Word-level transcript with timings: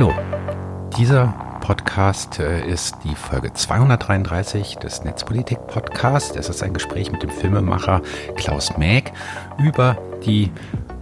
Hallo, 0.00 0.14
dieser 0.96 1.26
Podcast 1.60 2.38
äh, 2.38 2.66
ist 2.66 2.94
die 3.04 3.14
Folge 3.14 3.52
233 3.52 4.76
des 4.76 5.04
Netzpolitik 5.04 5.58
Podcasts. 5.66 6.34
Es 6.34 6.48
ist 6.48 6.62
ein 6.62 6.72
Gespräch 6.72 7.12
mit 7.12 7.22
dem 7.22 7.28
Filmemacher 7.28 8.00
Klaus 8.34 8.78
Mäg 8.78 9.12
über 9.62 9.98
die 10.24 10.50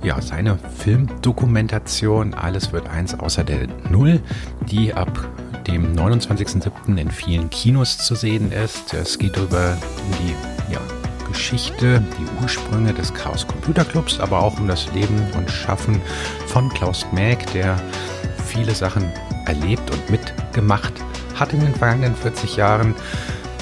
ja, 0.02 0.20
seine 0.20 0.58
Filmdokumentation 0.78 2.34
Alles 2.34 2.72
wird 2.72 2.88
eins 2.88 3.14
außer 3.14 3.44
der 3.44 3.68
Null, 3.88 4.20
die 4.62 4.92
ab 4.92 5.28
dem 5.68 5.94
29.07. 5.94 6.96
in 6.96 7.12
vielen 7.12 7.50
Kinos 7.50 7.98
zu 7.98 8.16
sehen 8.16 8.50
ist. 8.50 8.94
Es 8.94 9.16
geht 9.16 9.36
über 9.36 9.78
die 10.18 10.72
ja, 10.72 10.80
Geschichte, 11.28 12.02
die 12.18 12.42
Ursprünge 12.42 12.92
des 12.94 13.14
Chaos 13.14 13.46
Computer 13.46 13.84
Clubs, 13.84 14.18
aber 14.18 14.40
auch 14.40 14.58
um 14.58 14.66
das 14.66 14.92
Leben 14.92 15.20
und 15.36 15.48
Schaffen 15.48 16.00
von 16.46 16.68
Klaus 16.70 17.06
Mäg, 17.12 17.46
der 17.52 17.76
viele 18.48 18.74
Sachen 18.74 19.12
erlebt 19.46 19.90
und 19.90 20.10
mitgemacht 20.10 20.92
hat 21.34 21.52
in 21.52 21.60
den 21.60 21.74
vergangenen 21.74 22.16
40 22.16 22.56
Jahren. 22.56 22.94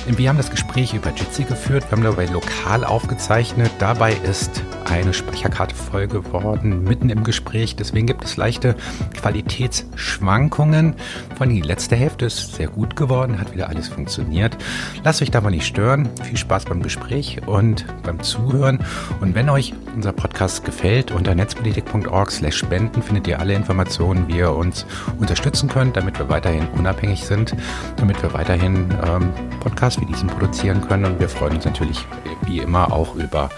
Wir 0.06 0.28
haben 0.28 0.36
das 0.36 0.50
Gespräch 0.50 0.94
über 0.94 1.10
Jitsi 1.10 1.44
geführt, 1.44 1.84
wir 1.90 1.96
haben 1.96 2.04
dabei 2.04 2.26
lokal 2.26 2.84
aufgezeichnet. 2.84 3.70
Dabei 3.80 4.12
ist 4.14 4.62
eine 4.86 5.14
Speicherkarte 5.14 5.74
voll 5.74 6.06
geworden, 6.06 6.84
mitten 6.84 7.10
im 7.10 7.24
Gespräch. 7.24 7.76
Deswegen 7.76 8.06
gibt 8.06 8.24
es 8.24 8.36
leichte 8.36 8.76
Qualitätsschwankungen. 9.20 10.94
Allem 11.38 11.54
die 11.54 11.62
letzte 11.62 11.96
Hälfte 11.96 12.26
ist 12.26 12.54
sehr 12.54 12.68
gut 12.68 12.96
geworden, 12.96 13.40
hat 13.40 13.52
wieder 13.52 13.68
alles 13.68 13.88
funktioniert. 13.88 14.56
Lasst 15.04 15.22
euch 15.22 15.30
dabei 15.30 15.50
nicht 15.50 15.66
stören. 15.66 16.08
Viel 16.22 16.36
Spaß 16.36 16.66
beim 16.66 16.82
Gespräch 16.82 17.40
und 17.46 17.86
beim 18.02 18.22
Zuhören. 18.22 18.80
Und 19.20 19.34
wenn 19.34 19.48
euch 19.48 19.74
unser 19.94 20.12
Podcast 20.12 20.64
gefällt, 20.64 21.10
unter 21.10 21.34
netzpolitik.org 21.34 22.30
slash 22.30 22.56
spenden 22.56 23.02
findet 23.02 23.26
ihr 23.28 23.40
alle 23.40 23.54
Informationen, 23.54 24.28
wie 24.28 24.38
ihr 24.38 24.52
uns 24.52 24.86
unterstützen 25.18 25.68
könnt, 25.68 25.96
damit 25.96 26.18
wir 26.18 26.28
weiterhin 26.28 26.66
unabhängig 26.76 27.24
sind, 27.24 27.54
damit 27.96 28.22
wir 28.22 28.32
weiterhin 28.34 28.88
ähm, 29.04 29.32
Podcasts 29.60 29.86
Podcasts 29.86 30.00
wie 30.00 30.06
diesen 30.06 30.28
produzieren 30.28 30.80
können. 30.80 31.04
Und 31.04 31.20
wir 31.20 31.28
freuen 31.28 31.56
uns 31.56 31.64
natürlich 31.64 32.04
wie 32.46 32.60
immer 32.60 32.92
auch 32.92 33.14
über 33.14 33.50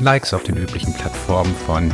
Likes 0.00 0.34
auf 0.34 0.42
den 0.42 0.56
üblichen 0.72 0.94
Plattformen 0.94 1.54
von, 1.54 1.92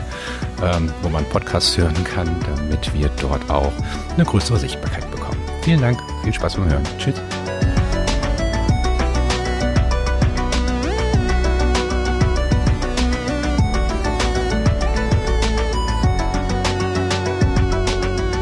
ähm, 0.62 0.92
wo 1.02 1.08
man 1.08 1.24
Podcasts 1.30 1.76
hören 1.76 2.04
kann, 2.04 2.28
damit 2.46 2.94
wir 2.94 3.08
dort 3.20 3.50
auch 3.50 3.72
eine 4.14 4.24
größere 4.24 4.56
Sichtbarkeit 4.56 5.10
bekommen. 5.10 5.40
Vielen 5.62 5.80
Dank, 5.80 6.00
viel 6.22 6.32
Spaß 6.32 6.54
beim 6.54 6.70
Hören. 6.70 6.84
Tschüss. 6.96 7.20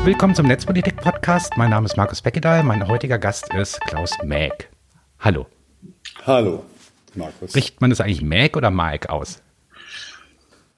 Willkommen 0.04 0.34
zum 0.34 0.46
Netzpolitik-Podcast. 0.46 1.56
Mein 1.56 1.70
Name 1.70 1.86
ist 1.86 1.96
Markus 1.96 2.20
Beckedahl. 2.20 2.62
Mein 2.62 2.86
heutiger 2.86 3.18
Gast 3.18 3.52
ist 3.54 3.80
Klaus 3.80 4.12
Mäg. 4.22 4.68
Hallo. 5.18 5.46
Hallo, 6.26 6.62
Markus. 7.14 7.50
Spricht 7.50 7.80
man 7.80 7.88
das 7.88 8.02
eigentlich 8.02 8.22
Mac 8.22 8.56
oder 8.56 8.70
Mike 8.70 9.08
aus? 9.08 9.40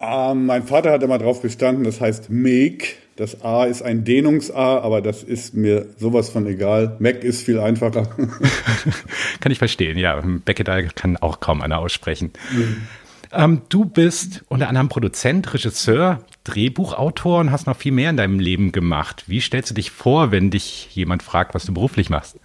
Ähm, 0.01 0.47
mein 0.47 0.63
Vater 0.63 0.93
hat 0.93 1.03
immer 1.03 1.19
drauf 1.19 1.43
bestanden, 1.43 1.85
das 1.85 2.01
heißt 2.01 2.31
Meg. 2.31 2.99
Das 3.17 3.43
A 3.43 3.65
ist 3.65 3.83
ein 3.83 4.05
Dehnungs-A, 4.05 4.79
aber 4.79 5.03
das 5.03 5.25
ist 5.25 5.53
mir 5.55 5.87
sowas 5.97 6.31
von 6.31 6.47
egal. 6.47 6.97
Mac 7.01 7.25
ist 7.25 7.43
viel 7.43 7.59
einfacher. 7.59 8.05
kann 9.41 9.51
ich 9.51 9.59
verstehen, 9.59 9.99
ja. 9.99 10.23
Beckedal 10.45 10.85
kann 10.95 11.17
auch 11.17 11.41
kaum 11.41 11.61
einer 11.61 11.81
aussprechen. 11.81 12.31
Mhm. 12.53 12.87
Ähm, 13.33 13.63
du 13.69 13.85
bist 13.85 14.45
unter 14.49 14.69
anderem 14.69 14.89
Produzent, 14.89 15.53
Regisseur, 15.53 16.21
Drehbuchautor 16.45 17.41
und 17.41 17.51
hast 17.51 17.67
noch 17.67 17.77
viel 17.77 17.93
mehr 17.93 18.11
in 18.11 18.17
deinem 18.17 18.39
Leben 18.39 18.71
gemacht. 18.71 19.25
Wie 19.27 19.41
stellst 19.41 19.71
du 19.71 19.75
dich 19.75 19.91
vor, 19.91 20.31
wenn 20.31 20.51
dich 20.51 20.95
jemand 20.95 21.25
fragt, 21.25 21.55
was 21.55 21.65
du 21.65 21.75
beruflich 21.75 22.11
machst? 22.11 22.39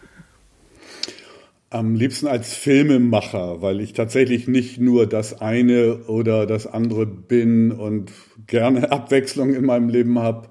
Am 1.73 1.95
liebsten 1.95 2.28
als 2.28 2.53
Filmemacher, 2.53 3.61
weil 3.61 3.81
ich 3.81 3.94
tatsächlich 3.94 4.47
nicht 4.47 4.79
nur 4.79 5.07
das 5.07 5.41
eine 5.41 6.03
oder 6.07 6.45
das 6.45 6.67
andere 6.67 7.06
bin 7.06 7.72
und 7.72 8.11
gerne 8.47 8.91
Abwechslung 8.91 9.53
in 9.53 9.66
meinem 9.66 9.89
Leben 9.89 10.19
habe, 10.19 10.50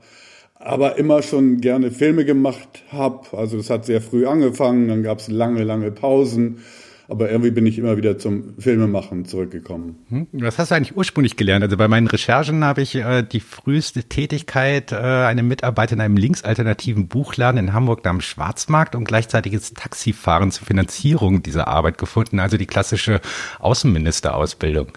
aber 0.55 0.99
immer 0.99 1.23
schon 1.23 1.61
gerne 1.61 1.91
Filme 1.91 2.25
gemacht 2.25 2.85
habe. 2.89 3.37
Also 3.37 3.57
das 3.57 3.71
hat 3.71 3.85
sehr 3.85 4.01
früh 4.01 4.27
angefangen, 4.27 4.89
dann 4.89 5.03
gab 5.03 5.19
es 5.19 5.29
lange, 5.29 5.63
lange 5.65 5.91
Pausen 5.93 6.59
aber 7.09 7.31
irgendwie 7.31 7.51
bin 7.51 7.67
ich 7.67 7.79
immer 7.79 7.97
wieder 7.97 8.19
zum 8.19 8.55
Filmemachen 8.59 9.25
zurückgekommen. 9.25 9.97
Hm? 10.09 10.27
Was 10.33 10.59
hast 10.59 10.71
du 10.71 10.77
eigentlich 10.77 10.97
ursprünglich 10.97 11.37
gelernt? 11.37 11.65
Also 11.65 11.77
bei 11.77 11.89
meinen 11.89 12.07
Recherchen 12.07 12.65
habe 12.65 12.83
ich 12.83 12.95
äh, 12.95 13.23
die 13.23 13.41
früheste 13.41 14.05
Tätigkeit 14.05 14.93
äh, 14.93 14.97
eine 14.97 15.43
Mitarbeit 15.43 15.93
in 15.93 16.01
einem 16.01 16.17
linksalternativen 16.17 17.09
Buchladen 17.09 17.59
in 17.59 17.73
Hamburg 17.73 18.07
am 18.07 18.21
Schwarzmarkt 18.21 18.95
und 18.95 19.05
gleichzeitiges 19.05 19.75
Taxifahren 19.75 20.51
zur 20.51 20.67
Finanzierung 20.67 21.43
dieser 21.43 21.69
Arbeit 21.69 21.99
gefunden, 21.99 22.39
also 22.39 22.57
die 22.57 22.67
klassische 22.67 23.21
Außenministerausbildung. 23.59 24.89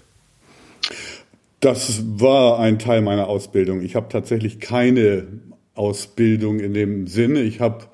Das 1.60 2.02
war 2.06 2.60
ein 2.60 2.78
Teil 2.78 3.02
meiner 3.02 3.26
Ausbildung. 3.26 3.80
Ich 3.80 3.96
habe 3.96 4.08
tatsächlich 4.08 4.60
keine 4.60 5.26
Ausbildung 5.74 6.60
in 6.60 6.74
dem 6.74 7.06
Sinne. 7.08 7.40
Ich 7.40 7.60
habe 7.60 7.86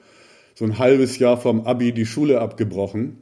so 0.54 0.64
ein 0.64 0.78
halbes 0.78 1.18
Jahr 1.18 1.38
vom 1.38 1.62
Abi 1.62 1.92
die 1.92 2.06
Schule 2.06 2.40
abgebrochen 2.40 3.22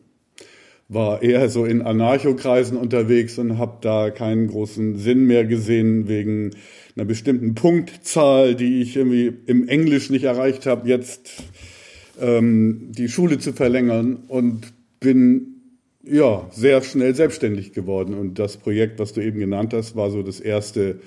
war 0.91 1.23
eher 1.23 1.49
so 1.49 1.65
in 1.65 1.83
Anarchokreisen 1.83 2.77
unterwegs 2.77 3.39
und 3.39 3.59
habe 3.59 3.79
da 3.81 4.11
keinen 4.11 4.49
großen 4.49 4.99
Sinn 4.99 5.25
mehr 5.25 5.45
gesehen 5.45 6.09
wegen 6.09 6.51
einer 6.97 7.05
bestimmten 7.05 7.55
Punktzahl, 7.55 8.57
die 8.57 8.83
ich 8.83 8.97
irgendwie 8.97 9.33
im 9.47 9.69
Englisch 9.69 10.11
nicht 10.11 10.25
erreicht 10.25 10.67
habe, 10.67 10.89
jetzt 10.89 11.45
ähm, 12.21 12.89
die 12.91 13.09
Schule 13.09 13.39
zu 13.39 13.53
verlängern 13.53 14.25
und 14.27 14.73
bin 14.99 15.61
ja 16.03 16.49
sehr 16.51 16.83
schnell 16.83 17.15
selbstständig 17.15 17.73
geworden. 17.73 18.15
Und 18.15 18.41
das 18.41 18.57
Projekt, 18.57 18.99
was 18.99 19.13
du 19.13 19.21
eben 19.21 19.39
genannt 19.39 19.73
hast, 19.73 19.95
war 19.95 20.11
so 20.11 20.25
das 20.25 20.41
erste, 20.41 20.99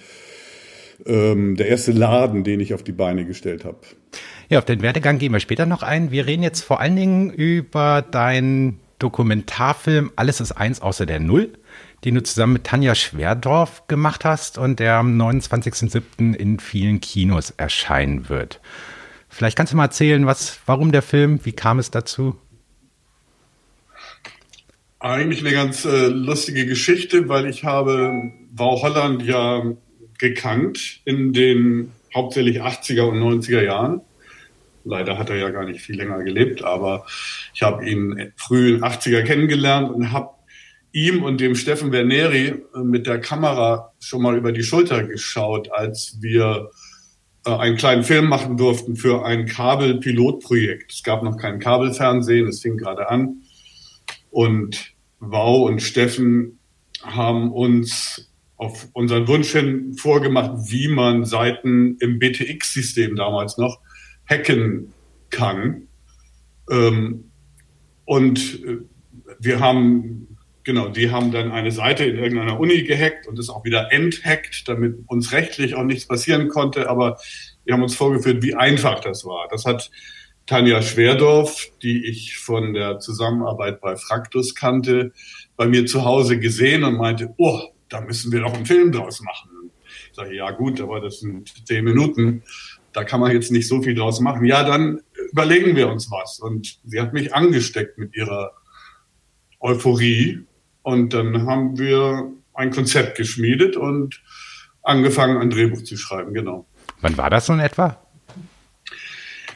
ähm, 1.06 1.58
der 1.58 1.68
erste 1.68 1.92
Laden, 1.92 2.46
den 2.46 2.62
ich 2.62 2.74
auf 2.74 2.84
die 2.84 2.94
Beine 2.94 3.26
gestellt 3.26 3.66
habe. 3.66 3.80
Ja, 4.48 4.60
auf 4.60 4.66
den 4.66 4.82
Werdegang 4.82 5.18
gehen 5.18 5.34
wir 5.34 5.42
später 5.42 5.66
noch 5.66 5.84
ein. 5.84 6.12
Wir 6.12 6.26
reden 6.26 6.44
jetzt 6.44 6.62
vor 6.62 6.80
allen 6.80 6.96
Dingen 6.96 7.32
über 7.32 8.02
dein 8.02 8.80
Dokumentarfilm 9.00 10.12
Alles 10.16 10.40
ist 10.40 10.52
eins 10.52 10.82
außer 10.82 11.06
der 11.06 11.20
Null, 11.20 11.54
den 12.04 12.16
du 12.16 12.24
zusammen 12.24 12.54
mit 12.54 12.64
Tanja 12.64 12.96
Schwerdorf 12.96 13.88
gemacht 13.88 14.26
hast 14.26 14.58
und 14.58 14.80
der 14.80 14.96
am 14.96 15.20
29.07. 15.20 16.36
in 16.36 16.60
vielen 16.60 17.02
Kinos 17.02 17.52
erscheinen 17.52 18.30
wird. 18.30 18.60
Vielleicht 19.30 19.58
kannst 19.58 19.74
du 19.74 19.78
mal 19.78 19.86
erzählen, 19.86 20.26
was, 20.26 20.60
warum 20.66 20.92
der 20.92 21.02
Film, 21.02 21.40
wie 21.44 21.54
kam 21.54 21.80
es 21.80 21.90
dazu? 21.90 22.36
Eigentlich 25.00 25.42
eine 25.42 25.52
ganz 25.52 25.86
äh, 25.86 26.08
lustige 26.08 26.66
Geschichte, 26.66 27.28
weil 27.28 27.48
ich 27.48 27.64
habe 27.64 28.32
Wau 28.52 28.82
Holland 28.82 29.24
ja 29.24 29.64
gekannt 30.18 31.02
in 31.04 31.34
den 31.34 31.92
hauptsächlich 32.14 32.62
80er 32.62 33.02
und 33.02 33.20
90er 33.20 33.62
Jahren 33.62 34.02
Leider 34.84 35.18
hat 35.18 35.30
er 35.30 35.38
ja 35.38 35.50
gar 35.50 35.66
nicht 35.66 35.82
viel 35.82 35.96
länger 35.96 36.24
gelebt, 36.24 36.64
aber 36.64 37.06
ich 37.54 37.62
habe 37.62 37.88
ihn 37.88 38.34
früh 38.36 38.70
in 38.70 38.82
den 38.82 38.84
80er 38.84 39.24
kennengelernt 39.24 39.92
und 39.92 40.12
habe 40.12 40.30
ihm 40.92 41.24
und 41.24 41.42
dem 41.42 41.56
Steffen 41.56 41.92
Verneri 41.92 42.48
äh, 42.76 42.80
mit 42.84 43.08
der 43.08 43.20
Kamera 43.20 43.94
schon 44.00 44.22
mal 44.22 44.38
über 44.38 44.52
die 44.52 44.64
Schulter 44.64 45.04
geschaut, 45.04 45.70
als 45.72 46.18
wir 46.22 46.70
äh, 47.46 47.52
einen 47.52 47.78
kleinen 47.78 48.04
Film 48.04 48.28
machen 48.28 48.58
durften 48.58 48.96
für 48.96 49.26
ein 49.26 49.46
Kabelpilotprojekt. 49.46 50.92
Es 50.92 51.04
gab 51.04 51.24
noch 51.24 51.38
kein 51.38 51.60
Kabelfernsehen, 51.60 52.48
es 52.48 52.62
fing 52.62 52.78
gerade 52.78 53.10
an. 53.10 53.42
Und 54.30 54.94
Wow 55.20 55.68
und 55.68 55.82
Steffen 55.82 56.60
haben 57.02 57.52
uns 57.52 58.30
auf 58.58 58.88
unseren 58.94 59.28
Wunsch 59.28 59.52
hin 59.52 59.94
vorgemacht, 59.96 60.52
wie 60.70 60.88
man 60.88 61.26
Seiten 61.26 61.98
im 62.00 62.20
BTX-System 62.20 63.16
damals 63.16 63.58
noch 63.58 63.80
hacken 64.28 64.94
kann. 65.30 65.88
Ähm, 66.70 67.32
und 68.06 68.64
äh, 68.64 68.78
wir 69.40 69.60
haben, 69.60 70.38
genau, 70.64 70.90
die 70.90 71.12
haben 71.12 71.32
dann 71.32 71.52
eine 71.52 71.72
Seite 71.72 72.06
in 72.06 72.18
irgendeiner 72.18 72.60
Uni 72.60 72.84
gehackt 72.84 73.28
und 73.28 73.40
ist 73.40 73.50
auch 73.50 73.64
wieder 73.64 73.92
enthackt, 73.92 74.68
damit 74.68 74.98
uns 75.08 75.32
rechtlich 75.32 75.76
auch 75.76 75.84
nichts 75.84 76.08
passieren 76.08 76.48
konnte. 76.48 76.90
Aber 76.90 77.18
wir 77.66 77.74
haben 77.74 77.84
uns 77.84 77.96
vorgeführt, 77.96 78.44
wie 78.44 78.56
einfach 78.56 79.00
das 79.00 79.26
war. 79.26 79.48
Das 79.50 79.66
hat 79.66 79.90
Tanja 80.46 80.82
Schwerdorf, 80.82 81.70
die 81.82 82.06
ich 82.06 82.38
von 82.38 82.74
der 82.74 83.00
Zusammenarbeit 83.00 83.80
bei 83.80 83.96
Fraktus 83.96 84.56
kannte, 84.56 85.14
bei 85.56 85.68
mir 85.68 85.86
zu 85.86 86.04
Hause 86.04 86.38
gesehen 86.38 86.84
und 86.84 86.98
meinte, 86.98 87.34
oh, 87.38 87.62
da 87.88 88.02
müssen 88.02 88.32
wir 88.32 88.42
doch 88.42 88.54
einen 88.54 88.66
Film 88.66 88.92
draus 88.92 89.22
machen. 89.22 89.72
Ich 90.10 90.16
sage, 90.16 90.36
ja 90.36 90.52
gut, 90.52 90.82
aber 90.82 91.00
das 91.00 91.22
sind 91.22 91.66
zehn 91.66 91.86
Minuten 91.86 92.44
da 92.94 93.04
kann 93.04 93.20
man 93.20 93.32
jetzt 93.32 93.52
nicht 93.52 93.68
so 93.68 93.82
viel 93.82 93.96
draus 93.96 94.20
machen. 94.20 94.46
Ja, 94.46 94.64
dann 94.64 95.02
überlegen 95.32 95.76
wir 95.76 95.90
uns 95.90 96.10
was. 96.12 96.40
Und 96.40 96.80
sie 96.86 97.02
hat 97.02 97.14
mich 97.14 97.34
angesteckt 97.34 97.98
mit 97.98 98.16
ihrer 98.16 98.52
Euphorie. 99.60 100.46
Und 100.84 101.14
dann 101.14 101.46
haben 101.46 101.78
wir 101.78 102.32
ein 102.54 102.72
Konzept 102.72 103.18
geschmiedet 103.18 103.76
und 103.76 104.22
angefangen, 104.84 105.38
ein 105.38 105.50
Drehbuch 105.50 105.84
zu 105.84 105.98
schreiben, 105.98 106.34
genau. 106.34 106.66
Wann 107.02 107.18
war 107.18 107.30
das 107.30 107.50
in 107.50 107.60
etwa? 107.60 108.00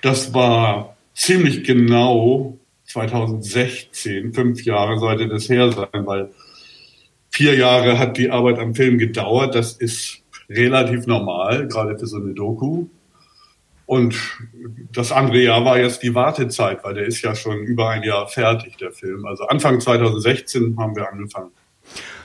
Das 0.01 0.33
war 0.33 0.95
ziemlich 1.13 1.63
genau 1.63 2.57
2016, 2.85 4.33
fünf 4.33 4.63
Jahre 4.63 4.97
sollte 4.97 5.27
das 5.27 5.49
her 5.49 5.71
sein, 5.71 6.05
weil 6.05 6.31
vier 7.29 7.55
Jahre 7.55 7.99
hat 7.99 8.17
die 8.17 8.29
Arbeit 8.29 8.59
am 8.59 8.73
Film 8.73 8.97
gedauert. 8.97 9.53
Das 9.55 9.73
ist 9.73 10.23
relativ 10.49 11.05
normal, 11.07 11.67
gerade 11.67 11.97
für 11.99 12.07
so 12.07 12.17
eine 12.17 12.33
Doku. 12.33 12.87
Und 13.87 14.15
das 14.91 15.13
andere 15.13 15.39
Jahr 15.39 15.63
war 15.63 15.79
jetzt 15.79 16.03
die 16.03 16.13
Wartezeit, 16.13 16.83
weil 16.83 16.93
der 16.93 17.05
ist 17.05 17.21
ja 17.21 17.33
schon 17.33 17.63
über 17.63 17.89
ein 17.89 18.03
Jahr 18.03 18.27
fertig, 18.27 18.75
der 18.77 18.91
Film. 18.91 19.25
Also 19.25 19.47
Anfang 19.47 19.79
2016 19.79 20.77
haben 20.77 20.95
wir 20.95 21.09
angefangen. 21.09 21.51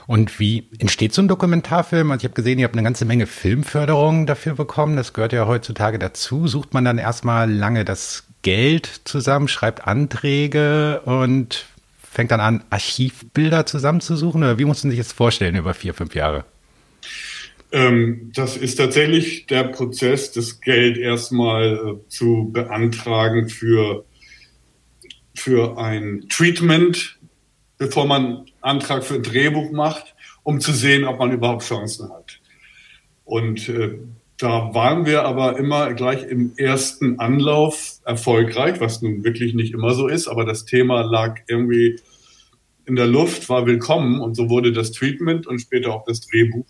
Und 0.08 0.40
wie 0.40 0.68
entsteht 0.80 1.14
so 1.14 1.22
ein 1.22 1.28
Dokumentarfilm? 1.28 2.10
Also 2.10 2.22
ich 2.22 2.24
habe 2.24 2.34
gesehen, 2.34 2.58
ihr 2.58 2.64
habt 2.64 2.74
eine 2.74 2.82
ganze 2.82 3.04
Menge 3.04 3.28
Filmförderung 3.28 4.26
dafür 4.26 4.56
bekommen. 4.56 4.96
Das 4.96 5.12
gehört 5.12 5.32
ja 5.32 5.46
heutzutage 5.46 6.00
dazu. 6.00 6.48
Sucht 6.48 6.74
man 6.74 6.84
dann 6.84 6.98
erstmal 6.98 7.48
lange 7.48 7.84
das 7.84 8.24
Geld 8.42 9.02
zusammen, 9.04 9.46
schreibt 9.46 9.86
Anträge 9.86 11.00
und 11.04 11.66
fängt 12.02 12.32
dann 12.32 12.40
an, 12.40 12.64
Archivbilder 12.70 13.66
zusammenzusuchen? 13.66 14.42
Oder 14.42 14.58
wie 14.58 14.64
muss 14.64 14.82
man 14.82 14.90
sich 14.90 14.98
das 14.98 15.12
vorstellen 15.12 15.54
über 15.54 15.74
vier, 15.74 15.94
fünf 15.94 16.16
Jahre? 16.16 16.44
Ähm, 17.72 18.30
das 18.34 18.58
ist 18.58 18.76
tatsächlich 18.76 19.46
der 19.46 19.64
Prozess, 19.64 20.30
das 20.32 20.60
Geld 20.60 20.98
erstmal 20.98 21.74
äh, 21.74 22.08
zu 22.08 22.50
beantragen 22.52 23.48
für, 23.48 24.04
für 25.34 25.78
ein 25.78 26.26
Treatment, 26.28 27.18
bevor 27.78 28.06
man 28.06 28.44
Antrag 28.60 29.04
für 29.04 29.14
ein 29.14 29.22
Drehbuch 29.22 29.72
macht, 29.72 30.14
um 30.42 30.60
zu 30.60 30.72
sehen, 30.72 31.04
ob 31.04 31.18
man 31.18 31.32
überhaupt 31.32 31.64
Chancen 31.64 32.10
hat. 32.12 32.40
Und 33.24 33.70
äh, 33.70 33.98
da 34.36 34.74
waren 34.74 35.06
wir 35.06 35.22
aber 35.24 35.56
immer 35.56 35.94
gleich 35.94 36.24
im 36.24 36.52
ersten 36.56 37.20
Anlauf 37.20 38.00
erfolgreich, 38.04 38.80
was 38.80 39.00
nun 39.00 39.24
wirklich 39.24 39.54
nicht 39.54 39.72
immer 39.72 39.94
so 39.94 40.08
ist, 40.08 40.28
aber 40.28 40.44
das 40.44 40.66
Thema 40.66 41.02
lag 41.02 41.40
irgendwie 41.46 41.98
in 42.84 42.96
der 42.96 43.06
Luft, 43.06 43.48
war 43.48 43.64
willkommen 43.64 44.20
und 44.20 44.34
so 44.34 44.50
wurde 44.50 44.72
das 44.72 44.92
Treatment 44.92 45.46
und 45.46 45.60
später 45.60 45.94
auch 45.94 46.04
das 46.04 46.20
Drehbuch 46.20 46.66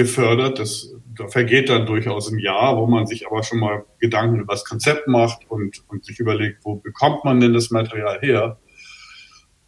gefördert. 0.00 0.58
Das, 0.58 0.94
da 1.14 1.28
vergeht 1.28 1.68
dann 1.68 1.84
durchaus 1.84 2.32
ein 2.32 2.38
Jahr, 2.38 2.78
wo 2.78 2.86
man 2.86 3.06
sich 3.06 3.26
aber 3.26 3.42
schon 3.42 3.60
mal 3.60 3.84
Gedanken 3.98 4.40
über 4.40 4.54
das 4.54 4.64
Konzept 4.64 5.06
macht 5.08 5.40
und, 5.50 5.82
und 5.88 6.06
sich 6.06 6.18
überlegt, 6.18 6.64
wo 6.64 6.76
bekommt 6.76 7.22
man 7.24 7.38
denn 7.38 7.52
das 7.52 7.70
Material 7.70 8.18
her? 8.22 8.58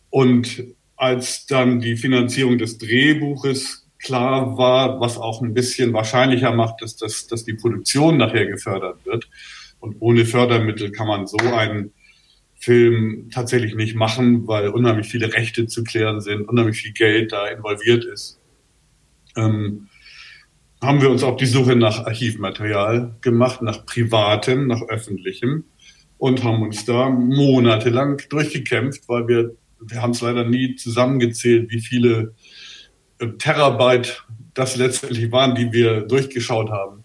Und 0.08 0.64
als 0.96 1.46
dann 1.46 1.80
die 1.80 1.96
Finanzierung 1.96 2.56
des 2.56 2.78
Drehbuches 2.78 3.86
klar 3.98 4.56
war, 4.56 5.00
was 5.00 5.18
auch 5.18 5.42
ein 5.42 5.52
bisschen 5.52 5.92
wahrscheinlicher 5.92 6.52
macht, 6.52 6.80
dass, 6.80 6.96
dass, 6.96 7.26
dass 7.26 7.44
die 7.44 7.54
Produktion 7.54 8.16
nachher 8.16 8.46
gefördert 8.46 9.04
wird. 9.04 9.28
Und 9.80 9.96
ohne 10.00 10.24
Fördermittel 10.24 10.92
kann 10.92 11.08
man 11.08 11.26
so 11.26 11.36
einen 11.36 11.92
Film 12.54 13.28
tatsächlich 13.32 13.74
nicht 13.74 13.96
machen, 13.96 14.46
weil 14.46 14.68
unheimlich 14.68 15.08
viele 15.08 15.32
Rechte 15.34 15.66
zu 15.66 15.84
klären 15.84 16.20
sind, 16.20 16.48
unheimlich 16.48 16.78
viel 16.78 16.92
Geld 16.92 17.32
da 17.32 17.48
involviert 17.48 18.04
ist. 18.04 18.40
Ähm, 19.36 19.88
haben 20.82 21.00
wir 21.00 21.10
uns 21.10 21.22
auf 21.22 21.36
die 21.36 21.46
Suche 21.46 21.76
nach 21.76 22.06
Archivmaterial 22.06 23.14
gemacht, 23.20 23.62
nach 23.62 23.86
privatem, 23.86 24.66
nach 24.66 24.82
öffentlichem 24.82 25.64
und 26.18 26.42
haben 26.42 26.62
uns 26.62 26.84
da 26.84 27.08
monatelang 27.08 28.20
durchgekämpft, 28.28 29.08
weil 29.08 29.28
wir, 29.28 29.54
wir 29.80 30.02
haben 30.02 30.10
es 30.10 30.20
leider 30.20 30.44
nie 30.44 30.74
zusammengezählt, 30.74 31.70
wie 31.70 31.80
viele 31.80 32.34
äh, 33.20 33.28
Terabyte 33.38 34.24
das 34.54 34.76
letztendlich 34.76 35.30
waren, 35.30 35.54
die 35.54 35.72
wir 35.72 36.02
durchgeschaut 36.02 36.70
haben. 36.70 37.04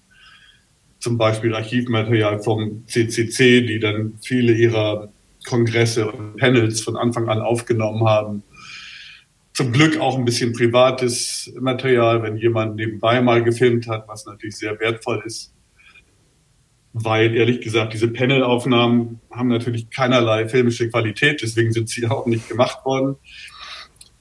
Zum 1.00 1.19
Beispiel 1.19 1.53
Archivmaterial 1.53 2.41
vom 2.41 2.83
CCC, 2.88 3.62
die 3.62 3.79
dann 3.79 4.18
viele 4.21 4.53
ihrer 4.53 5.09
Kongresse 5.47 6.12
und 6.12 6.35
Panels 6.38 6.81
von 6.81 6.97
Anfang 6.97 7.29
an 7.29 7.41
aufgenommen 7.41 8.06
haben 8.07 8.44
zum 9.57 9.71
Glück 9.71 10.00
auch 10.00 10.15
ein 10.15 10.24
bisschen 10.24 10.54
privates 10.54 11.51
Material, 11.59 12.21
wenn 12.21 12.38
jemand 12.38 12.75
nebenbei 12.75 13.21
mal 13.21 13.44
gefilmt 13.44 13.88
hat, 13.88 14.07
was 14.07 14.24
natürlich 14.27 14.56
sehr 14.56 14.80
wertvoll 14.80 15.24
ist. 15.25 15.51
Weil 16.94 17.36
ehrlich 17.36 17.62
gesagt, 17.62 17.94
diese 17.94 18.07
Panelaufnahmen 18.07 19.19
haben 19.31 19.48
natürlich 19.48 19.89
keinerlei 19.89 20.48
filmische 20.48 20.88
Qualität, 20.92 21.42
deswegen 21.42 21.71
sind 21.71 21.89
sie 21.89 22.06
auch 22.09 22.27
nicht 22.27 22.48
gemacht 22.48 22.86
worden. 22.86 23.15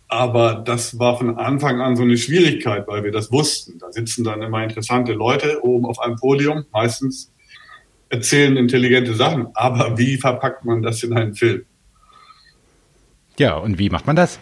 Aber 0.09 0.55
das 0.55 0.99
war 0.99 1.19
von 1.19 1.37
Anfang 1.37 1.83
an 1.83 1.97
so 1.97 2.03
eine 2.03 2.17
Schwierigkeit, 2.17 2.89
weil 2.89 3.05
wir 3.05 3.13
das 3.13 3.31
wussten. 3.31 3.79
Da 3.79 3.93
sitzen 3.93 4.25
dann 4.25 4.41
immer 4.41 4.65
interessante 4.65 5.13
Leute 5.13 5.63
oben 5.63 5.85
auf 5.85 5.99
einem 5.99 6.17
Podium, 6.17 6.65
meistens 6.73 7.31
erzählen 8.09 8.57
intelligente 8.57 9.13
Sachen. 9.13 9.49
Aber 9.53 9.99
wie 9.99 10.17
verpackt 10.17 10.65
man 10.65 10.81
das 10.81 11.03
in 11.03 11.13
einen 11.13 11.35
Film? 11.35 11.67
Ja, 13.39 13.59
und 13.59 13.79
wie 13.79 13.91
macht 13.91 14.07
man 14.07 14.17
das? 14.17 14.39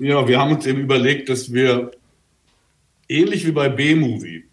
Ja, 0.00 0.26
wir 0.26 0.38
haben 0.38 0.54
uns 0.54 0.66
eben 0.66 0.80
überlegt, 0.80 1.28
dass 1.28 1.52
wir 1.52 1.92
ähnlich 3.08 3.46
wie 3.46 3.52
bei 3.52 3.68
B-Movie. 3.68 4.44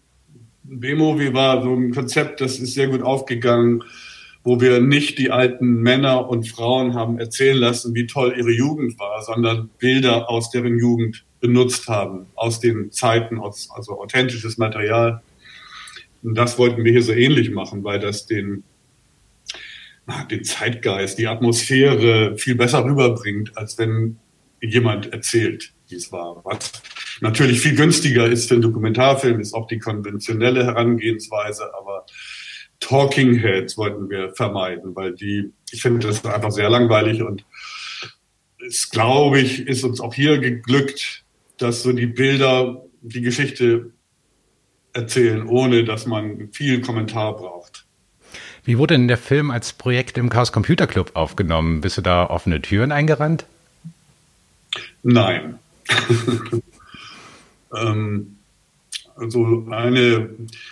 B-Movie 0.64 1.32
war 1.32 1.62
so 1.62 1.74
ein 1.74 1.92
Konzept, 1.92 2.40
das 2.40 2.58
ist 2.58 2.74
sehr 2.74 2.88
gut 2.88 3.02
aufgegangen, 3.02 3.82
wo 4.44 4.60
wir 4.60 4.80
nicht 4.80 5.18
die 5.18 5.30
alten 5.30 5.82
Männer 5.82 6.28
und 6.28 6.48
Frauen 6.48 6.94
haben 6.94 7.18
erzählen 7.18 7.58
lassen, 7.58 7.94
wie 7.94 8.06
toll 8.06 8.34
ihre 8.36 8.50
Jugend 8.50 8.98
war, 8.98 9.22
sondern 9.22 9.70
Bilder 9.78 10.28
aus 10.28 10.50
deren 10.50 10.78
Jugend 10.78 11.24
benutzt 11.40 11.88
haben, 11.88 12.26
aus 12.34 12.60
den 12.60 12.90
Zeiten, 12.90 13.40
also 13.40 14.00
authentisches 14.00 14.58
Material. 14.58 15.22
Und 16.22 16.36
das 16.36 16.58
wollten 16.58 16.84
wir 16.84 16.92
hier 16.92 17.02
so 17.02 17.12
ähnlich 17.12 17.50
machen, 17.50 17.84
weil 17.84 17.98
das 17.98 18.26
den 18.26 18.64
den 20.30 20.44
Zeitgeist, 20.44 21.18
die 21.18 21.28
Atmosphäre 21.28 22.36
viel 22.36 22.54
besser 22.54 22.84
rüberbringt, 22.84 23.56
als 23.56 23.78
wenn 23.78 24.18
jemand 24.60 25.12
erzählt, 25.12 25.72
wie 25.88 25.96
es 25.96 26.10
war. 26.12 26.44
Was 26.44 26.72
natürlich 27.20 27.60
viel 27.60 27.74
günstiger 27.74 28.26
ist 28.26 28.48
für 28.48 28.54
einen 28.54 28.62
Dokumentarfilm, 28.62 29.40
ist 29.40 29.54
auch 29.54 29.66
die 29.66 29.78
konventionelle 29.78 30.64
Herangehensweise, 30.64 31.70
aber 31.78 32.06
Talking 32.80 33.38
Heads 33.38 33.76
wollten 33.76 34.10
wir 34.10 34.34
vermeiden, 34.34 34.94
weil 34.96 35.14
die, 35.14 35.52
ich 35.70 35.82
finde 35.82 36.08
das 36.08 36.24
einfach 36.24 36.50
sehr 36.50 36.68
langweilig 36.68 37.22
und 37.22 37.44
es, 38.66 38.90
glaube 38.90 39.40
ich, 39.40 39.66
ist 39.66 39.84
uns 39.84 40.00
auch 40.00 40.14
hier 40.14 40.38
geglückt, 40.38 41.24
dass 41.58 41.82
so 41.82 41.92
die 41.92 42.06
Bilder 42.06 42.84
die 43.00 43.20
Geschichte 43.20 43.92
erzählen, 44.92 45.46
ohne 45.46 45.84
dass 45.84 46.06
man 46.06 46.52
viel 46.52 46.80
Kommentar 46.80 47.36
braucht. 47.36 47.81
Wie 48.64 48.78
wurde 48.78 48.94
denn 48.94 49.08
der 49.08 49.18
Film 49.18 49.50
als 49.50 49.72
Projekt 49.72 50.16
im 50.18 50.28
Chaos 50.28 50.52
Computer 50.52 50.86
Club 50.86 51.12
aufgenommen? 51.14 51.80
Bist 51.80 51.98
du 51.98 52.02
da 52.02 52.30
offene 52.30 52.62
Türen 52.62 52.92
eingerannt? 52.92 53.44
Nein. 55.02 55.58
ähm, 57.76 58.36
also 59.16 59.66
eine, 59.70 60.30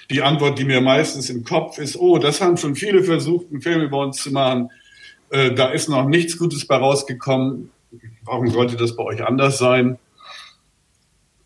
die 0.09 0.23
Antwort, 0.23 0.59
die 0.59 0.65
mir 0.65 0.81
meistens 0.81 1.31
im 1.31 1.45
Kopf 1.45 1.79
ist, 1.79 1.97
oh, 1.97 2.19
das 2.19 2.41
haben 2.41 2.57
schon 2.57 2.77
viele 2.77 3.03
versucht, 3.03 3.47
einen 3.51 3.61
Film 3.61 3.83
über 3.83 3.99
uns 3.99 4.23
zu 4.23 4.31
machen. 4.31 4.71
Äh, 5.31 5.53
da 5.53 5.71
ist 5.71 5.89
noch 5.89 6.07
nichts 6.07 6.39
Gutes 6.39 6.67
bei 6.67 6.77
rausgekommen. 6.77 7.71
Warum 8.25 8.49
sollte 8.51 8.77
das 8.77 8.95
bei 8.95 9.03
euch 9.03 9.25
anders 9.25 9.59
sein? 9.59 9.99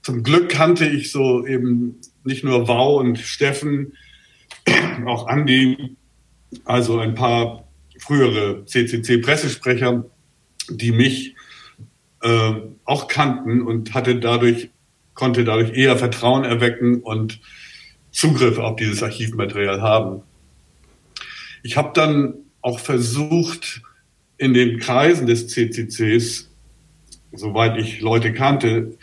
Zum 0.03 0.23
Glück 0.23 0.51
kannte 0.51 0.87
ich 0.87 1.11
so 1.11 1.47
eben 1.47 2.01
nicht 2.25 2.45
nur 2.45 2.69
Wow 2.69 3.01
und 3.01 3.19
Steffen, 3.19 3.95
auch 5.07 5.27
Andi, 5.27 5.97
also 6.65 6.99
ein 6.99 7.15
paar 7.15 7.65
frühere 7.99 8.65
CCC-Pressesprecher, 8.65 10.05
die 10.69 10.93
mich 10.93 11.35
äh, 12.23 12.55
auch 12.85 13.09
kannten 13.09 13.63
und 13.63 13.95
hatte 13.95 14.17
dadurch, 14.17 14.71
konnte 15.15 15.45
dadurch 15.45 15.73
eher 15.73 15.97
Vertrauen 15.97 16.45
erwecken 16.45 17.01
und 17.01 17.41
Zugriff 18.11 18.59
auf 18.59 18.77
dieses 18.77 19.03
Archivmaterial 19.03 19.83
haben. 19.83 20.23
Ich 21.63 21.77
habe 21.77 21.91
dann 21.95 22.35
auch 22.61 22.79
versucht, 22.79 23.83
in 24.39 24.55
den 24.55 24.79
Kreisen 24.79 25.27
des 25.27 25.49
CCCs, 25.49 26.51
soweit 27.33 27.79
ich 27.79 28.01
Leute 28.01 28.33
kannte, 28.33 28.97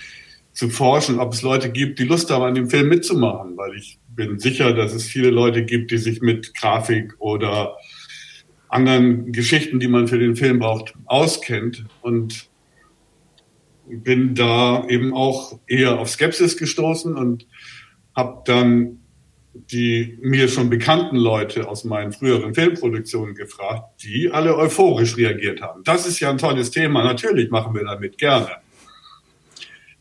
zu 0.54 0.70
forschen, 0.70 1.20
ob 1.20 1.34
es 1.34 1.42
Leute 1.42 1.70
gibt, 1.70 2.00
die 2.00 2.04
Lust 2.04 2.30
haben, 2.30 2.44
an 2.44 2.56
dem 2.56 2.70
Film 2.70 2.90
mitzumachen, 2.90 3.56
weil 3.56 3.76
ich 3.76 3.98
bin 4.16 4.40
sicher, 4.40 4.74
dass 4.74 4.94
es 4.94 5.06
viele 5.06 5.30
Leute 5.30 5.64
gibt, 5.64 5.92
die 5.92 5.98
sich 5.98 6.22
mit 6.22 6.54
Grafik 6.56 7.16
oder 7.20 7.78
anderen 8.68 9.32
Geschichten, 9.32 9.80
die 9.80 9.88
man 9.88 10.08
für 10.08 10.20
den 10.20 10.36
Film 10.36 10.60
braucht, 10.60 10.94
auskennt 11.06 11.86
und 12.02 12.50
bin 13.88 14.36
da 14.36 14.86
eben 14.88 15.14
auch 15.14 15.60
eher 15.68 16.00
auf 16.00 16.10
Skepsis 16.10 16.58
gestoßen 16.58 17.16
und 17.16 17.48
habe 18.16 18.42
dann 18.46 19.02
die 19.54 20.18
mir 20.22 20.48
schon 20.48 20.70
bekannten 20.70 21.18
Leute 21.18 21.68
aus 21.68 21.84
meinen 21.84 22.14
früheren 22.14 22.54
Filmproduktionen 22.54 23.36
gefragt, 23.36 24.02
die 24.04 24.32
alle 24.32 24.56
euphorisch 24.56 25.18
reagiert 25.18 25.62
haben. 25.62 25.84
Das 25.84 26.08
ist 26.08 26.20
ja 26.20 26.30
ein 26.30 26.38
tolles 26.38 26.72
Thema, 26.72 27.04
natürlich 27.04 27.50
machen 27.50 27.76
wir 27.76 27.84
damit 27.84 28.18
gerne. 28.18 28.50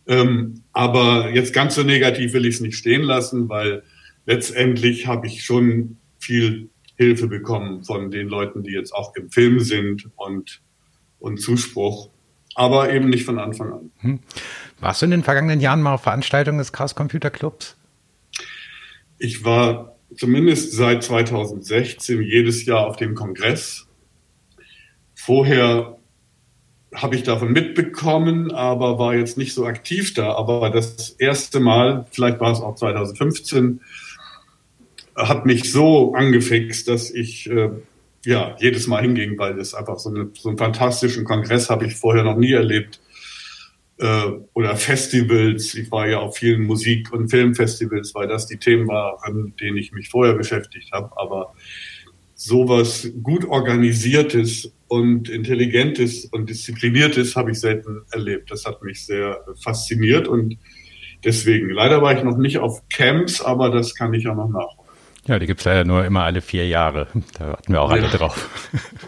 Ähm, 0.06 0.62
aber 0.72 1.30
jetzt 1.30 1.52
ganz 1.52 1.74
so 1.74 1.82
negativ 1.82 2.32
will 2.32 2.46
ich 2.46 2.56
es 2.56 2.60
nicht 2.60 2.76
stehen 2.76 3.02
lassen, 3.02 3.48
weil 3.48 3.82
letztendlich 4.26 5.06
habe 5.06 5.26
ich 5.26 5.44
schon 5.44 5.96
viel 6.18 6.68
Hilfe 6.96 7.28
bekommen 7.28 7.82
von 7.84 8.10
den 8.10 8.28
Leuten, 8.28 8.62
die 8.62 8.72
jetzt 8.72 8.92
auch 8.92 9.14
im 9.16 9.30
Film 9.30 9.60
sind 9.60 10.08
und, 10.16 10.60
und 11.18 11.40
Zuspruch, 11.40 12.10
aber 12.54 12.92
eben 12.92 13.08
nicht 13.08 13.24
von 13.24 13.38
Anfang 13.38 13.72
an. 13.72 13.90
Hm. 13.98 14.20
Warst 14.80 15.02
du 15.02 15.06
in 15.06 15.10
den 15.10 15.22
vergangenen 15.22 15.60
Jahren 15.60 15.82
mal 15.82 15.94
auf 15.94 16.02
Veranstaltungen 16.02 16.58
des 16.58 16.72
Chaos 16.72 16.94
Computer 16.94 17.30
Clubs? 17.30 17.76
Ich 19.18 19.44
war 19.44 19.96
zumindest 20.16 20.72
seit 20.72 21.02
2016 21.02 22.22
jedes 22.22 22.64
Jahr 22.66 22.86
auf 22.86 22.96
dem 22.96 23.14
Kongress. 23.14 23.86
Vorher 25.14 25.98
habe 26.94 27.14
ich 27.14 27.22
davon 27.22 27.52
mitbekommen, 27.52 28.50
aber 28.50 28.98
war 28.98 29.14
jetzt 29.14 29.38
nicht 29.38 29.54
so 29.54 29.64
aktiv 29.64 30.14
da. 30.14 30.34
Aber 30.34 30.70
das 30.70 31.10
erste 31.10 31.60
Mal, 31.60 32.06
vielleicht 32.10 32.40
war 32.40 32.52
es 32.52 32.60
auch 32.60 32.74
2015, 32.74 33.80
hat 35.28 35.46
mich 35.46 35.72
so 35.72 36.14
angefixt, 36.14 36.88
dass 36.88 37.10
ich 37.10 37.50
äh, 37.50 37.70
ja 38.24 38.56
jedes 38.58 38.86
Mal 38.86 39.02
hinging, 39.02 39.38
weil 39.38 39.58
es 39.58 39.74
einfach 39.74 39.98
so, 39.98 40.10
eine, 40.10 40.30
so 40.34 40.48
einen 40.48 40.58
fantastischen 40.58 41.24
Kongress 41.24 41.70
habe 41.70 41.86
ich 41.86 41.96
vorher 41.96 42.24
noch 42.24 42.36
nie 42.36 42.52
erlebt. 42.52 43.00
Äh, 43.98 44.32
oder 44.54 44.76
Festivals. 44.76 45.74
Ich 45.74 45.90
war 45.90 46.08
ja 46.08 46.20
auf 46.20 46.38
vielen 46.38 46.62
Musik- 46.62 47.12
und 47.12 47.28
Filmfestivals, 47.28 48.14
weil 48.14 48.28
das 48.28 48.46
die 48.46 48.56
Themen 48.56 48.88
waren, 48.88 49.54
denen 49.60 49.76
ich 49.76 49.92
mich 49.92 50.08
vorher 50.08 50.34
beschäftigt 50.34 50.90
habe. 50.92 51.10
Aber 51.16 51.54
sowas 52.34 53.12
gut 53.22 53.44
organisiertes 53.44 54.72
und 54.88 55.28
intelligentes 55.28 56.24
und 56.24 56.48
diszipliniertes 56.48 57.36
habe 57.36 57.50
ich 57.50 57.60
selten 57.60 58.00
erlebt. 58.10 58.50
Das 58.50 58.64
hat 58.64 58.82
mich 58.82 59.04
sehr 59.04 59.44
fasziniert 59.62 60.26
und 60.26 60.56
deswegen, 61.22 61.68
leider 61.68 62.00
war 62.00 62.16
ich 62.16 62.24
noch 62.24 62.38
nicht 62.38 62.56
auf 62.56 62.82
Camps, 62.88 63.42
aber 63.42 63.68
das 63.68 63.94
kann 63.94 64.14
ich 64.14 64.24
ja 64.24 64.34
noch 64.34 64.48
nachholen. 64.48 64.79
Ja, 65.26 65.38
die 65.38 65.46
gibt 65.46 65.60
es 65.60 65.66
leider 65.66 65.84
nur 65.84 66.04
immer 66.04 66.24
alle 66.24 66.40
vier 66.40 66.66
Jahre. 66.66 67.08
Da 67.38 67.48
warten 67.48 67.72
wir 67.72 67.82
auch 67.82 67.90
alle 67.90 68.02
ja. 68.02 68.08
drauf. 68.08 68.48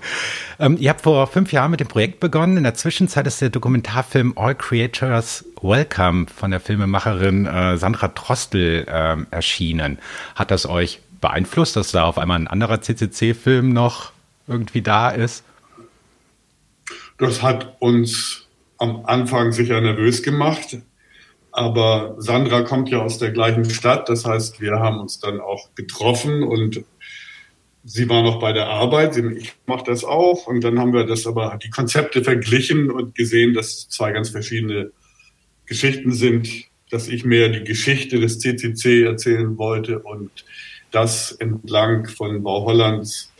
ähm, 0.59 0.77
ihr 0.79 0.91
habt 0.91 1.01
vor 1.01 1.27
fünf 1.27 1.53
Jahren 1.53 1.71
mit 1.71 1.81
dem 1.81 1.89
Projekt 1.89 2.21
begonnen. 2.21 2.59
In 2.59 2.65
der 2.65 2.75
Zwischenzeit 2.75 3.27
ist 3.27 3.41
der 3.41 3.51
Dokumentarfilm 3.51 4.35
All 4.37 4.55
Creators 4.55 5.45
Welcome 5.63 6.27
von 6.35 6.51
der 6.51 6.61
Filmemacherin 6.61 7.47
äh, 7.47 7.77
Sandra 7.79 8.09
Trostel 8.09 8.87
äh, 8.87 9.17
erschienen. 9.31 9.99
Hat 10.35 10.51
das 10.51 10.67
euch 10.67 11.01
beeinflusst, 11.21 11.77
dass 11.77 11.93
da 11.93 12.05
auf 12.05 12.19
einmal 12.19 12.39
ein 12.39 12.49
anderer 12.49 12.83
CCC-Film 12.83 13.73
noch 13.73 14.13
irgendwie 14.47 14.83
da 14.83 15.11
ist? 15.11 15.45
Das 17.17 17.43
hat 17.43 17.77
uns 17.79 18.49
am 18.79 19.07
Anfang 19.07 19.53
sicher 19.53 19.81
nervös 19.81 20.23
gemacht. 20.23 20.77
Aber 21.53 22.15
Sandra 22.19 22.63
kommt 22.63 22.89
ja 22.89 23.03
aus 23.03 23.19
der 23.19 23.31
gleichen 23.31 23.69
Stadt. 23.69 24.09
Das 24.09 24.25
heißt, 24.25 24.61
wir 24.61 24.81
haben 24.81 25.01
uns 25.01 25.21
dann 25.21 25.41
auch 25.41 25.69
getroffen 25.75 26.43
und 26.43 26.83
sie 27.85 28.09
war 28.09 28.23
noch 28.23 28.41
bei 28.41 28.53
der 28.53 28.69
Arbeit. 28.69 29.17
Ich 29.17 29.53
mache 29.67 29.85
das 29.85 30.03
auch. 30.05 30.47
Und 30.47 30.65
dann 30.65 30.79
haben 30.79 30.93
wir 30.93 31.05
das 31.05 31.27
aber 31.27 31.59
die 31.63 31.71
Konzepte 31.71 32.25
verglichen 32.25 32.91
und 32.91 33.15
gesehen, 33.15 33.53
dass 33.55 33.89
zwei 33.89 34.13
ganz 34.13 34.31
verschiedene 34.31 34.93
Geschichten 35.67 36.13
sind, 36.13 36.49
dass 36.91 37.09
ich 37.09 37.25
mehr 37.25 37.49
die 37.49 37.65
Geschichte 37.65 38.19
des 38.19 38.39
CCC 38.39 39.05
erzählen 39.05 39.57
wollte 39.59 39.99
und 39.99 40.31
das 40.91 41.33
entlang 41.33 42.07
von 42.07 42.43
Bau 42.43 42.67
Hollands 42.67 43.33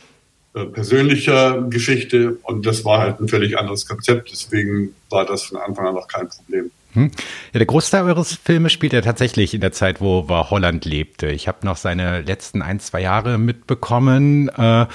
äh, 0.55 0.65
persönlicher 0.65 1.61
Geschichte 1.69 2.37
und 2.43 2.65
das 2.65 2.83
war 2.83 2.99
halt 2.99 3.19
ein 3.19 3.27
völlig 3.27 3.57
anderes 3.57 3.87
Konzept, 3.87 4.31
deswegen 4.31 4.95
war 5.09 5.25
das 5.25 5.43
von 5.43 5.57
Anfang 5.57 5.87
an 5.87 5.95
noch 5.95 6.07
kein 6.07 6.27
Problem. 6.27 6.71
Hm. 6.93 7.11
Ja, 7.53 7.57
der 7.57 7.65
Großteil 7.65 8.03
eures 8.03 8.35
Filmes 8.35 8.71
spielt 8.71 8.93
ja 8.93 9.01
tatsächlich 9.01 9.53
in 9.53 9.61
der 9.61 9.71
Zeit, 9.71 10.01
wo 10.01 10.29
war 10.29 10.49
Holland 10.49 10.85
lebte. 10.85 11.27
Ich 11.27 11.47
habe 11.47 11.65
noch 11.65 11.77
seine 11.77 12.21
letzten 12.21 12.61
ein, 12.61 12.79
zwei 12.79 13.01
Jahre 13.01 13.37
mitbekommen. 13.37 14.49
Äh, 14.49 14.85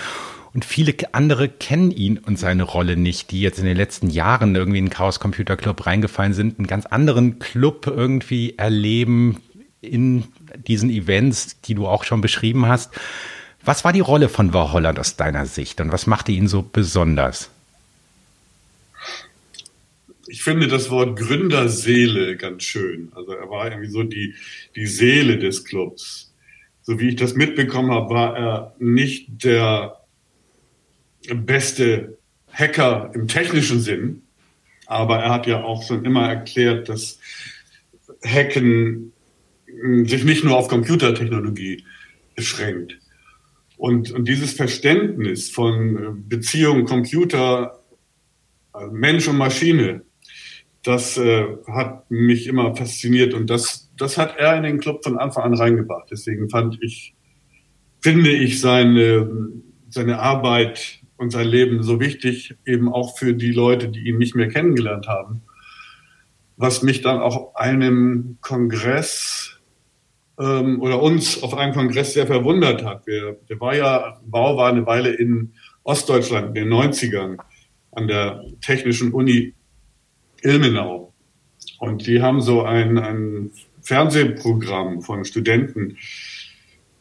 und 0.54 0.64
viele 0.64 0.94
andere 1.12 1.48
kennen 1.48 1.90
ihn 1.90 2.18
und 2.18 2.38
seine 2.38 2.62
Rolle 2.62 2.96
nicht, 2.96 3.30
die 3.30 3.40
jetzt 3.40 3.58
in 3.58 3.64
den 3.64 3.76
letzten 3.76 4.08
Jahren 4.10 4.54
irgendwie 4.54 4.78
in 4.78 4.86
den 4.86 4.90
Chaos 4.90 5.20
Computer 5.20 5.56
Club 5.56 5.86
reingefallen 5.86 6.32
sind, 6.32 6.58
einen 6.58 6.66
ganz 6.66 6.86
anderen 6.86 7.38
Club 7.38 7.86
irgendwie 7.86 8.56
erleben, 8.56 9.42
in 9.80 10.24
diesen 10.66 10.90
Events, 10.90 11.60
die 11.60 11.74
du 11.74 11.86
auch 11.86 12.04
schon 12.04 12.20
beschrieben 12.20 12.66
hast. 12.66 12.90
Was 13.64 13.84
war 13.84 13.92
die 13.92 14.00
Rolle 14.00 14.28
von 14.28 14.52
War 14.52 14.72
Holland 14.72 14.98
aus 14.98 15.16
deiner 15.16 15.46
Sicht 15.46 15.80
und 15.80 15.92
was 15.92 16.06
machte 16.06 16.32
ihn 16.32 16.48
so 16.48 16.62
besonders? 16.62 17.50
Ich 20.30 20.42
finde 20.42 20.68
das 20.68 20.90
Wort 20.90 21.18
Gründerseele 21.18 22.36
ganz 22.36 22.62
schön. 22.62 23.10
Also 23.14 23.32
er 23.32 23.48
war 23.48 23.70
irgendwie 23.70 23.90
so 23.90 24.02
die, 24.02 24.34
die 24.76 24.86
Seele 24.86 25.38
des 25.38 25.64
Clubs. 25.64 26.34
So 26.82 27.00
wie 27.00 27.08
ich 27.08 27.16
das 27.16 27.34
mitbekommen 27.34 27.90
habe, 27.90 28.14
war 28.14 28.36
er 28.36 28.74
nicht 28.78 29.44
der 29.44 30.04
beste 31.34 32.18
Hacker 32.52 33.10
im 33.14 33.26
technischen 33.26 33.80
Sinn, 33.80 34.22
aber 34.86 35.18
er 35.18 35.30
hat 35.30 35.46
ja 35.46 35.62
auch 35.62 35.82
schon 35.82 36.04
immer 36.04 36.28
erklärt, 36.28 36.88
dass 36.88 37.18
Hacken 38.24 39.12
sich 40.04 40.24
nicht 40.24 40.44
nur 40.44 40.56
auf 40.56 40.68
Computertechnologie 40.68 41.84
beschränkt. 42.34 42.98
Und, 43.76 44.10
und 44.10 44.26
dieses 44.26 44.52
Verständnis 44.52 45.50
von 45.50 46.24
Beziehung 46.28 46.84
Computer, 46.84 47.82
also 48.72 48.92
Mensch 48.92 49.28
und 49.28 49.36
Maschine, 49.36 50.02
das 50.88 51.18
äh, 51.18 51.44
hat 51.66 52.10
mich 52.10 52.46
immer 52.46 52.74
fasziniert 52.74 53.34
und 53.34 53.50
das, 53.50 53.90
das 53.98 54.16
hat 54.16 54.38
er 54.38 54.56
in 54.56 54.62
den 54.62 54.80
Club 54.80 55.04
von 55.04 55.18
Anfang 55.18 55.44
an 55.44 55.54
reingebracht. 55.54 56.08
Deswegen 56.10 56.48
fand 56.48 56.78
ich, 56.82 57.14
finde 58.00 58.30
ich 58.30 58.58
seine, 58.58 59.50
seine 59.90 60.18
Arbeit 60.20 61.00
und 61.18 61.30
sein 61.30 61.46
Leben 61.46 61.82
so 61.82 62.00
wichtig, 62.00 62.56
eben 62.64 62.90
auch 62.90 63.18
für 63.18 63.34
die 63.34 63.52
Leute, 63.52 63.90
die 63.90 64.08
ihn 64.08 64.16
nicht 64.16 64.34
mehr 64.34 64.48
kennengelernt 64.48 65.08
haben. 65.08 65.42
Was 66.56 66.82
mich 66.82 67.02
dann 67.02 67.20
auch 67.20 67.36
auf 67.36 67.56
einem 67.56 68.38
Kongress 68.40 69.60
ähm, 70.40 70.80
oder 70.80 71.02
uns 71.02 71.42
auf 71.42 71.54
einem 71.54 71.74
Kongress 71.74 72.14
sehr 72.14 72.26
verwundert 72.26 72.82
hat. 72.82 73.06
Wir, 73.06 73.36
der 73.46 73.60
war 73.60 73.76
ja, 73.76 74.18
Bau 74.24 74.56
war 74.56 74.70
eine 74.70 74.86
Weile 74.86 75.10
in 75.10 75.52
Ostdeutschland 75.82 76.48
in 76.48 76.54
den 76.54 76.72
90ern 76.72 77.36
an 77.92 78.08
der 78.08 78.42
Technischen 78.62 79.12
Uni 79.12 79.54
Ilmenau. 80.42 81.12
Und 81.78 82.06
die 82.06 82.22
haben 82.22 82.40
so 82.40 82.62
ein, 82.62 82.98
ein 82.98 83.50
Fernsehprogramm 83.82 85.02
von 85.02 85.24
Studenten, 85.24 85.96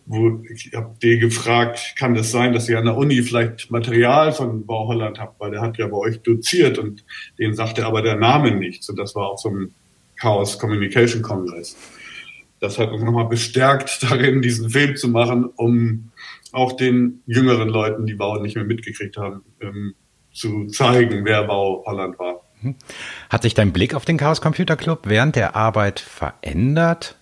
wo 0.05 0.41
ich 0.49 0.71
habe 0.73 0.95
die 1.01 1.19
gefragt, 1.19 1.95
kann 1.97 2.15
das 2.15 2.31
sein, 2.31 2.53
dass 2.53 2.69
ihr 2.69 2.79
an 2.79 2.85
der 2.85 2.95
Uni 2.95 3.21
vielleicht 3.23 3.71
Material 3.71 4.31
von 4.31 4.65
Bau 4.65 4.87
Holland 4.87 5.19
habt, 5.19 5.39
weil 5.39 5.51
der 5.51 5.61
hat 5.61 5.77
ja 5.77 5.87
bei 5.87 5.97
euch 5.97 6.21
doziert 6.21 6.77
und 6.77 7.03
den 7.39 7.55
sagte 7.55 7.85
aber 7.85 8.01
der 8.01 8.15
Name 8.15 8.51
nichts. 8.51 8.87
Und 8.89 8.97
das 8.97 9.15
war 9.15 9.31
auch 9.31 9.37
so 9.37 9.49
ein 9.49 9.73
Chaos 10.15 10.57
Communication 10.59 11.21
Kongress 11.21 11.75
das 12.59 12.79
hat 12.79 12.91
uns 12.91 13.03
nochmal 13.03 13.27
bestärkt 13.27 14.01
darin, 14.09 14.41
diesen 14.41 14.69
Film 14.69 14.95
zu 14.95 15.07
machen, 15.09 15.45
um 15.55 16.11
auch 16.51 16.73
den 16.73 17.21
jüngeren 17.25 17.69
Leuten, 17.69 18.05
die 18.05 18.15
Bau 18.15 18.39
nicht 18.39 18.55
mehr 18.55 18.65
mitgekriegt 18.65 19.17
haben, 19.17 19.43
ähm, 19.61 19.93
zu 20.33 20.67
zeigen, 20.67 21.25
wer 21.25 21.43
Bau 21.43 21.83
Holland 21.85 22.17
war. 22.19 22.41
Mhm. 22.61 22.75
Hat 23.29 23.43
sich 23.43 23.53
dein 23.53 23.73
Blick 23.73 23.93
auf 23.93 24.05
den 24.05 24.17
Chaos 24.17 24.41
Computer 24.41 24.75
Club 24.75 25.03
während 25.05 25.35
der 25.35 25.55
Arbeit 25.55 25.99
verändert? 25.99 27.15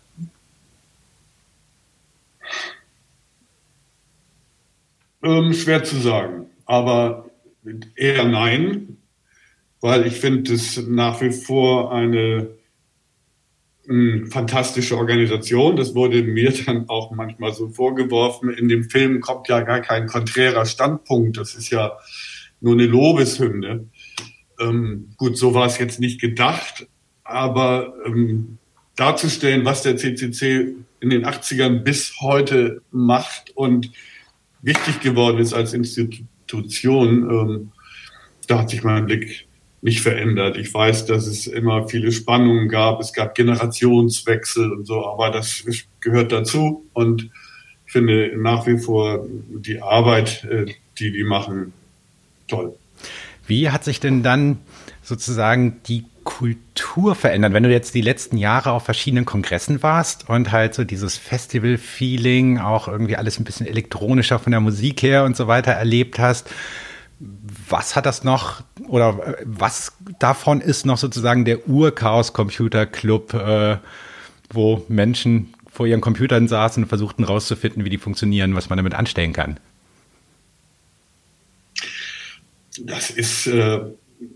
Ähm, 5.23 5.53
schwer 5.53 5.83
zu 5.83 5.97
sagen, 5.97 6.47
aber 6.65 7.29
eher 7.95 8.25
nein, 8.25 8.97
weil 9.81 10.05
ich 10.05 10.19
finde 10.19 10.53
es 10.53 10.77
nach 10.87 11.21
wie 11.21 11.31
vor 11.31 11.91
eine 11.91 12.49
fantastische 14.29 14.97
Organisation. 14.97 15.75
Das 15.75 15.93
wurde 15.93 16.23
mir 16.23 16.51
dann 16.65 16.89
auch 16.89 17.11
manchmal 17.11 17.53
so 17.53 17.69
vorgeworfen. 17.69 18.49
In 18.49 18.67
dem 18.67 18.85
Film 18.85 19.21
kommt 19.21 19.47
ja 19.47 19.61
gar 19.61 19.81
kein 19.81 20.07
konträrer 20.07 20.65
Standpunkt. 20.65 21.37
Das 21.37 21.55
ist 21.55 21.69
ja 21.69 21.97
nur 22.61 22.73
eine 22.73 22.85
Lobeshymne. 22.85 23.87
Ähm, 24.59 25.09
gut, 25.17 25.37
so 25.37 25.53
war 25.53 25.65
es 25.65 25.77
jetzt 25.77 25.99
nicht 25.99 26.19
gedacht, 26.21 26.87
aber 27.23 27.93
ähm, 28.05 28.57
darzustellen, 28.95 29.65
was 29.65 29.81
der 29.81 29.97
CCC 29.97 30.75
in 30.99 31.09
den 31.09 31.25
80ern 31.25 31.79
bis 31.79 32.19
heute 32.21 32.81
macht 32.91 33.51
und 33.55 33.91
wichtig 34.61 34.99
geworden 35.01 35.37
ist 35.39 35.53
als 35.53 35.73
Institution, 35.73 37.29
ähm, 37.29 37.71
da 38.47 38.59
hat 38.59 38.69
sich 38.69 38.83
mein 38.83 39.05
Blick 39.05 39.47
nicht 39.81 40.01
verändert. 40.01 40.57
Ich 40.57 40.73
weiß, 40.73 41.05
dass 41.05 41.27
es 41.27 41.45
immer 41.45 41.87
viele 41.87 42.11
Spannungen 42.11 42.69
gab, 42.69 42.99
es 42.99 43.13
gab 43.13 43.35
Generationswechsel 43.35 44.71
und 44.71 44.85
so, 44.85 45.05
aber 45.05 45.29
das 45.29 45.63
gehört 45.99 46.31
dazu 46.31 46.85
und 46.93 47.29
ich 47.85 47.91
finde 47.91 48.33
nach 48.37 48.65
wie 48.65 48.79
vor 48.79 49.27
die 49.29 49.81
Arbeit, 49.81 50.43
äh, 50.45 50.65
die 50.97 51.11
die 51.11 51.23
machen, 51.23 51.73
toll. 52.47 52.75
Wie 53.47 53.69
hat 53.69 53.83
sich 53.83 53.99
denn 53.99 54.23
dann 54.23 54.59
sozusagen 55.01 55.81
die 55.87 56.05
Kultur 56.23 57.15
verändern? 57.15 57.53
Wenn 57.53 57.63
du 57.63 57.71
jetzt 57.71 57.93
die 57.93 58.01
letzten 58.01 58.37
Jahre 58.37 58.71
auf 58.71 58.83
verschiedenen 58.83 59.25
Kongressen 59.25 59.83
warst 59.83 60.27
und 60.29 60.51
halt 60.51 60.73
so 60.73 60.83
dieses 60.83 61.17
Festival-Feeling, 61.17 62.59
auch 62.59 62.87
irgendwie 62.87 63.15
alles 63.15 63.39
ein 63.39 63.43
bisschen 63.43 63.67
elektronischer 63.67 64.39
von 64.39 64.51
der 64.51 64.61
Musik 64.61 65.03
her 65.03 65.23
und 65.23 65.37
so 65.37 65.47
weiter 65.47 65.71
erlebt 65.71 66.19
hast, 66.19 66.49
was 67.69 67.95
hat 67.95 68.05
das 68.05 68.23
noch 68.23 68.61
oder 68.87 69.37
äh, 69.39 69.43
was 69.45 69.93
davon 70.19 70.61
ist 70.61 70.85
noch 70.85 70.97
sozusagen 70.97 71.45
der 71.45 71.67
Ur-Chaos 71.67 72.33
Computer 72.33 72.85
Club, 72.85 73.33
äh, 73.33 73.77
wo 74.51 74.83
Menschen 74.87 75.53
vor 75.69 75.85
ihren 75.85 76.01
Computern 76.01 76.47
saßen 76.47 76.83
und 76.83 76.89
versuchten 76.89 77.23
rauszufinden, 77.23 77.85
wie 77.85 77.89
die 77.89 77.97
funktionieren, 77.97 78.55
was 78.55 78.69
man 78.69 78.77
damit 78.77 78.93
anstellen 78.93 79.33
kann? 79.33 79.59
Das 82.83 83.09
ist 83.09 83.47
äh, 83.47 83.81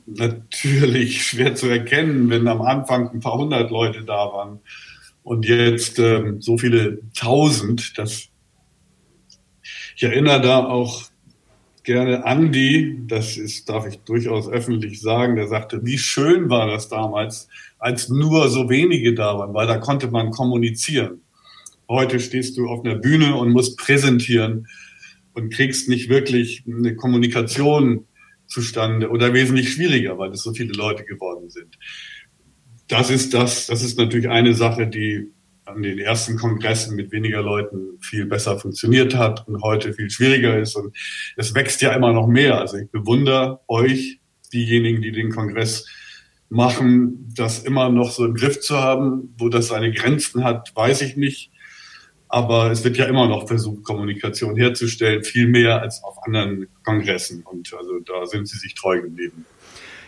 natürlich 0.06 1.24
schwer 1.24 1.56
zu 1.56 1.68
erkennen, 1.68 2.30
wenn 2.30 2.48
am 2.48 2.62
Anfang 2.62 3.10
ein 3.10 3.20
paar 3.20 3.38
hundert 3.38 3.72
Leute 3.72 4.04
da 4.04 4.32
waren 4.32 4.60
und 5.24 5.46
jetzt 5.46 6.00
äh, 6.00 6.34
so 6.40 6.58
viele 6.58 7.00
tausend. 7.14 7.98
Das 7.98 8.30
ich 9.96 10.04
erinnere 10.04 10.40
da 10.42 10.64
auch 10.64 11.04
gerne 11.84 12.26
Andi, 12.26 13.02
das 13.08 13.36
ist, 13.36 13.68
darf 13.68 13.86
ich 13.86 14.00
durchaus 14.00 14.48
öffentlich 14.48 15.02
sagen, 15.02 15.36
der 15.36 15.48
sagte, 15.48 15.84
wie 15.84 15.98
schön 15.98 16.50
war 16.50 16.68
das 16.68 16.88
damals, 16.88 17.50
als 17.80 18.10
nur 18.10 18.48
so 18.50 18.70
wenige 18.70 19.14
da 19.14 19.38
waren, 19.38 19.54
weil 19.54 19.68
da 19.68 19.78
konnte 19.78 20.10
man 20.10 20.32
kommunizieren. 20.32 21.22
Heute 21.90 22.20
stehst 22.20 22.58
du 22.58 22.68
auf 22.68 22.86
einer 22.86 22.96
Bühne 22.96 23.36
und 23.36 23.52
musst 23.52 23.78
präsentieren 23.78 24.68
und 25.34 25.52
kriegst 25.54 25.90
nicht 25.90 26.08
wirklich 26.08 26.64
eine 26.68 26.96
Kommunikation 26.96 28.06
zustande 28.50 29.10
oder 29.10 29.34
wesentlich 29.34 29.72
schwieriger, 29.72 30.18
weil 30.18 30.32
es 30.32 30.42
so 30.42 30.54
viele 30.54 30.74
Leute 30.74 31.06
geworden 31.06 31.50
sind. 31.50 31.78
Das 32.88 33.10
ist 33.10 33.34
das, 33.34 33.68
das 33.68 33.84
ist 33.84 33.98
natürlich 33.98 34.28
eine 34.28 34.54
Sache, 34.56 34.88
die 34.88 35.32
an 35.66 35.84
den 35.84 36.00
ersten 36.00 36.36
Kongressen 36.36 36.96
mit 36.96 37.12
weniger 37.12 37.44
Leuten 37.44 38.00
viel 38.02 38.26
besser 38.26 38.60
funktioniert 38.60 39.16
hat 39.16 39.48
und 39.48 39.62
heute 39.62 39.94
viel 39.94 40.10
schwieriger 40.10 40.60
ist. 40.60 40.76
Und 40.76 40.96
es 41.38 41.54
wächst 41.54 41.82
ja 41.82 41.94
immer 41.94 42.12
noch 42.12 42.28
mehr. 42.28 42.60
Also 42.60 42.78
ich 42.78 42.90
bewundere 42.90 43.62
euch, 43.68 44.20
diejenigen, 44.52 45.04
die 45.04 45.12
den 45.12 45.30
Kongress 45.30 45.88
machen, 46.50 47.32
das 47.36 47.60
immer 47.60 47.90
noch 47.90 48.12
so 48.12 48.26
im 48.26 48.34
Griff 48.34 48.60
zu 48.60 48.80
haben. 48.80 49.36
Wo 49.38 49.50
das 49.50 49.68
seine 49.68 49.92
Grenzen 49.92 50.44
hat, 50.44 50.76
weiß 50.76 51.04
ich 51.04 51.16
nicht. 51.16 51.52
Aber 52.30 52.70
es 52.70 52.84
wird 52.84 52.96
ja 52.98 53.06
immer 53.06 53.28
noch 53.28 53.48
versucht, 53.48 53.84
Kommunikation 53.84 54.56
herzustellen, 54.56 55.24
viel 55.24 55.48
mehr 55.48 55.82
als 55.82 56.04
auf 56.04 56.24
anderen 56.26 56.68
Kongressen. 56.84 57.42
Und 57.42 57.74
also 57.74 58.00
da 58.00 58.28
sind 58.28 58.48
sie 58.48 58.58
sich 58.58 58.76
treu 58.76 59.02
geblieben. 59.02 59.46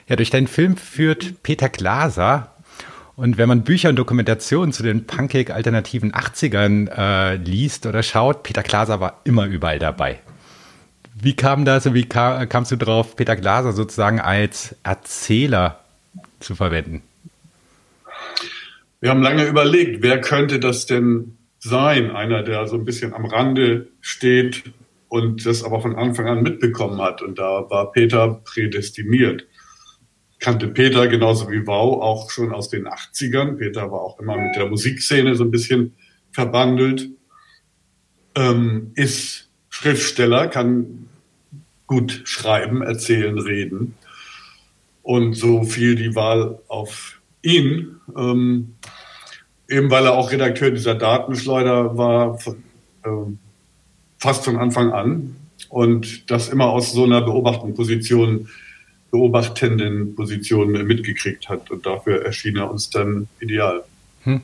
Ja, 0.07 0.15
durch 0.15 0.29
deinen 0.29 0.47
Film 0.47 0.77
führt 0.77 1.41
Peter 1.41 1.67
Glaser. 1.67 2.53
Und 3.15 3.37
wenn 3.39 3.47
man 3.47 3.63
Bücher 3.63 3.89
und 3.89 3.95
Dokumentationen 3.95 4.71
zu 4.71 4.83
den 4.83 5.05
Pancake-alternativen 5.05 6.11
80ern 6.11 6.89
äh, 6.95 7.35
liest 7.37 7.87
oder 7.87 8.03
schaut, 8.03 8.43
Peter 8.43 8.63
Glaser 8.63 8.99
war 8.99 9.19
immer 9.23 9.47
überall 9.47 9.79
dabei. 9.79 10.19
Wie 11.15 11.35
kam 11.35 11.65
das 11.65 11.87
und 11.87 11.95
wie 11.95 12.05
kam, 12.05 12.47
kamst 12.49 12.71
du 12.71 12.77
drauf, 12.77 13.15
Peter 13.15 13.35
Glaser 13.35 13.73
sozusagen 13.73 14.19
als 14.19 14.75
Erzähler 14.83 15.79
zu 16.39 16.55
verwenden? 16.55 17.01
Wir 19.01 19.09
haben 19.09 19.23
lange 19.23 19.45
überlegt, 19.45 20.03
wer 20.03 20.21
könnte 20.21 20.59
das 20.59 20.85
denn 20.85 21.37
sein, 21.63 22.11
einer, 22.11 22.43
der 22.43 22.67
so 22.67 22.75
ein 22.75 22.85
bisschen 22.85 23.13
am 23.13 23.25
Rande 23.25 23.87
steht 24.01 24.63
und 25.07 25.45
das 25.45 25.63
aber 25.63 25.79
von 25.81 25.95
Anfang 25.95 26.27
an 26.27 26.41
mitbekommen 26.43 27.01
hat. 27.01 27.21
Und 27.21 27.37
da 27.37 27.69
war 27.69 27.91
Peter 27.91 28.41
prädestiniert. 28.43 29.47
Kannte 30.39 30.67
Peter 30.67 31.07
genauso 31.07 31.51
wie 31.51 31.67
Wau 31.67 32.01
auch 32.01 32.31
schon 32.31 32.51
aus 32.51 32.69
den 32.69 32.87
80ern. 32.87 33.57
Peter 33.57 33.91
war 33.91 34.01
auch 34.01 34.19
immer 34.19 34.37
mit 34.37 34.55
der 34.55 34.67
Musikszene 34.67 35.35
so 35.35 35.43
ein 35.43 35.51
bisschen 35.51 35.93
verbandelt. 36.31 37.09
Ähm, 38.33 38.91
ist 38.95 39.49
Schriftsteller, 39.69 40.47
kann 40.47 41.09
gut 41.85 42.21
schreiben, 42.23 42.81
erzählen, 42.81 43.37
reden. 43.37 43.95
Und 45.03 45.33
so 45.33 45.63
fiel 45.63 45.95
die 45.95 46.15
Wahl 46.15 46.59
auf 46.67 47.21
ihn. 47.43 47.97
Ähm, 48.17 48.75
eben 49.71 49.89
weil 49.89 50.05
er 50.05 50.13
auch 50.13 50.31
Redakteur 50.31 50.69
dieser 50.71 50.95
Datenschleuder 50.95 51.97
war, 51.97 52.37
äh, 53.03 53.09
fast 54.19 54.45
von 54.45 54.57
Anfang 54.57 54.91
an. 54.91 55.35
Und 55.69 56.29
das 56.29 56.49
immer 56.49 56.65
aus 56.65 56.91
so 56.91 57.05
einer 57.05 57.21
beobachtenden 57.21 57.75
Position, 57.75 58.49
beobachtenden 59.09 60.15
Position 60.15 60.71
mitgekriegt 60.71 61.47
hat. 61.49 61.71
Und 61.71 61.85
dafür 61.85 62.25
erschien 62.25 62.57
er 62.57 62.69
uns 62.69 62.89
dann 62.89 63.27
ideal. 63.39 63.83
Hm. 64.23 64.41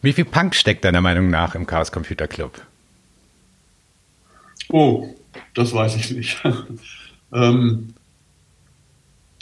Wie 0.00 0.12
viel 0.12 0.24
Punk 0.24 0.54
steckt 0.54 0.84
deiner 0.84 1.00
Meinung 1.00 1.28
nach 1.28 1.54
im 1.54 1.66
Chaos 1.66 1.92
Computer 1.92 2.26
Club? 2.26 2.60
Oh, 4.70 5.14
das 5.54 5.74
weiß 5.74 5.96
ich 5.96 6.10
nicht. 6.12 6.42
ähm, 7.32 7.94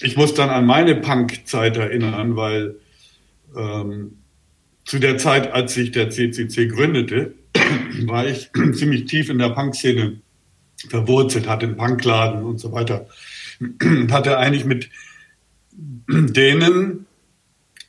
ich 0.01 0.17
muss 0.17 0.35
dann 0.35 0.51
an 0.51 0.67
meine 0.67 0.97
Punk-Zeit 0.97 1.77
erinnern, 1.77 2.37
weil 2.37 2.77
ähm, 3.57 4.19
zu 4.89 4.99
der 4.99 5.19
Zeit, 5.19 5.53
als 5.53 5.75
sich 5.75 5.91
der 5.91 6.09
CCC 6.09 6.67
gründete, 6.67 7.35
war 8.07 8.27
ich 8.27 8.49
ziemlich 8.73 9.05
tief 9.05 9.29
in 9.29 9.39
der 9.39 9.51
Punk-Szene 9.51 10.23
verwurzelt, 10.89 11.47
hatte 11.47 11.67
einen 11.67 11.77
Punkladen 11.77 12.43
und 12.43 12.59
so 12.59 12.73
weiter. 12.73 13.07
Und 13.61 14.11
hatte 14.11 14.39
eigentlich 14.39 14.65
mit 14.65 14.89
denen, 16.09 17.05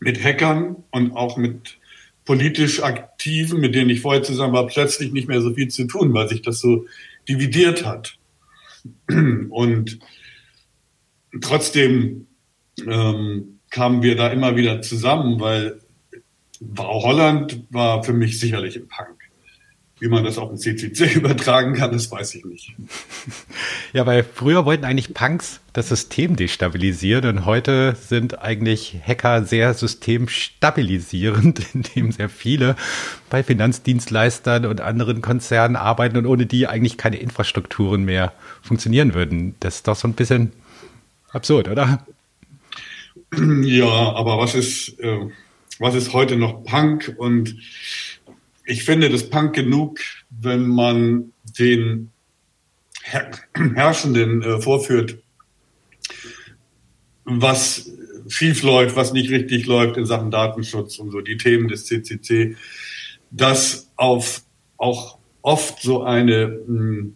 mit 0.01 0.21
Hackern 0.21 0.75
und 0.91 1.13
auch 1.13 1.37
mit 1.37 1.77
politisch 2.25 2.83
Aktiven, 2.83 3.61
mit 3.61 3.75
denen 3.75 3.89
ich 3.89 4.01
vorher 4.01 4.21
zusammen 4.21 4.51
war, 4.51 4.67
plötzlich 4.67 5.13
nicht 5.13 5.29
mehr 5.29 5.41
so 5.41 5.53
viel 5.53 5.69
zu 5.69 5.85
tun, 5.85 6.13
weil 6.13 6.27
sich 6.27 6.41
das 6.41 6.59
so 6.59 6.85
dividiert 7.29 7.85
hat. 7.85 8.17
Und 9.07 9.99
trotzdem 11.39 12.27
ähm, 12.85 13.59
kamen 13.69 14.03
wir 14.03 14.17
da 14.17 14.27
immer 14.27 14.57
wieder 14.57 14.81
zusammen, 14.81 15.39
weil 15.39 15.79
Wow 16.59 17.03
Holland 17.03 17.61
war 17.69 18.03
für 18.03 18.13
mich 18.13 18.39
sicherlich 18.39 18.75
im 18.75 18.87
Punk. 18.87 19.17
Wie 20.01 20.07
man 20.07 20.23
das 20.23 20.37
auf 20.37 20.49
den 20.49 20.57
CCC 20.57 21.13
übertragen 21.15 21.73
kann, 21.73 21.91
das 21.91 22.09
weiß 22.09 22.35
ich 22.35 22.45
nicht. 22.45 22.73
Ja, 23.91 24.05
weil 24.05 24.23
früher 24.23 24.65
wollten 24.65 24.85
eigentlich 24.85 25.15
Punks 25.15 25.61
das 25.73 25.89
System 25.89 26.35
destabilisieren 26.35 27.25
und 27.25 27.45
heute 27.45 27.95
sind 27.99 28.39
eigentlich 28.39 28.95
Hacker 29.03 29.43
sehr 29.43 29.73
systemstabilisierend, 29.73 31.61
indem 31.73 32.11
sehr 32.11 32.29
viele 32.29 32.75
bei 33.31 33.41
Finanzdienstleistern 33.41 34.67
und 34.67 34.79
anderen 34.79 35.23
Konzernen 35.23 35.75
arbeiten 35.75 36.17
und 36.17 36.27
ohne 36.27 36.45
die 36.45 36.67
eigentlich 36.67 36.97
keine 36.97 37.17
Infrastrukturen 37.17 38.05
mehr 38.05 38.31
funktionieren 38.61 39.15
würden. 39.15 39.55
Das 39.59 39.77
ist 39.77 39.87
doch 39.87 39.95
so 39.95 40.07
ein 40.07 40.13
bisschen 40.13 40.53
absurd, 41.31 41.67
oder? 41.67 42.05
Ja, 43.63 44.13
aber 44.13 44.37
was 44.37 44.53
ist, 44.53 44.99
äh, 44.99 45.29
was 45.79 45.95
ist 45.95 46.13
heute 46.13 46.35
noch 46.35 46.63
Punk? 46.63 47.15
Und 47.17 47.55
ich 48.65 48.83
finde 48.83 49.09
das 49.09 49.29
Punk 49.29 49.55
genug, 49.55 49.99
wenn 50.29 50.67
man 50.67 51.33
den 51.57 52.11
Herrschenden 53.75 54.43
äh, 54.43 54.61
vorführt, 54.61 55.17
was 57.23 57.91
schief 58.27 58.61
läuft, 58.63 58.95
was 58.95 59.13
nicht 59.13 59.31
richtig 59.31 59.65
läuft 59.65 59.97
in 59.97 60.05
Sachen 60.05 60.31
Datenschutz 60.31 60.99
und 60.99 61.11
so, 61.11 61.21
die 61.21 61.37
Themen 61.37 61.67
des 61.67 61.85
CCC, 61.85 62.55
das 63.31 63.89
auf 63.95 64.43
auch 64.77 65.17
oft 65.41 65.81
so 65.81 66.03
eine 66.03 66.47
mh, 66.47 66.67
hm, 66.67 67.15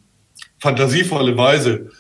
fantasievolle 0.60 1.38
Weise 1.38 1.92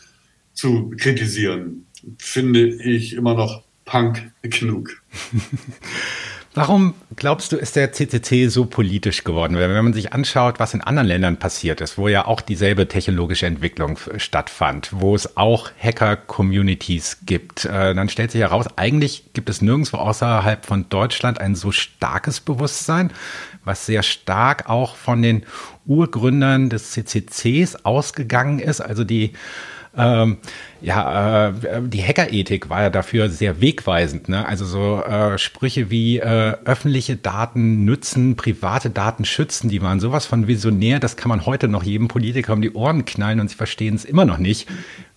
zu 0.54 0.92
kritisieren, 0.98 1.86
finde 2.18 2.66
ich 2.66 3.14
immer 3.14 3.34
noch 3.34 3.64
Punk 3.86 4.32
genug. 4.42 5.04
Warum 6.56 6.94
glaubst 7.16 7.52
du, 7.52 7.58
ist 7.58 7.76
der 7.76 7.94
CCC 7.94 8.48
so 8.48 8.66
politisch 8.66 9.24
geworden? 9.24 9.58
Wenn 9.58 9.72
man 9.72 9.94
sich 9.94 10.14
anschaut, 10.14 10.60
was 10.60 10.76
in 10.76 10.82
anderen 10.82 11.08
Ländern 11.08 11.38
passiert 11.38 11.82
ist, 11.82 11.98
wo 11.98 12.08
ja 12.08 12.28
auch 12.28 12.42
dieselbe 12.42 12.88
technologische 12.88 13.48
Entwicklung 13.48 13.98
stattfand, 14.18 14.90
wo 14.92 15.16
es 15.16 15.36
auch 15.36 15.72
Hacker-Communities 15.82 17.22
gibt, 17.26 17.66
äh, 17.66 17.96
dann 17.96 18.08
stellt 18.08 18.30
sich 18.30 18.42
heraus, 18.42 18.68
eigentlich 18.76 19.34
gibt 19.34 19.50
es 19.50 19.64
nirgendwo 19.64 19.98
außerhalb 19.98 20.64
von 20.64 20.88
Deutschland 20.90 21.42
ein 21.42 21.56
so 21.56 21.72
starkes 21.72 22.40
Bewusstsein, 22.40 23.12
was 23.66 23.88
sehr 23.88 24.04
stark 24.04 24.70
auch 24.70 24.96
von 24.96 25.24
den 25.24 25.46
Urgründern 25.88 26.70
des 26.70 26.92
CCCs 26.92 27.84
ausgegangen 27.84 28.60
ist, 28.60 28.80
also 28.80 29.04
die 29.04 29.34
ähm, 29.96 30.38
ja, 30.82 31.50
äh, 31.50 31.54
die 31.84 32.04
Hackerethik 32.04 32.70
war 32.70 32.82
ja 32.82 32.90
dafür 32.90 33.30
sehr 33.30 33.62
wegweisend. 33.62 34.28
Ne? 34.28 34.46
Also 34.48 34.66
so 34.66 35.04
äh, 35.04 35.38
Sprüche 35.38 35.92
wie 35.92 36.18
äh, 36.18 36.56
öffentliche 36.66 37.16
Daten 37.16 37.86
nützen, 37.86 38.36
private 38.36 38.90
Daten 38.90 39.24
schützen, 39.24 39.70
die 39.70 39.82
waren 39.82 40.00
sowas 40.00 40.26
von 40.26 40.48
visionär, 40.48 41.00
das 41.00 41.16
kann 41.16 41.30
man 41.30 41.46
heute 41.46 41.68
noch 41.68 41.84
jedem 41.84 42.08
Politiker 42.08 42.54
um 42.54 42.62
die 42.62 42.74
Ohren 42.74 43.06
knallen 43.06 43.40
und 43.40 43.50
sie 43.50 43.56
verstehen 43.56 43.96
es 43.96 44.06
immer 44.06 44.26
noch 44.26 44.40
nicht, 44.40 44.68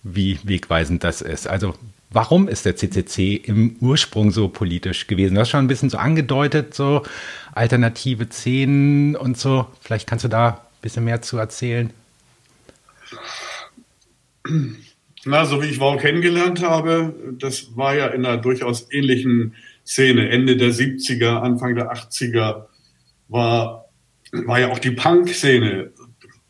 wie 0.03 0.39
wegweisend 0.43 1.03
das 1.03 1.21
ist. 1.21 1.47
Also 1.47 1.73
Warum 2.09 2.47
ist 2.47 2.65
der 2.65 2.77
CCC 2.77 3.35
im 3.35 3.75
Ursprung 3.81 4.31
so 4.31 4.47
politisch 4.47 5.07
gewesen? 5.07 5.35
Du 5.35 5.41
hast 5.41 5.49
schon 5.49 5.65
ein 5.65 5.67
bisschen 5.67 5.89
so 5.89 5.97
angedeutet, 5.97 6.73
so 6.73 7.03
alternative 7.53 8.29
Szenen 8.29 9.17
und 9.17 9.37
so. 9.37 9.67
Vielleicht 9.81 10.07
kannst 10.07 10.23
du 10.23 10.29
da 10.29 10.47
ein 10.47 10.81
bisschen 10.81 11.03
mehr 11.03 11.21
zu 11.21 11.37
erzählen. 11.37 11.91
Na, 15.25 15.45
so 15.45 15.61
wie 15.61 15.67
ich 15.67 15.79
Wow 15.79 15.99
kennengelernt 15.99 16.61
habe, 16.61 17.35
das 17.39 17.75
war 17.75 17.95
ja 17.95 18.07
in 18.07 18.25
einer 18.25 18.37
durchaus 18.37 18.87
ähnlichen 18.91 19.55
Szene. 19.85 20.29
Ende 20.29 20.57
der 20.57 20.71
70er, 20.71 21.41
Anfang 21.41 21.75
der 21.75 21.91
80er 21.91 22.65
war, 23.27 23.89
war 24.31 24.59
ja 24.59 24.71
auch 24.71 24.79
die 24.79 24.91
Punk-Szene 24.91 25.91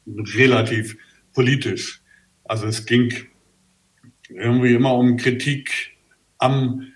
relativ 0.06 0.98
politisch. 1.34 2.02
Also 2.44 2.68
es 2.68 2.86
ging 2.86 3.14
irgendwie 4.30 4.74
immer 4.74 4.94
um 4.96 5.18
Kritik 5.18 5.98
am, 6.38 6.94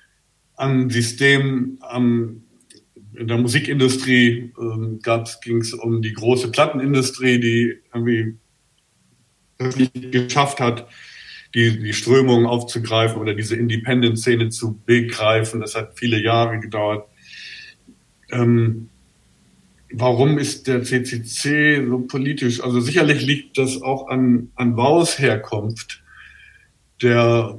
am 0.55 0.89
System, 0.89 1.77
am, 1.81 2.43
in 3.13 3.27
der 3.27 3.37
Musikindustrie 3.37 4.53
ähm, 4.59 4.99
ging 5.43 5.57
es 5.57 5.73
um 5.73 6.01
die 6.01 6.13
große 6.13 6.51
Plattenindustrie, 6.51 7.39
die 7.39 7.77
irgendwie 7.93 8.37
nicht 9.61 10.11
geschafft 10.11 10.59
hat, 10.59 10.87
die, 11.53 11.79
die 11.79 11.93
Strömung 11.93 12.45
aufzugreifen 12.45 13.19
oder 13.19 13.33
diese 13.33 13.55
Independent-Szene 13.55 14.49
zu 14.49 14.79
begreifen. 14.85 15.61
Das 15.61 15.75
hat 15.75 15.97
viele 15.97 16.21
Jahre 16.21 16.59
gedauert. 16.59 17.07
Ähm, 18.31 18.89
warum 19.91 20.37
ist 20.37 20.67
der 20.67 20.83
CCC 20.83 21.85
so 21.87 21.99
politisch? 21.99 22.63
Also 22.63 22.79
sicherlich 22.79 23.25
liegt 23.25 23.57
das 23.57 23.81
auch 23.81 24.07
an, 24.07 24.51
an 24.55 24.75
Baus 24.75 25.19
Herkunft, 25.19 26.01
der 27.01 27.57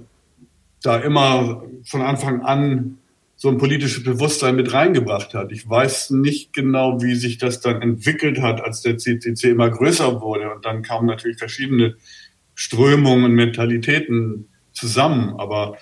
da 0.82 0.96
immer 0.98 1.62
von 1.84 2.02
Anfang 2.02 2.42
an 2.42 2.98
so 3.42 3.48
ein 3.48 3.58
politisches 3.58 4.04
Bewusstsein 4.04 4.54
mit 4.54 4.72
reingebracht 4.72 5.34
hat. 5.34 5.50
Ich 5.50 5.68
weiß 5.68 6.10
nicht 6.10 6.52
genau, 6.52 7.02
wie 7.02 7.16
sich 7.16 7.38
das 7.38 7.60
dann 7.60 7.82
entwickelt 7.82 8.40
hat, 8.40 8.60
als 8.60 8.82
der 8.82 8.98
CCC 8.98 9.50
immer 9.50 9.68
größer 9.68 10.20
wurde. 10.20 10.54
Und 10.54 10.64
dann 10.64 10.82
kamen 10.82 11.08
natürlich 11.08 11.38
verschiedene 11.38 11.96
Strömungen, 12.54 13.32
Mentalitäten 13.32 14.48
zusammen. 14.72 15.34
Aber 15.38 15.76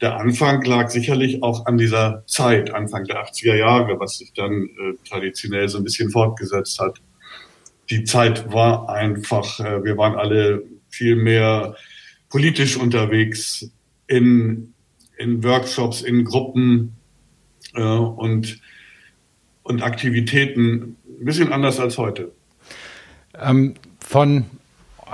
der 0.00 0.18
Anfang 0.18 0.62
lag 0.62 0.90
sicherlich 0.90 1.42
auch 1.42 1.66
an 1.66 1.78
dieser 1.78 2.22
Zeit, 2.28 2.72
Anfang 2.72 3.02
der 3.06 3.26
80er 3.26 3.56
Jahre, 3.56 3.98
was 3.98 4.18
sich 4.18 4.32
dann 4.32 4.66
äh, 4.66 4.94
traditionell 5.08 5.68
so 5.68 5.78
ein 5.78 5.84
bisschen 5.84 6.12
fortgesetzt 6.12 6.78
hat. 6.78 7.00
Die 7.90 8.04
Zeit 8.04 8.52
war 8.52 8.88
einfach, 8.88 9.58
äh, 9.58 9.82
wir 9.82 9.96
waren 9.96 10.14
alle 10.14 10.62
viel 10.90 11.16
mehr 11.16 11.74
politisch 12.28 12.76
unterwegs 12.76 13.68
in, 14.06 14.74
in 15.18 15.42
Workshops, 15.42 16.02
in 16.02 16.24
Gruppen 16.24 16.94
äh, 17.74 17.82
und, 17.82 18.60
und 19.62 19.82
Aktivitäten, 19.82 20.96
ein 21.20 21.24
bisschen 21.24 21.52
anders 21.52 21.80
als 21.80 21.98
heute. 21.98 22.32
Ähm, 23.38 23.74
von 24.00 24.46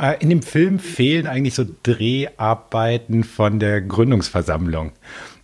äh, 0.01 0.17
in 0.21 0.31
dem 0.31 0.43
Film 0.43 0.79
fehlen 0.79 1.27
eigentlich 1.27 1.55
so 1.55 1.65
Dreharbeiten 1.83 3.25
von 3.25 3.59
der 3.59 3.81
Gründungsversammlung. 3.81 4.93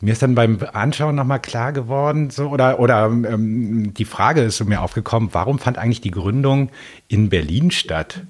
Mir 0.00 0.12
ist 0.12 0.22
dann 0.22 0.34
beim 0.34 0.58
Anschauen 0.72 1.14
nochmal 1.14 1.40
klar 1.40 1.72
geworden, 1.72 2.30
so, 2.30 2.48
oder, 2.48 2.80
oder 2.80 3.06
ähm, 3.06 3.94
die 3.94 4.04
Frage 4.04 4.42
ist 4.42 4.56
so 4.56 4.64
mir 4.64 4.82
aufgekommen, 4.82 5.30
warum 5.32 5.58
fand 5.58 5.78
eigentlich 5.78 6.00
die 6.00 6.10
Gründung 6.10 6.70
in 7.08 7.28
Berlin 7.28 7.70
statt 7.70 8.22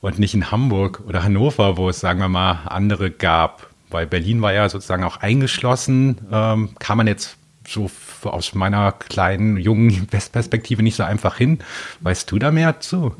und 0.00 0.18
nicht 0.18 0.34
in 0.34 0.50
Hamburg 0.50 1.02
oder 1.06 1.22
Hannover, 1.22 1.76
wo 1.76 1.88
es, 1.88 2.00
sagen 2.00 2.20
wir 2.20 2.28
mal, 2.28 2.62
andere 2.66 3.10
gab? 3.10 3.68
Weil 3.90 4.06
Berlin 4.06 4.42
war 4.42 4.52
ja 4.52 4.68
sozusagen 4.68 5.04
auch 5.04 5.18
eingeschlossen, 5.18 6.18
ähm, 6.32 6.70
kann 6.78 6.96
man 6.96 7.06
jetzt 7.06 7.36
so 7.66 7.88
aus 8.24 8.54
meiner 8.54 8.92
kleinen, 8.92 9.56
jungen 9.56 10.06
Perspektive 10.06 10.82
nicht 10.82 10.96
so 10.96 11.02
einfach 11.02 11.36
hin. 11.36 11.58
Weißt 12.00 12.30
du 12.30 12.38
da 12.38 12.50
mehr 12.50 12.80
zu? 12.80 13.14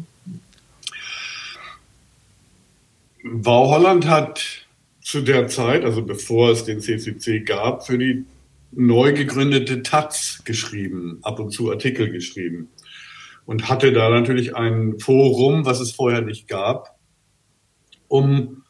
Wow 3.23 3.71
Holland 3.71 4.07
hat 4.07 4.67
zu 5.01 5.23
der 5.23 5.49
Zeit, 5.49 5.85
also 5.85 6.03
bevor 6.03 6.51
es 6.51 6.65
den 6.65 6.81
CCC 6.81 7.41
gab, 7.41 7.87
für 7.87 7.99
die 7.99 8.25
neu 8.73 9.13
gegründete 9.13 9.83
Taz 9.83 10.43
geschrieben, 10.45 11.19
ab 11.23 11.41
und 11.41 11.51
zu 11.51 11.71
Artikel 11.71 12.11
geschrieben 12.11 12.69
und 13.49 13.71
hatte 13.71 13.93
da 13.93 14.11
natürlich 14.11 14.55
ein 14.55 14.99
Forum, 14.99 15.65
was 15.65 15.81
es 15.81 15.93
vorher 15.93 16.21
nicht 16.21 16.49
gab, 16.49 16.99
um 18.07 18.63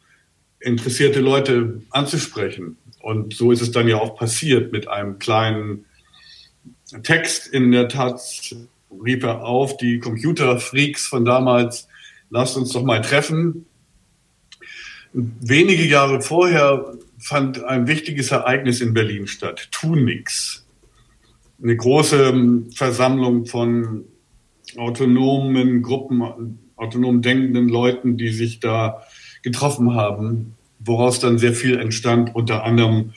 interessierte 0.61 1.19
Leute 1.19 1.83
anzusprechen. 1.91 2.77
Und 3.01 3.35
so 3.35 3.51
ist 3.51 3.61
es 3.61 3.73
dann 3.73 3.89
ja 3.89 3.97
auch 3.97 4.17
passiert 4.17 4.71
mit 4.71 4.87
einem 4.87 5.19
kleinen 5.19 5.85
Text 7.03 7.47
in 7.47 7.73
der 7.73 7.89
Taz, 7.89 8.55
rief 8.91 9.23
er 9.23 9.45
auf, 9.45 9.77
die 9.77 9.99
Computerfreaks 9.99 11.07
von 11.07 11.25
damals, 11.25 11.89
lasst 12.31 12.57
uns 12.57 12.73
doch 12.73 12.83
mal 12.83 13.01
treffen. 13.01 13.67
Wenige 15.13 15.85
Jahre 15.85 16.21
vorher 16.21 16.93
fand 17.19 17.65
ein 17.65 17.87
wichtiges 17.87 18.31
Ereignis 18.31 18.81
in 18.81 18.95
Berlin 18.95 19.27
statt, 19.27 19.69
Tunix. 19.73 20.67
Eine 21.63 21.77
große 21.77 22.29
ähm, 22.29 22.71
Versammlung 22.73 23.47
von 23.47 24.05
autonomen 24.77 25.83
Gruppen, 25.83 26.59
autonom 26.77 27.23
denkenden 27.23 27.69
Leuten, 27.69 28.17
die 28.17 28.29
sich 28.29 28.61
da 28.61 29.03
getroffen 29.43 29.95
haben, 29.95 30.55
woraus 30.79 31.21
dann 31.21 31.39
sehr 31.39 31.55
viel 31.55 31.79
entstand, 31.79 32.35
unter 32.35 32.65
anderem 32.65 33.13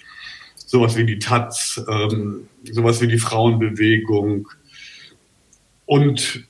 sowas 0.72 0.96
wie 0.96 1.06
die 1.06 1.20
Taz, 1.20 1.84
ähm, 1.90 2.48
sowas 2.64 3.02
wie 3.02 3.08
die 3.08 3.18
Frauenbewegung 3.18 4.48
und 5.86 6.48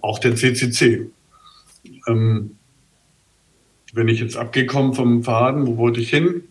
auch 0.00 0.18
der 0.18 0.34
CCC. 0.34 1.08
Ähm, 2.08 2.56
bin 3.92 4.08
ich 4.08 4.18
jetzt 4.18 4.36
abgekommen 4.36 4.94
vom 4.94 5.22
Faden. 5.22 5.68
Wo 5.68 5.76
wollte 5.76 6.00
ich 6.00 6.10
hin? 6.10 6.42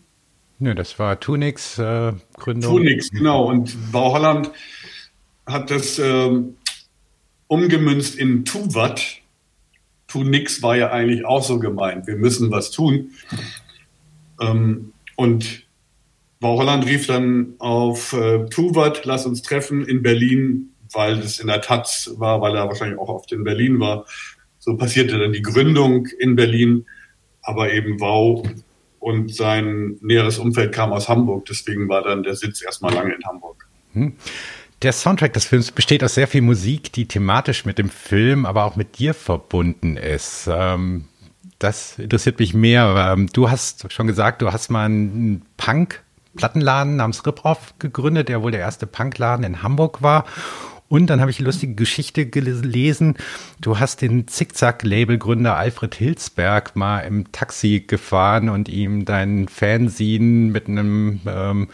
Ja, 0.60 0.72
das 0.72 0.98
war 0.98 1.20
Tunix 1.20 1.78
äh, 1.78 2.14
Gründung. 2.38 2.78
Tunix, 2.78 3.10
genau. 3.10 3.50
Und 3.50 3.76
Bau 3.92 4.14
Holland 4.14 4.50
hat 5.44 5.70
das 5.70 5.98
äh, 5.98 6.30
umgemünzt 7.48 8.14
in 8.14 8.46
Tuvat. 8.46 9.18
Tunix 10.06 10.62
war 10.62 10.74
ja 10.74 10.90
eigentlich 10.90 11.26
auch 11.26 11.44
so 11.44 11.58
gemeint. 11.58 12.06
Wir 12.06 12.16
müssen 12.16 12.50
was 12.50 12.70
tun. 12.70 13.10
Ähm, 14.40 14.94
und 15.16 15.63
Bau 16.44 16.58
Holland 16.58 16.84
rief 16.84 17.06
dann 17.06 17.54
auf 17.58 18.12
äh, 18.12 18.44
Tuvat, 18.50 19.06
lass 19.06 19.24
uns 19.24 19.40
treffen 19.40 19.82
in 19.86 20.02
Berlin, 20.02 20.74
weil 20.92 21.16
das 21.16 21.38
in 21.38 21.46
der 21.46 21.62
Taz 21.62 22.10
war, 22.18 22.42
weil 22.42 22.54
er 22.54 22.68
wahrscheinlich 22.68 22.98
auch 22.98 23.08
oft 23.08 23.32
in 23.32 23.44
Berlin 23.44 23.80
war. 23.80 24.04
So 24.58 24.76
passierte 24.76 25.18
dann 25.18 25.32
die 25.32 25.40
Gründung 25.40 26.06
in 26.18 26.36
Berlin 26.36 26.84
aber 27.40 27.72
eben 27.72 27.98
Wow 27.98 28.46
und 28.98 29.34
sein 29.34 29.96
näheres 30.02 30.38
Umfeld 30.38 30.74
kam 30.74 30.92
aus 30.92 31.08
Hamburg. 31.08 31.46
Deswegen 31.46 31.88
war 31.88 32.02
dann 32.02 32.22
der 32.22 32.34
Sitz 32.34 32.62
erstmal 32.62 32.92
lange 32.92 33.14
in 33.14 33.24
Hamburg. 33.24 33.66
Hm. 33.94 34.12
Der 34.82 34.92
Soundtrack 34.92 35.32
des 35.32 35.46
Films 35.46 35.72
besteht 35.72 36.04
aus 36.04 36.14
sehr 36.14 36.28
viel 36.28 36.42
Musik, 36.42 36.92
die 36.92 37.06
thematisch 37.06 37.64
mit 37.64 37.78
dem 37.78 37.88
Film, 37.88 38.44
aber 38.44 38.64
auch 38.64 38.76
mit 38.76 38.98
dir 38.98 39.14
verbunden 39.14 39.96
ist. 39.96 40.46
Ähm, 40.52 41.06
das 41.58 41.98
interessiert 41.98 42.38
mich 42.38 42.52
mehr. 42.52 43.14
Ähm, 43.14 43.28
du 43.32 43.48
hast 43.48 43.90
schon 43.90 44.06
gesagt, 44.06 44.42
du 44.42 44.52
hast 44.52 44.68
mal 44.68 44.84
einen 44.84 45.42
Punk-Plattenladen 46.34 46.96
namens 46.96 47.24
Ripoff 47.26 47.74
gegründet, 47.78 48.28
der 48.28 48.42
wohl 48.42 48.50
der 48.50 48.60
erste 48.60 48.86
Punkladen 48.86 49.44
in 49.44 49.62
Hamburg 49.62 50.02
war. 50.02 50.24
Und 50.88 51.06
dann 51.06 51.20
habe 51.20 51.30
ich 51.30 51.38
eine 51.38 51.46
lustige 51.46 51.74
Geschichte 51.74 52.26
gelesen. 52.26 53.14
Du 53.60 53.78
hast 53.78 54.02
den 54.02 54.28
Zickzack-Label-Gründer 54.28 55.56
Alfred 55.56 55.94
Hilsberg 55.94 56.76
mal 56.76 57.00
im 57.00 57.32
Taxi 57.32 57.84
gefahren 57.86 58.48
und 58.48 58.68
ihm 58.68 59.04
dein 59.04 59.48
Fanzine 59.48 60.52
mit 60.52 60.68
einem 60.68 61.20
ähm, 61.26 61.68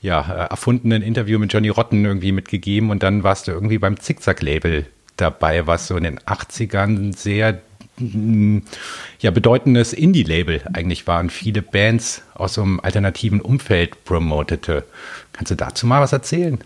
ja, 0.00 0.20
erfundenen 0.20 1.02
Interview 1.02 1.38
mit 1.38 1.52
Johnny 1.52 1.68
Rotten 1.68 2.04
irgendwie 2.04 2.32
mitgegeben. 2.32 2.90
Und 2.90 3.02
dann 3.02 3.22
warst 3.22 3.46
du 3.46 3.52
irgendwie 3.52 3.78
beim 3.78 4.00
Zickzack-Label 4.00 4.86
dabei, 5.16 5.66
was 5.66 5.86
so 5.86 5.96
in 5.96 6.04
den 6.04 6.18
80ern 6.20 7.16
sehr 7.16 7.60
ja, 7.96 9.30
bedeutendes 9.30 9.92
Indie-Label 9.92 10.62
eigentlich 10.72 11.06
waren, 11.06 11.30
viele 11.30 11.62
Bands 11.62 12.22
aus 12.34 12.54
so 12.54 12.62
einem 12.62 12.80
alternativen 12.80 13.40
Umfeld 13.40 14.04
promotete. 14.04 14.84
Kannst 15.32 15.52
du 15.52 15.56
dazu 15.56 15.86
mal 15.86 16.00
was 16.00 16.12
erzählen? 16.12 16.58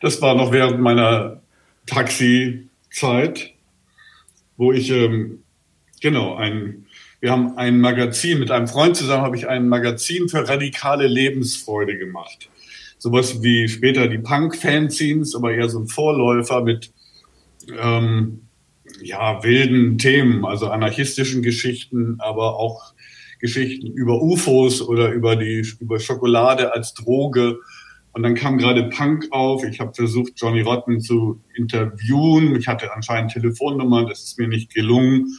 Das 0.00 0.20
war 0.20 0.34
noch 0.34 0.52
während 0.52 0.80
meiner 0.80 1.40
Taxi-Zeit, 1.86 3.52
wo 4.56 4.72
ich, 4.72 4.90
ähm, 4.90 5.42
genau, 6.00 6.36
ein, 6.36 6.86
wir 7.20 7.30
haben 7.30 7.56
ein 7.56 7.80
Magazin, 7.80 8.38
mit 8.38 8.50
einem 8.50 8.68
Freund 8.68 8.96
zusammen 8.96 9.22
habe 9.22 9.36
ich 9.36 9.48
ein 9.48 9.68
Magazin 9.68 10.28
für 10.28 10.46
radikale 10.46 11.06
Lebensfreude 11.06 11.96
gemacht. 11.96 12.50
Sowas 12.98 13.42
wie 13.42 13.68
später 13.68 14.08
die 14.08 14.18
Punk-Fanzines, 14.18 15.34
aber 15.34 15.52
eher 15.52 15.68
so 15.68 15.80
ein 15.80 15.86
Vorläufer 15.86 16.62
mit, 16.62 16.92
ähm, 17.78 18.45
ja, 19.02 19.42
wilden 19.42 19.98
Themen, 19.98 20.44
also 20.44 20.68
anarchistischen 20.68 21.42
Geschichten, 21.42 22.16
aber 22.18 22.56
auch 22.56 22.94
Geschichten 23.38 23.92
über 23.92 24.22
UFOs 24.22 24.82
oder 24.82 25.12
über 25.12 25.36
die 25.36 25.66
über 25.80 26.00
Schokolade 26.00 26.72
als 26.72 26.94
Droge. 26.94 27.58
Und 28.12 28.22
dann 28.22 28.34
kam 28.34 28.56
gerade 28.56 28.88
Punk 28.88 29.26
auf. 29.30 29.62
Ich 29.64 29.78
habe 29.78 29.92
versucht, 29.94 30.32
Johnny 30.36 30.62
Rotten 30.62 31.00
zu 31.00 31.42
interviewen. 31.54 32.56
Ich 32.56 32.66
hatte 32.66 32.94
anscheinend 32.94 33.32
Telefonnummern, 33.32 34.06
das 34.06 34.22
ist 34.22 34.38
mir 34.38 34.48
nicht 34.48 34.72
gelungen. 34.72 35.38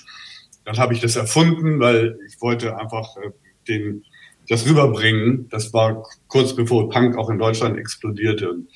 Dann 0.63 0.77
habe 0.77 0.93
ich 0.93 0.99
das 0.99 1.15
erfunden, 1.15 1.79
weil 1.79 2.19
ich 2.27 2.39
wollte 2.39 2.77
einfach 2.77 3.17
äh, 3.17 3.31
den, 3.67 4.03
das 4.47 4.67
rüberbringen. 4.67 5.47
Das 5.49 5.73
war 5.73 6.03
kurz 6.27 6.55
bevor 6.55 6.89
Punk 6.89 7.17
auch 7.17 7.29
in 7.29 7.39
Deutschland 7.39 7.79
explodierte. 7.79 8.51
Und 8.51 8.67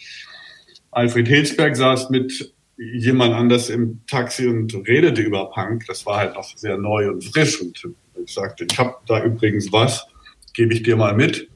Alfred 0.89 1.27
Hilsberg 1.27 1.75
saß 1.75 2.09
mit 2.09 2.53
jemand 2.81 3.33
anders 3.35 3.69
im 3.69 4.01
Taxi 4.07 4.47
und 4.47 4.73
redete 4.87 5.21
über 5.21 5.51
Punk. 5.51 5.85
Das 5.87 6.05
war 6.05 6.17
halt 6.17 6.33
noch 6.33 6.45
sehr 6.57 6.77
neu 6.77 7.09
und 7.11 7.23
frisch. 7.23 7.61
Und 7.61 7.79
ich 8.23 8.33
sagte, 8.33 8.65
ich 8.69 8.77
habe 8.79 8.95
da 9.05 9.23
übrigens 9.23 9.71
was, 9.71 10.07
gebe 10.53 10.73
ich 10.73 10.81
dir 10.81 10.95
mal 10.95 11.13
mit. 11.13 11.49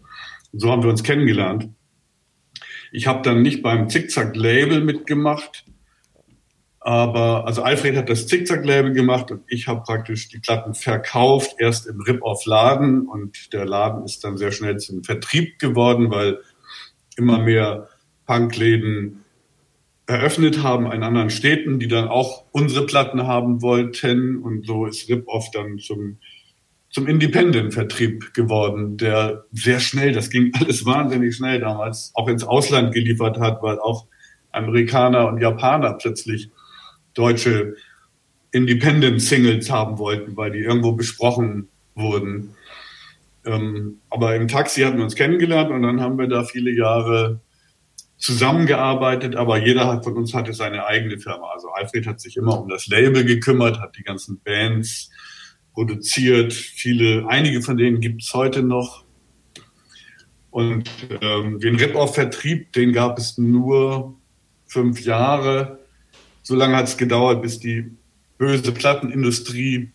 Und 0.54 0.60
so 0.60 0.72
haben 0.72 0.84
wir 0.84 0.90
uns 0.90 1.04
kennengelernt. 1.04 1.70
Ich 2.92 3.08
habe 3.08 3.24
dann 3.24 3.42
nicht 3.42 3.62
beim 3.62 3.90
Zickzack-Label 3.90 4.82
mitgemacht, 4.82 5.66
aber 6.80 7.46
also 7.46 7.64
Alfred 7.64 7.98
hat 7.98 8.10
das 8.10 8.28
Zickzack-Label 8.28 8.94
gemacht 8.94 9.32
und 9.32 9.42
ich 9.48 9.68
habe 9.68 9.82
praktisch 9.82 10.30
die 10.30 10.38
Platten 10.38 10.76
verkauft, 10.76 11.56
erst 11.58 11.88
im 11.88 12.00
Rip-Off-Laden 12.00 13.08
und 13.08 13.52
der 13.52 13.66
Laden 13.66 14.06
ist 14.06 14.24
dann 14.24 14.38
sehr 14.38 14.52
schnell 14.52 14.78
zum 14.78 15.04
Vertrieb 15.04 15.58
geworden, 15.60 16.12
weil 16.12 16.40
immer 17.18 17.40
mehr 17.40 17.90
Punkläden 18.28 19.25
eröffnet 20.08 20.62
haben 20.62 20.92
in 20.92 21.04
anderen 21.04 21.30
Städten, 21.30 21.80
die 21.80 21.88
dann 21.88 22.08
auch 22.08 22.46
unsere 22.52 22.86
Platten 22.86 23.26
haben 23.26 23.62
wollten. 23.62 24.38
Und 24.38 24.66
so 24.66 24.86
ist 24.86 25.10
Rip-Off 25.10 25.50
dann 25.52 25.80
zum, 25.80 26.18
zum 26.90 27.08
Independent-Vertrieb 27.08 28.34
geworden, 28.34 28.98
der 28.98 29.46
sehr 29.52 29.80
schnell, 29.80 30.12
das 30.12 30.30
ging 30.30 30.52
alles 30.60 30.86
wahnsinnig 30.86 31.36
schnell 31.36 31.60
damals, 31.60 32.12
auch 32.14 32.28
ins 32.28 32.44
Ausland 32.44 32.94
geliefert 32.94 33.40
hat, 33.40 33.64
weil 33.64 33.80
auch 33.80 34.06
Amerikaner 34.52 35.28
und 35.28 35.42
Japaner 35.42 35.94
plötzlich 35.94 36.50
deutsche 37.14 37.76
Independent-Singles 38.52 39.70
haben 39.70 39.98
wollten, 39.98 40.38
weil 40.38 40.52
die 40.52 40.60
irgendwo 40.60 40.94
besprochen 40.94 41.68
wurden. 41.96 42.56
Ähm, 43.46 44.00
aber 44.10 44.36
im 44.36 44.48
Taxi 44.48 44.82
hatten 44.82 44.98
wir 44.98 45.04
uns 45.04 45.16
kennengelernt 45.16 45.72
und 45.72 45.82
dann 45.82 46.00
haben 46.00 46.18
wir 46.18 46.28
da 46.28 46.44
viele 46.44 46.72
Jahre 46.72 47.42
zusammengearbeitet, 48.18 49.36
aber 49.36 49.58
jeder 49.58 50.02
von 50.02 50.16
uns 50.16 50.34
hatte 50.34 50.54
seine 50.54 50.86
eigene 50.86 51.20
Firma. 51.20 51.50
Also 51.54 51.70
Alfred 51.70 52.08
hat 52.08 52.20
sich 52.20 52.38
immer 52.38 52.60
um 52.60 52.70
das 52.70 52.88
Label 52.88 53.26
gekümmert, 53.26 53.80
hat 53.80 53.98
die 53.98 54.04
ganzen 54.04 54.40
Bands 54.40 55.10
produziert. 55.74 56.54
Viele, 56.54 57.28
einige 57.28 57.62
von 57.62 57.78
denen 57.78 58.00
gibt 58.00 58.24
es 58.24 58.34
heute 58.34 58.64
noch. 58.64 59.04
Und 60.50 60.90
ähm, 61.22 61.60
den 61.60 61.76
Rip-Off-Vertrieb, 61.76 62.72
den 62.72 62.94
gab 62.94 63.18
es 63.18 63.38
nur 63.38 64.16
fünf 64.66 65.02
Jahre. 65.02 65.80
So 66.42 66.56
lange 66.56 66.78
hat 66.78 66.88
es 66.88 66.98
gedauert, 66.98 67.42
bis 67.42 67.60
die 67.60 67.92
böse 68.38 68.72
Plattenindustrie 68.72 69.92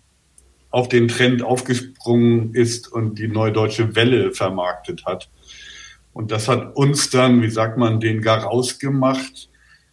auf 0.70 0.88
den 0.88 1.08
Trend 1.08 1.42
aufgesprungen 1.42 2.54
ist 2.54 2.92
und 2.92 3.18
die 3.18 3.28
neue 3.28 3.52
deutsche 3.52 3.96
Welle 3.96 4.32
vermarktet 4.32 5.06
hat. 5.06 5.30
Und 6.20 6.30
das 6.30 6.48
hat 6.48 6.76
uns 6.76 7.08
dann, 7.08 7.40
wie 7.40 7.48
sagt 7.48 7.78
man, 7.78 7.98
den 7.98 8.20
gar 8.20 8.42
rausgemacht. 8.42 9.48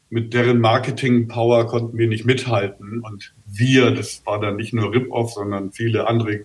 Mit 0.09 0.33
deren 0.33 0.59
Marketing-Power 0.59 1.67
konnten 1.67 1.97
wir 1.97 2.09
nicht 2.09 2.25
mithalten. 2.25 2.99
Und 2.99 3.33
wir, 3.45 3.91
das 3.91 4.23
war 4.25 4.37
dann 4.37 4.57
nicht 4.57 4.73
nur 4.73 4.91
Rip-Off, 4.91 5.31
sondern 5.31 5.71
viele 5.71 6.05
andere 6.05 6.41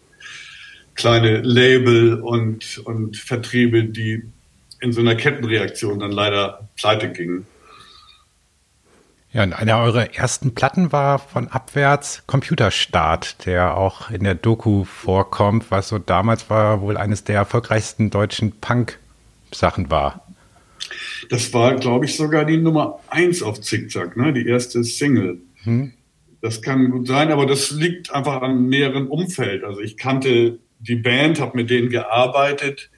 kleine 0.95 1.41
Label 1.41 2.21
und, 2.21 2.79
und 2.85 3.17
Vertriebe, 3.17 3.83
die 3.83 4.23
in 4.81 4.93
so 4.93 5.01
einer 5.01 5.17
Kettenreaktion 5.17 5.99
dann 5.99 6.13
leider 6.13 6.69
pleite 6.77 7.11
gingen. 7.11 7.45
Ja, 9.33 9.43
und 9.43 9.53
eine 9.53 9.79
eurer 9.79 10.15
ersten 10.15 10.55
Platten 10.55 10.93
war 10.93 11.19
von 11.19 11.49
Abwärts 11.49 12.23
Computerstart, 12.29 13.47
der 13.47 13.77
auch 13.77 14.13
in 14.13 14.23
der 14.23 14.37
Doku 14.37 14.85
vorkommt, 14.85 15.73
was 15.73 15.89
so 15.89 15.99
damals 15.99 16.51
war 16.51 16.83
wohl 16.83 16.97
eines 16.97 17.25
der 17.25 17.35
erfolgreichsten 17.35 18.11
deutschen 18.11 18.53
Punk- 18.61 19.01
Sachen 19.53 19.91
war. 19.91 20.27
Das 21.31 21.53
war, 21.55 21.77
glaube 21.77 22.05
ich, 22.05 22.17
sogar 22.17 22.45
die 22.45 22.59
Nummer 22.59 23.01
eins 23.09 23.43
auf 23.43 23.61
Zickzack, 23.61 24.17
ne? 24.17 24.33
die 24.33 24.47
erste 24.47 24.85
Single. 24.85 25.41
Hm. 25.63 25.93
Das 26.41 26.61
kann 26.61 26.91
gut 26.91 27.07
sein, 27.07 27.31
aber 27.31 27.47
das 27.47 27.71
liegt 27.71 28.13
einfach 28.13 28.43
am 28.43 28.69
näheren 28.69 29.07
Umfeld. 29.07 29.63
Also 29.63 29.81
ich 29.81 29.97
kannte 29.97 30.59
die 30.81 30.97
Band, 30.97 31.41
habe 31.41 31.57
mit 31.57 31.71
denen 31.71 31.89
gearbeitet, 31.89 32.91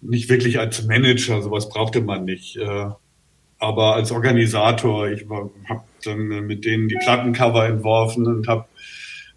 nicht 0.00 0.28
wirklich 0.28 0.58
als 0.58 0.84
Manager, 0.84 1.40
sowas 1.42 1.68
brauchte 1.70 2.02
man 2.02 2.24
nicht. 2.24 2.56
Äh, 2.56 2.90
aber 3.58 3.94
als 3.94 4.12
Organisator, 4.12 5.08
ich 5.08 5.26
habe 5.28 5.82
dann 6.04 6.46
mit 6.46 6.64
denen 6.64 6.88
die 6.88 6.98
Plattencover 7.02 7.66
entworfen 7.66 8.26
und 8.26 8.46
habe 8.46 8.66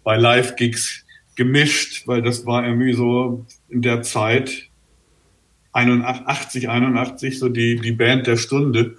bei 0.04 0.16
Live-Gigs 0.16 1.04
gemischt, 1.34 2.06
weil 2.06 2.22
das 2.22 2.46
war 2.46 2.64
irgendwie 2.64 2.92
so 2.92 3.46
in 3.68 3.82
der 3.82 4.02
Zeit 4.02 4.68
81, 5.72 6.68
81 6.68 7.38
so 7.38 7.48
die, 7.48 7.76
die 7.76 7.92
Band 7.92 8.26
der 8.26 8.36
Stunde. 8.36 8.96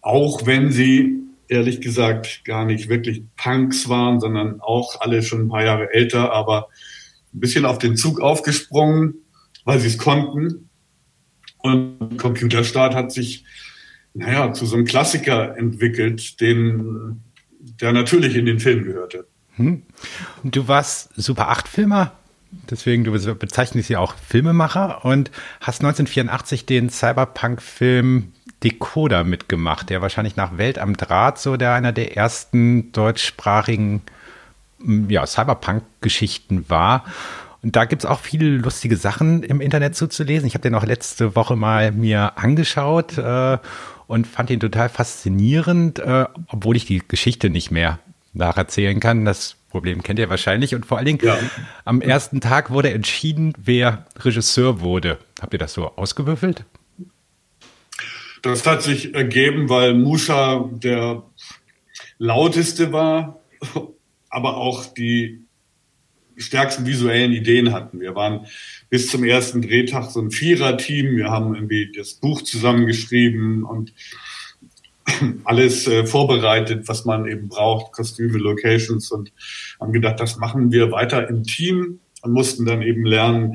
Auch 0.00 0.46
wenn 0.46 0.70
sie 0.70 1.20
ehrlich 1.48 1.80
gesagt 1.80 2.44
gar 2.44 2.64
nicht 2.64 2.88
wirklich 2.88 3.22
Punks 3.36 3.88
waren, 3.88 4.20
sondern 4.20 4.60
auch 4.60 5.00
alle 5.00 5.22
schon 5.22 5.42
ein 5.42 5.48
paar 5.48 5.64
Jahre 5.64 5.92
älter, 5.92 6.32
aber 6.32 6.68
ein 7.34 7.40
bisschen 7.40 7.64
auf 7.64 7.78
den 7.78 7.96
Zug 7.96 8.20
aufgesprungen, 8.20 9.14
weil 9.64 9.78
sie 9.78 9.88
es 9.88 9.98
konnten. 9.98 10.68
Und 11.58 12.16
Computerstart 12.18 12.94
hat 12.94 13.12
sich, 13.12 13.44
naja, 14.14 14.52
zu 14.52 14.66
so 14.66 14.76
einem 14.76 14.84
Klassiker 14.84 15.56
entwickelt, 15.56 16.40
den, 16.40 17.22
der 17.80 17.92
natürlich 17.92 18.36
in 18.36 18.46
den 18.46 18.60
Film 18.60 18.84
gehörte. 18.84 19.26
Hm. 19.56 19.82
Du 20.44 20.68
warst 20.68 21.10
Super 21.16 21.48
8 21.48 21.66
Filmer 21.66 22.12
Deswegen, 22.70 23.04
du 23.04 23.12
bezeichnest 23.34 23.88
ja 23.88 23.98
auch 23.98 24.14
Filmemacher 24.14 25.04
und 25.04 25.30
hast 25.60 25.80
1984 25.80 26.66
den 26.66 26.90
Cyberpunk-Film 26.90 28.32
Decoder 28.62 29.24
mitgemacht, 29.24 29.90
der 29.90 30.02
wahrscheinlich 30.02 30.36
nach 30.36 30.56
Welt 30.58 30.78
am 30.78 30.96
Draht 30.96 31.38
so 31.38 31.56
der 31.56 31.74
einer 31.74 31.92
der 31.92 32.16
ersten 32.16 32.90
deutschsprachigen 32.92 34.02
ja, 35.08 35.26
Cyberpunk-Geschichten 35.26 36.68
war. 36.68 37.04
Und 37.62 37.76
da 37.76 37.84
gibt 37.84 38.04
es 38.04 38.06
auch 38.10 38.20
viele 38.20 38.48
lustige 38.58 38.96
Sachen 38.96 39.42
im 39.42 39.60
Internet 39.60 39.96
zuzulesen. 39.96 40.46
Ich 40.46 40.54
habe 40.54 40.62
den 40.62 40.74
auch 40.74 40.84
letzte 40.84 41.34
Woche 41.34 41.56
mal 41.56 41.92
mir 41.92 42.38
angeschaut 42.38 43.18
äh, 43.18 43.58
und 44.06 44.26
fand 44.26 44.50
ihn 44.50 44.60
total 44.60 44.88
faszinierend, 44.88 45.98
äh, 45.98 46.26
obwohl 46.48 46.76
ich 46.76 46.86
die 46.86 47.02
Geschichte 47.06 47.50
nicht 47.50 47.70
mehr 47.70 47.98
nacherzählen 48.34 49.00
kann. 49.00 49.24
Das 49.24 49.56
Problem 49.76 50.02
kennt 50.02 50.18
ihr 50.18 50.30
wahrscheinlich. 50.30 50.74
Und 50.74 50.86
vor 50.86 50.96
allen 50.96 51.04
Dingen, 51.04 51.18
ja. 51.22 51.38
am 51.84 52.00
ersten 52.00 52.40
Tag 52.40 52.70
wurde 52.70 52.94
entschieden, 52.94 53.52
wer 53.58 54.06
Regisseur 54.18 54.80
wurde. 54.80 55.18
Habt 55.38 55.52
ihr 55.52 55.58
das 55.58 55.74
so 55.74 55.88
ausgewürfelt? 55.96 56.64
Das 58.40 58.66
hat 58.66 58.82
sich 58.82 59.14
ergeben, 59.14 59.68
weil 59.68 59.92
Musha 59.92 60.70
der 60.72 61.24
lauteste 62.16 62.90
war, 62.94 63.42
aber 64.30 64.56
auch 64.56 64.86
die 64.94 65.44
stärksten 66.38 66.86
visuellen 66.86 67.32
Ideen 67.32 67.74
hatten. 67.74 68.00
Wir 68.00 68.14
waren 68.14 68.46
bis 68.88 69.10
zum 69.10 69.24
ersten 69.24 69.60
Drehtag 69.60 70.10
so 70.10 70.22
ein 70.22 70.30
Vierer-Team. 70.30 71.18
Wir 71.18 71.28
haben 71.28 71.54
irgendwie 71.54 71.92
das 71.94 72.14
Buch 72.14 72.40
zusammengeschrieben 72.40 73.62
und 73.62 73.92
alles 75.44 75.86
äh, 75.86 76.06
vorbereitet, 76.06 76.88
was 76.88 77.04
man 77.04 77.26
eben 77.26 77.48
braucht, 77.48 77.92
Kostüme, 77.92 78.38
Locations 78.38 79.10
und 79.10 79.32
haben 79.80 79.92
gedacht, 79.92 80.20
das 80.20 80.36
machen 80.36 80.72
wir 80.72 80.90
weiter 80.90 81.28
im 81.28 81.44
Team 81.44 82.00
und 82.22 82.32
mussten 82.32 82.66
dann 82.66 82.82
eben 82.82 83.04
lernen, 83.04 83.54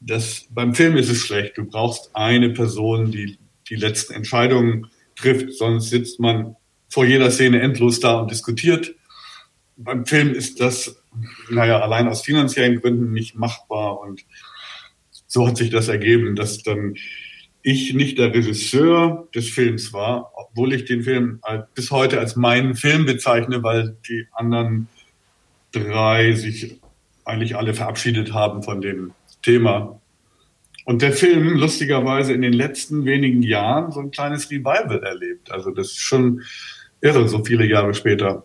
dass 0.00 0.46
beim 0.50 0.74
Film 0.74 0.96
ist 0.96 1.08
es 1.08 1.20
schlecht. 1.20 1.56
Du 1.56 1.64
brauchst 1.64 2.10
eine 2.14 2.50
Person, 2.50 3.10
die 3.10 3.38
die 3.68 3.76
letzten 3.76 4.14
Entscheidungen 4.14 4.88
trifft, 5.16 5.52
sonst 5.54 5.90
sitzt 5.90 6.18
man 6.20 6.56
vor 6.88 7.04
jeder 7.04 7.30
Szene 7.30 7.62
endlos 7.62 8.00
da 8.00 8.18
und 8.18 8.30
diskutiert. 8.30 8.94
Beim 9.76 10.04
Film 10.04 10.34
ist 10.34 10.60
das, 10.60 11.02
naja, 11.48 11.80
allein 11.80 12.08
aus 12.08 12.22
finanziellen 12.22 12.80
Gründen 12.80 13.12
nicht 13.12 13.34
machbar 13.34 14.00
und 14.00 14.24
so 15.26 15.46
hat 15.48 15.56
sich 15.56 15.70
das 15.70 15.88
ergeben, 15.88 16.36
dass 16.36 16.62
dann 16.62 16.96
ich 17.62 17.94
nicht 17.94 18.18
der 18.18 18.34
Regisseur 18.34 19.28
des 19.34 19.48
Films 19.48 19.92
war, 19.92 20.32
obwohl 20.34 20.72
ich 20.72 20.84
den 20.84 21.02
Film 21.02 21.40
bis 21.74 21.90
heute 21.90 22.18
als 22.18 22.36
meinen 22.36 22.74
Film 22.74 23.06
bezeichne, 23.06 23.62
weil 23.62 23.96
die 24.08 24.26
anderen 24.32 24.88
drei 25.70 26.32
sich 26.32 26.80
eigentlich 27.24 27.56
alle 27.56 27.74
verabschiedet 27.74 28.32
haben 28.32 28.62
von 28.62 28.80
dem 28.80 29.12
Thema. 29.42 30.00
Und 30.84 31.02
der 31.02 31.12
Film 31.12 31.56
lustigerweise 31.56 32.32
in 32.32 32.42
den 32.42 32.52
letzten 32.52 33.04
wenigen 33.04 33.42
Jahren 33.42 33.92
so 33.92 34.00
ein 34.00 34.10
kleines 34.10 34.50
Revival 34.50 35.02
erlebt. 35.02 35.50
Also 35.52 35.70
das 35.70 35.88
ist 35.88 36.00
schon 36.00 36.42
irre, 37.00 37.28
so 37.28 37.44
viele 37.44 37.64
Jahre 37.64 37.94
später. 37.94 38.44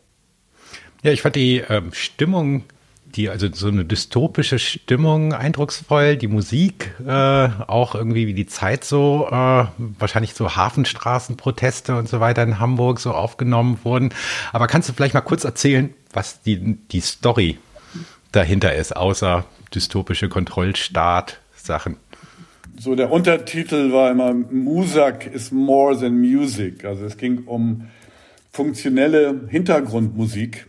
Ja, 1.02 1.12
ich 1.12 1.22
fand 1.22 1.36
die 1.36 1.64
ähm, 1.68 1.92
Stimmung 1.94 2.64
die, 3.18 3.30
also 3.30 3.48
so 3.52 3.68
eine 3.68 3.84
dystopische 3.84 4.60
Stimmung 4.60 5.34
eindrucksvoll, 5.34 6.16
die 6.16 6.28
Musik 6.28 6.92
äh, 7.06 7.12
auch 7.68 7.96
irgendwie 7.96 8.28
wie 8.28 8.34
die 8.34 8.46
Zeit 8.46 8.84
so, 8.84 9.28
äh, 9.30 9.66
wahrscheinlich 10.00 10.34
so 10.34 10.56
Hafenstraßenproteste 10.56 11.96
und 11.96 12.08
so 12.08 12.20
weiter 12.20 12.44
in 12.44 12.60
Hamburg 12.60 13.00
so 13.00 13.12
aufgenommen 13.12 13.80
wurden. 13.84 14.14
Aber 14.54 14.68
kannst 14.68 14.88
du 14.88 14.94
vielleicht 14.94 15.14
mal 15.14 15.22
kurz 15.22 15.44
erzählen, 15.44 15.94
was 16.14 16.42
die, 16.42 16.78
die 16.92 17.02
Story 17.02 17.58
dahinter 18.32 18.76
ist, 18.76 18.96
außer 18.96 19.46
dystopische 19.74 20.30
Kontrollstaat-Sachen? 20.30 21.98
So, 22.80 22.94
der 22.94 23.12
Untertitel 23.12 23.92
war 23.92 24.12
immer 24.12 24.34
Musak 24.34 25.26
is 25.26 25.52
more 25.52 26.00
than 26.00 26.20
music. 26.20 26.86
Also 26.86 27.06
es 27.06 27.18
ging 27.18 27.46
um 27.46 27.88
funktionelle 28.52 29.48
Hintergrundmusik 29.50 30.68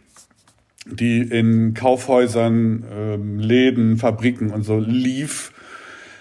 die 0.91 1.21
in 1.21 1.75
Kaufhäusern, 1.75 2.85
ähm, 2.93 3.39
Läden, 3.39 3.97
Fabriken 3.99 4.51
und 4.51 4.63
so 4.63 4.79
lief. 4.79 5.53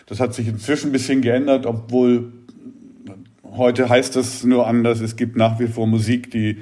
Das 0.05 0.19
hat 0.19 0.33
sich 0.33 0.47
inzwischen 0.47 0.89
ein 0.89 0.93
bisschen 0.93 1.21
geändert, 1.21 1.65
obwohl 1.65 2.31
heute 3.43 3.89
heißt 3.89 4.15
das 4.15 4.43
nur 4.43 4.67
anders. 4.67 4.99
Es 4.99 5.15
gibt 5.15 5.35
nach 5.35 5.59
wie 5.59 5.67
vor 5.67 5.87
Musik, 5.87 6.31
die 6.31 6.57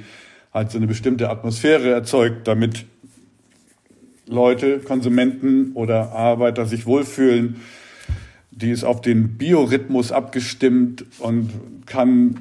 halt 0.53 0.71
so 0.71 0.77
eine 0.77 0.87
bestimmte 0.87 1.29
Atmosphäre 1.29 1.91
erzeugt, 1.91 2.47
damit 2.47 2.85
Leute, 4.27 4.79
Konsumenten 4.79 5.73
oder 5.73 6.13
Arbeiter 6.13 6.65
sich 6.65 6.85
wohlfühlen. 6.85 7.57
Die 8.51 8.71
ist 8.71 8.83
auf 8.83 9.01
den 9.01 9.37
Biorhythmus 9.37 10.11
abgestimmt 10.11 11.05
und 11.19 11.51
kann 11.85 12.37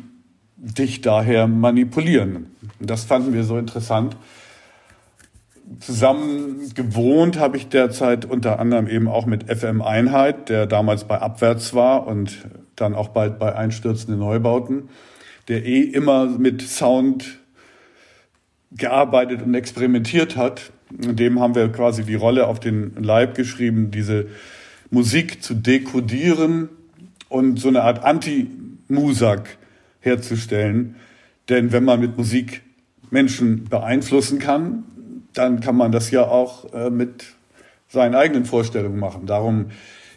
dich 0.56 1.00
daher 1.00 1.46
manipulieren. 1.46 2.46
Das 2.80 3.04
fanden 3.04 3.34
wir 3.34 3.44
so 3.44 3.58
interessant 3.58 4.16
zusammen 5.80 6.72
gewohnt 6.74 7.38
habe 7.38 7.56
ich 7.56 7.68
derzeit 7.68 8.24
unter 8.24 8.58
anderem 8.58 8.86
eben 8.86 9.08
auch 9.08 9.26
mit 9.26 9.44
FM 9.44 9.82
Einheit, 9.82 10.48
der 10.48 10.66
damals 10.66 11.04
bei 11.04 11.18
Abwärts 11.18 11.74
war 11.74 12.06
und 12.06 12.38
dann 12.76 12.94
auch 12.94 13.08
bald 13.08 13.38
bei 13.38 13.54
einstürzenden 13.54 14.18
Neubauten, 14.18 14.88
der 15.48 15.64
eh 15.64 15.80
immer 15.80 16.26
mit 16.26 16.62
Sound 16.62 17.38
gearbeitet 18.72 19.42
und 19.42 19.54
experimentiert 19.54 20.36
hat. 20.36 20.72
Dem 20.90 21.40
haben 21.40 21.54
wir 21.54 21.70
quasi 21.70 22.04
die 22.04 22.14
Rolle 22.14 22.46
auf 22.46 22.60
den 22.60 22.94
Leib 23.02 23.34
geschrieben, 23.34 23.90
diese 23.90 24.26
Musik 24.90 25.42
zu 25.42 25.54
dekodieren 25.54 26.68
und 27.28 27.58
so 27.58 27.68
eine 27.68 27.82
Art 27.82 28.04
Anti-Musak 28.04 29.56
herzustellen. 30.00 30.96
Denn 31.48 31.72
wenn 31.72 31.84
man 31.84 32.00
mit 32.00 32.16
Musik 32.16 32.62
Menschen 33.10 33.64
beeinflussen 33.64 34.38
kann, 34.38 34.84
dann 35.34 35.60
kann 35.60 35.76
man 35.76 35.92
das 35.92 36.10
ja 36.10 36.22
auch 36.22 36.72
äh, 36.72 36.90
mit 36.90 37.26
seinen 37.88 38.14
eigenen 38.14 38.44
Vorstellungen 38.44 38.98
machen. 38.98 39.26
Darum 39.26 39.66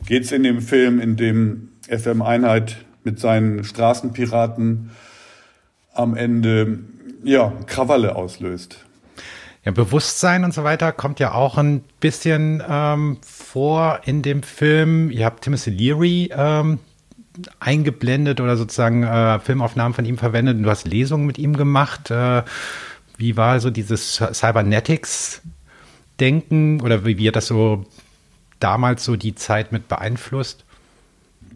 geht 0.05 0.23
es 0.23 0.31
in 0.31 0.43
dem 0.43 0.61
Film, 0.61 0.99
in 0.99 1.15
dem 1.15 1.69
FM 1.89 2.21
Einheit 2.21 2.77
mit 3.03 3.19
seinen 3.19 3.63
Straßenpiraten 3.63 4.91
am 5.93 6.15
Ende 6.15 6.79
ja 7.23 7.51
Krawalle 7.65 8.15
auslöst. 8.15 8.85
Ja, 9.63 9.71
Bewusstsein 9.71 10.43
und 10.43 10.53
so 10.53 10.63
weiter 10.63 10.91
kommt 10.91 11.19
ja 11.19 11.33
auch 11.33 11.57
ein 11.57 11.83
bisschen 11.99 12.63
ähm, 12.69 13.17
vor 13.21 13.99
in 14.05 14.21
dem 14.21 14.43
Film. 14.43 15.11
Ihr 15.11 15.25
habt 15.25 15.43
Timothy 15.43 15.71
Leary 15.71 16.29
ähm, 16.33 16.79
eingeblendet 17.59 18.39
oder 18.39 18.55
sozusagen 18.55 19.03
äh, 19.03 19.39
Filmaufnahmen 19.39 19.93
von 19.93 20.05
ihm 20.05 20.17
verwendet. 20.17 20.63
Du 20.63 20.69
hast 20.69 20.87
Lesungen 20.87 21.25
mit 21.25 21.37
ihm 21.37 21.57
gemacht. 21.57 22.11
Äh, 22.11 22.43
wie 23.17 23.35
war 23.35 23.59
so 23.59 23.71
dieses 23.71 24.21
Cybernetics-Denken 24.31 26.81
oder 26.81 27.03
wie 27.05 27.17
wird 27.17 27.35
das 27.35 27.47
so 27.47 27.83
damals 28.59 29.03
so 29.03 29.15
die 29.15 29.33
Zeit 29.35 29.71
mit 29.71 29.87
beeinflusst? 29.87 30.65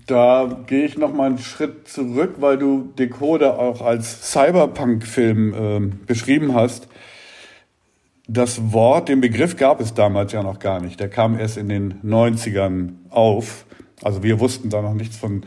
Da 0.07 0.63
gehe 0.67 0.85
ich 0.85 0.97
noch 0.97 1.13
mal 1.13 1.27
einen 1.27 1.37
Schritt 1.37 1.87
zurück, 1.87 2.37
weil 2.39 2.57
du 2.57 2.91
Decoder 2.97 3.59
auch 3.59 3.81
als 3.81 4.31
Cyberpunk-Film 4.31 5.53
äh, 5.53 5.79
beschrieben 6.05 6.55
hast. 6.55 6.87
Das 8.27 8.73
Wort, 8.73 9.09
den 9.09 9.21
Begriff 9.21 9.57
gab 9.57 9.79
es 9.79 9.93
damals 9.93 10.31
ja 10.31 10.41
noch 10.41 10.57
gar 10.59 10.81
nicht. 10.81 10.99
Der 10.99 11.09
kam 11.09 11.39
erst 11.39 11.57
in 11.57 11.69
den 11.69 12.01
90ern 12.01 12.93
auf. 13.09 13.65
Also 14.01 14.23
wir 14.23 14.39
wussten 14.39 14.69
da 14.69 14.81
noch 14.81 14.95
nichts 14.95 15.17
von 15.17 15.45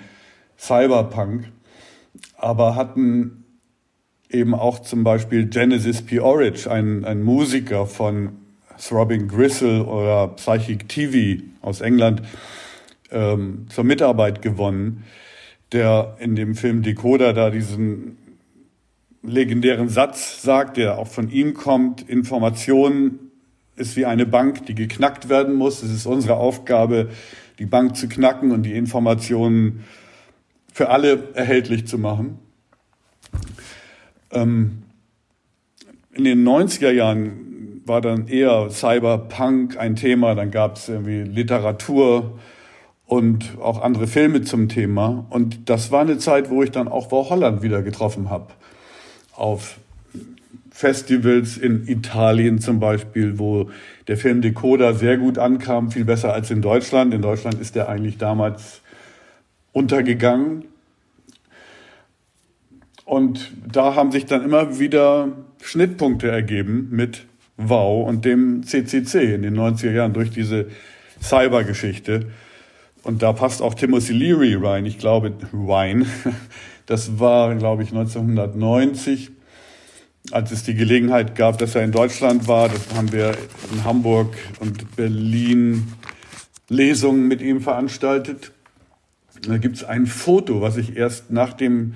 Cyberpunk, 0.58 1.50
aber 2.36 2.76
hatten 2.76 3.43
eben 4.34 4.54
auch 4.54 4.80
zum 4.80 5.04
Beispiel 5.04 5.46
Genesis 5.46 6.02
P. 6.02 6.20
Orridge, 6.20 6.70
ein, 6.70 7.04
ein 7.04 7.22
Musiker 7.22 7.86
von 7.86 8.30
Throbbing 8.76 9.28
Gristle 9.28 9.84
oder 9.84 10.28
Psychic 10.28 10.88
TV 10.88 11.42
aus 11.62 11.80
England, 11.80 12.22
ähm, 13.10 13.66
zur 13.68 13.84
Mitarbeit 13.84 14.42
gewonnen, 14.42 15.04
der 15.72 16.16
in 16.18 16.36
dem 16.36 16.54
Film 16.54 16.82
Decoder 16.82 17.32
da 17.32 17.50
diesen 17.50 18.18
legendären 19.22 19.88
Satz 19.88 20.42
sagt, 20.42 20.76
der 20.76 20.98
auch 20.98 21.08
von 21.08 21.30
ihm 21.30 21.54
kommt, 21.54 22.06
Information 22.08 23.18
ist 23.76 23.96
wie 23.96 24.06
eine 24.06 24.26
Bank, 24.26 24.66
die 24.66 24.74
geknackt 24.74 25.28
werden 25.28 25.54
muss. 25.54 25.82
Es 25.82 25.90
ist 25.90 26.06
unsere 26.06 26.36
Aufgabe, 26.36 27.08
die 27.58 27.66
Bank 27.66 27.96
zu 27.96 28.08
knacken 28.08 28.52
und 28.52 28.64
die 28.64 28.74
Informationen 28.74 29.84
für 30.72 30.90
alle 30.90 31.34
erhältlich 31.34 31.86
zu 31.86 31.98
machen. 31.98 32.38
Ähm, 34.34 34.82
in 36.12 36.24
den 36.24 36.46
90er 36.46 36.90
Jahren 36.90 37.82
war 37.86 38.00
dann 38.00 38.28
eher 38.28 38.70
Cyberpunk 38.70 39.78
ein 39.78 39.96
Thema, 39.96 40.34
dann 40.34 40.50
gab 40.50 40.76
es 40.76 40.88
irgendwie 40.88 41.22
Literatur 41.22 42.38
und 43.06 43.58
auch 43.60 43.82
andere 43.82 44.06
Filme 44.06 44.42
zum 44.42 44.68
Thema. 44.68 45.26
Und 45.30 45.68
das 45.68 45.90
war 45.90 46.00
eine 46.00 46.18
Zeit, 46.18 46.50
wo 46.50 46.62
ich 46.62 46.70
dann 46.70 46.88
auch 46.88 47.10
Wow 47.10 47.30
Holland 47.30 47.62
wieder 47.62 47.82
getroffen 47.82 48.30
habe. 48.30 48.48
Auf 49.34 49.78
Festivals 50.70 51.56
in 51.56 51.86
Italien 51.86 52.58
zum 52.58 52.80
Beispiel, 52.80 53.38
wo 53.38 53.70
der 54.08 54.16
Film 54.16 54.42
Decoder 54.42 54.94
sehr 54.94 55.18
gut 55.18 55.38
ankam, 55.38 55.90
viel 55.90 56.04
besser 56.04 56.32
als 56.32 56.50
in 56.50 56.62
Deutschland. 56.62 57.14
In 57.14 57.22
Deutschland 57.22 57.60
ist 57.60 57.76
der 57.76 57.88
eigentlich 57.88 58.18
damals 58.18 58.80
untergegangen. 59.72 60.64
Und 63.04 63.52
da 63.70 63.94
haben 63.94 64.12
sich 64.12 64.26
dann 64.26 64.42
immer 64.42 64.78
wieder 64.78 65.28
Schnittpunkte 65.62 66.30
ergeben 66.30 66.88
mit 66.90 67.26
Wow 67.56 68.08
und 68.08 68.24
dem 68.24 68.64
CCC 68.64 69.34
in 69.34 69.42
den 69.42 69.56
90er 69.56 69.92
Jahren 69.92 70.12
durch 70.12 70.30
diese 70.30 70.66
Cybergeschichte. 71.22 72.26
Und 73.02 73.22
da 73.22 73.32
passt 73.32 73.60
auch 73.60 73.74
Timothy 73.74 74.12
Leary 74.12 74.54
rein. 74.54 74.86
Ich 74.86 74.98
glaube, 74.98 75.32
Wine. 75.52 76.06
Das 76.86 77.18
war, 77.18 77.54
glaube 77.54 77.82
ich, 77.82 77.92
1990, 77.92 79.30
als 80.32 80.50
es 80.50 80.64
die 80.64 80.74
Gelegenheit 80.74 81.34
gab, 81.34 81.56
dass 81.56 81.74
er 81.74 81.82
in 81.82 81.92
Deutschland 81.92 82.46
war. 82.46 82.68
Das 82.68 82.94
haben 82.94 83.10
wir 83.10 83.34
in 83.72 83.84
Hamburg 83.84 84.36
und 84.60 84.94
Berlin 84.94 85.94
Lesungen 86.68 87.26
mit 87.26 87.40
ihm 87.40 87.62
veranstaltet. 87.62 88.52
Da 89.48 89.56
gibt 89.56 89.76
es 89.76 89.84
ein 89.84 90.06
Foto, 90.06 90.60
was 90.60 90.76
ich 90.76 90.94
erst 90.94 91.30
nach 91.30 91.54
dem 91.54 91.94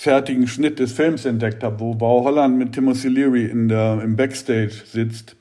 fertigen 0.00 0.46
Schnitt 0.46 0.78
des 0.78 0.92
Films 0.92 1.24
entdeckt 1.24 1.64
habe, 1.64 1.80
wo 1.80 1.92
Bau 1.92 2.22
Holland 2.22 2.56
mit 2.56 2.72
Timothy 2.72 3.08
Leary 3.08 3.46
in 3.46 3.66
der, 3.66 4.00
im 4.00 4.14
Backstage 4.14 4.84
sitzt. 4.86 5.34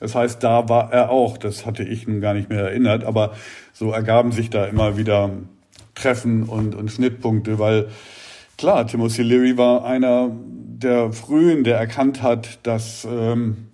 Das 0.00 0.14
heißt, 0.14 0.44
da 0.44 0.68
war 0.68 0.92
er 0.92 1.08
auch. 1.08 1.38
Das 1.38 1.64
hatte 1.64 1.82
ich 1.82 2.06
nun 2.06 2.20
gar 2.20 2.34
nicht 2.34 2.50
mehr 2.50 2.60
erinnert, 2.60 3.04
aber 3.04 3.34
so 3.72 3.92
ergaben 3.92 4.32
sich 4.32 4.50
da 4.50 4.66
immer 4.66 4.98
wieder 4.98 5.30
Treffen 5.94 6.42
und, 6.42 6.74
und 6.74 6.92
Schnittpunkte, 6.92 7.58
weil 7.58 7.88
klar, 8.58 8.86
Timothy 8.86 9.22
Leary 9.22 9.56
war 9.56 9.86
einer 9.86 10.30
der 10.44 11.10
frühen, 11.14 11.64
der 11.64 11.78
erkannt 11.78 12.20
hat, 12.20 12.58
dass 12.64 13.08
ähm, 13.10 13.68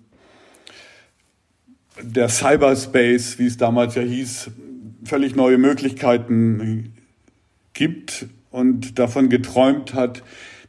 der 2.01 2.29
Cyberspace, 2.29 3.39
wie 3.39 3.47
es 3.47 3.57
damals 3.57 3.95
ja 3.95 4.03
hieß, 4.03 4.51
völlig 5.03 5.35
neue 5.35 5.57
Möglichkeiten 5.57 6.93
gibt 7.73 8.27
und 8.53 8.99
davon 8.99 9.29
geträumt 9.29 9.95
hat, 9.95 10.23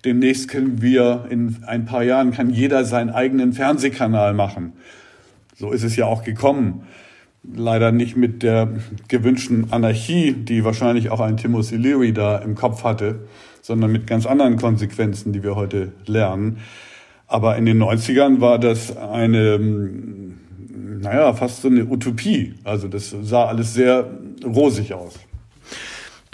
demnächst 0.07 0.49
können 0.49 0.81
wir 0.81 1.27
in 1.29 1.59
ein 1.67 1.85
paar 1.85 2.03
Jahren 2.03 2.33
kann 2.33 2.49
jeder 2.51 2.85
seinen 2.85 3.11
eigenen 3.11 3.53
Fernsehkanal 3.53 4.33
machen. 4.33 4.73
So 5.55 5.71
ist 5.71 5.85
es 5.85 5.95
ja 5.95 6.07
auch 6.07 6.25
gekommen. 6.25 6.87
Leider 7.43 7.93
nicht 7.93 8.17
mit 8.17 8.43
der 8.43 8.71
gewünschten 9.09 9.71
Anarchie, 9.71 10.33
die 10.33 10.65
wahrscheinlich 10.65 11.11
auch 11.11 11.21
ein 11.21 11.37
Timothy 11.37 11.77
Leary 11.77 12.15
da 12.15 12.39
im 12.39 12.55
Kopf 12.55 12.85
hatte, 12.85 13.27
sondern 13.61 13.93
mit 13.93 14.07
ganz 14.07 14.25
anderen 14.25 14.57
Konsequenzen, 14.57 15.35
die 15.35 15.43
wir 15.43 15.55
heute 15.55 15.93
lernen. 16.07 16.61
Aber 17.27 17.59
in 17.59 17.67
den 17.67 17.83
90ern 17.83 18.41
war 18.41 18.59
das 18.59 18.97
eine, 18.97 19.61
naja, 21.01 21.35
fast 21.35 21.61
so 21.61 21.69
eine 21.69 21.85
Utopie. 21.85 22.55
Also 22.65 22.89
das 22.89 23.15
sah 23.23 23.45
alles 23.45 23.75
sehr 23.75 24.09
rosig 24.43 24.95
aus. 24.95 25.19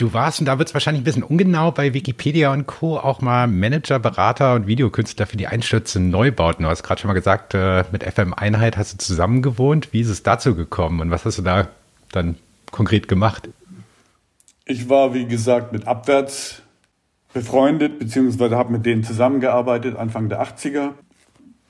Du 0.00 0.14
warst, 0.14 0.40
und 0.40 0.46
da 0.46 0.58
wird 0.58 0.68
es 0.68 0.72
wahrscheinlich 0.72 1.02
ein 1.02 1.04
bisschen 1.04 1.22
ungenau, 1.22 1.72
bei 1.72 1.92
Wikipedia 1.92 2.54
und 2.54 2.66
Co. 2.66 2.96
auch 2.96 3.20
mal 3.20 3.46
Manager, 3.46 3.98
Berater 3.98 4.54
und 4.54 4.66
Videokünstler 4.66 5.26
für 5.26 5.36
die 5.36 5.46
Einstürze 5.46 6.00
Neubauten. 6.00 6.62
Du 6.62 6.70
hast 6.70 6.82
gerade 6.82 6.98
schon 6.98 7.08
mal 7.08 7.14
gesagt, 7.14 7.52
äh, 7.52 7.84
mit 7.92 8.02
FM 8.02 8.32
Einheit 8.32 8.78
hast 8.78 8.94
du 8.94 8.96
zusammen 8.96 9.42
gewohnt. 9.42 9.92
Wie 9.92 10.00
ist 10.00 10.08
es 10.08 10.22
dazu 10.22 10.54
gekommen 10.54 11.00
und 11.00 11.10
was 11.10 11.26
hast 11.26 11.36
du 11.36 11.42
da 11.42 11.68
dann 12.12 12.36
konkret 12.70 13.08
gemacht? 13.08 13.50
Ich 14.64 14.88
war, 14.88 15.12
wie 15.12 15.26
gesagt, 15.26 15.74
mit 15.74 15.86
Abwärts 15.86 16.62
befreundet, 17.34 17.98
beziehungsweise 17.98 18.56
habe 18.56 18.72
mit 18.72 18.86
denen 18.86 19.04
zusammengearbeitet, 19.04 19.96
Anfang 19.96 20.30
der 20.30 20.42
80er. 20.42 20.92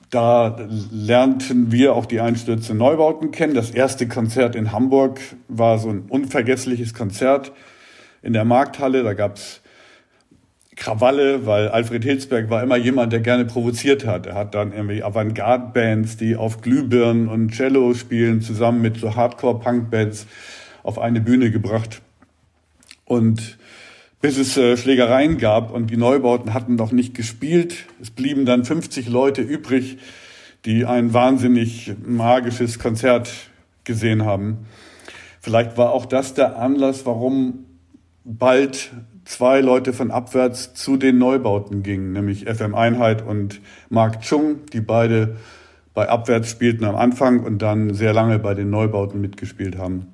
Da 0.09 0.55
lernten 0.89 1.73
wir 1.73 1.95
auch 1.95 2.05
die 2.05 2.21
Einstürze 2.21 2.75
Neubauten 2.75 3.31
kennen. 3.31 3.55
Das 3.55 3.71
erste 3.71 4.07
Konzert 4.07 4.55
in 4.55 4.71
Hamburg 4.71 5.19
war 5.49 5.79
so 5.79 5.89
ein 5.89 6.03
unvergessliches 6.07 6.93
Konzert 6.93 7.51
in 8.21 8.33
der 8.33 8.45
Markthalle. 8.45 9.03
Da 9.03 9.13
gab's 9.13 9.61
Krawalle, 10.75 11.45
weil 11.45 11.67
Alfred 11.69 12.03
Hilsberg 12.03 12.49
war 12.49 12.63
immer 12.63 12.77
jemand, 12.77 13.13
der 13.13 13.19
gerne 13.19 13.45
provoziert 13.45 14.05
hat. 14.05 14.25
Er 14.25 14.35
hat 14.35 14.55
dann 14.55 14.73
irgendwie 14.73 15.03
Avantgarde-Bands, 15.03 16.17
die 16.17 16.35
auf 16.35 16.61
Glühbirnen 16.61 17.27
und 17.27 17.51
Cello 17.51 17.93
spielen, 17.93 18.41
zusammen 18.41 18.81
mit 18.81 18.97
so 18.97 19.15
Hardcore-Punk-Bands 19.15 20.25
auf 20.83 20.97
eine 20.97 21.21
Bühne 21.21 21.51
gebracht. 21.51 22.01
Und 23.05 23.57
bis 24.21 24.37
es 24.37 24.55
äh, 24.55 24.77
Schlägereien 24.77 25.37
gab 25.37 25.71
und 25.71 25.89
die 25.89 25.97
Neubauten 25.97 26.53
hatten 26.53 26.75
noch 26.75 26.91
nicht 26.91 27.13
gespielt. 27.13 27.85
Es 28.01 28.11
blieben 28.11 28.45
dann 28.45 28.65
50 28.65 29.09
Leute 29.09 29.41
übrig, 29.41 29.97
die 30.65 30.85
ein 30.85 31.13
wahnsinnig 31.13 31.93
magisches 32.05 32.79
Konzert 32.79 33.31
gesehen 33.83 34.25
haben. 34.25 34.65
Vielleicht 35.41 35.75
war 35.77 35.91
auch 35.91 36.05
das 36.05 36.35
der 36.35 36.57
Anlass, 36.57 37.05
warum 37.05 37.65
bald 38.23 38.91
zwei 39.25 39.61
Leute 39.61 39.93
von 39.93 40.11
abwärts 40.11 40.73
zu 40.73 40.97
den 40.97 41.17
Neubauten 41.17 41.83
gingen, 41.83 42.13
nämlich 42.13 42.45
FM 42.45 42.75
Einheit 42.75 43.25
und 43.25 43.61
Mark 43.89 44.21
Chung, 44.21 44.65
die 44.73 44.81
beide 44.81 45.37
bei 45.93 46.09
Abwärts 46.09 46.49
spielten 46.49 46.85
am 46.85 46.95
Anfang 46.95 47.43
und 47.43 47.61
dann 47.61 47.93
sehr 47.93 48.13
lange 48.13 48.39
bei 48.39 48.53
den 48.53 48.69
Neubauten 48.69 49.19
mitgespielt 49.21 49.77
haben. 49.77 50.07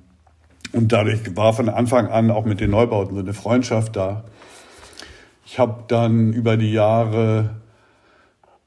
Und 0.74 0.91
dadurch 0.91 1.36
war 1.36 1.53
von 1.53 1.70
Anfang 1.70 2.08
an 2.08 2.32
auch 2.32 2.45
mit 2.45 2.60
den 2.60 2.72
Neubauten 2.72 3.16
so 3.16 3.22
eine 3.22 3.34
Freundschaft 3.34 3.95
da. 3.95 4.26
Ich 5.45 5.60
habe 5.60 5.84
dann 5.88 6.34
über 6.34 6.58
die 6.58 6.72
Jahre 6.74 7.51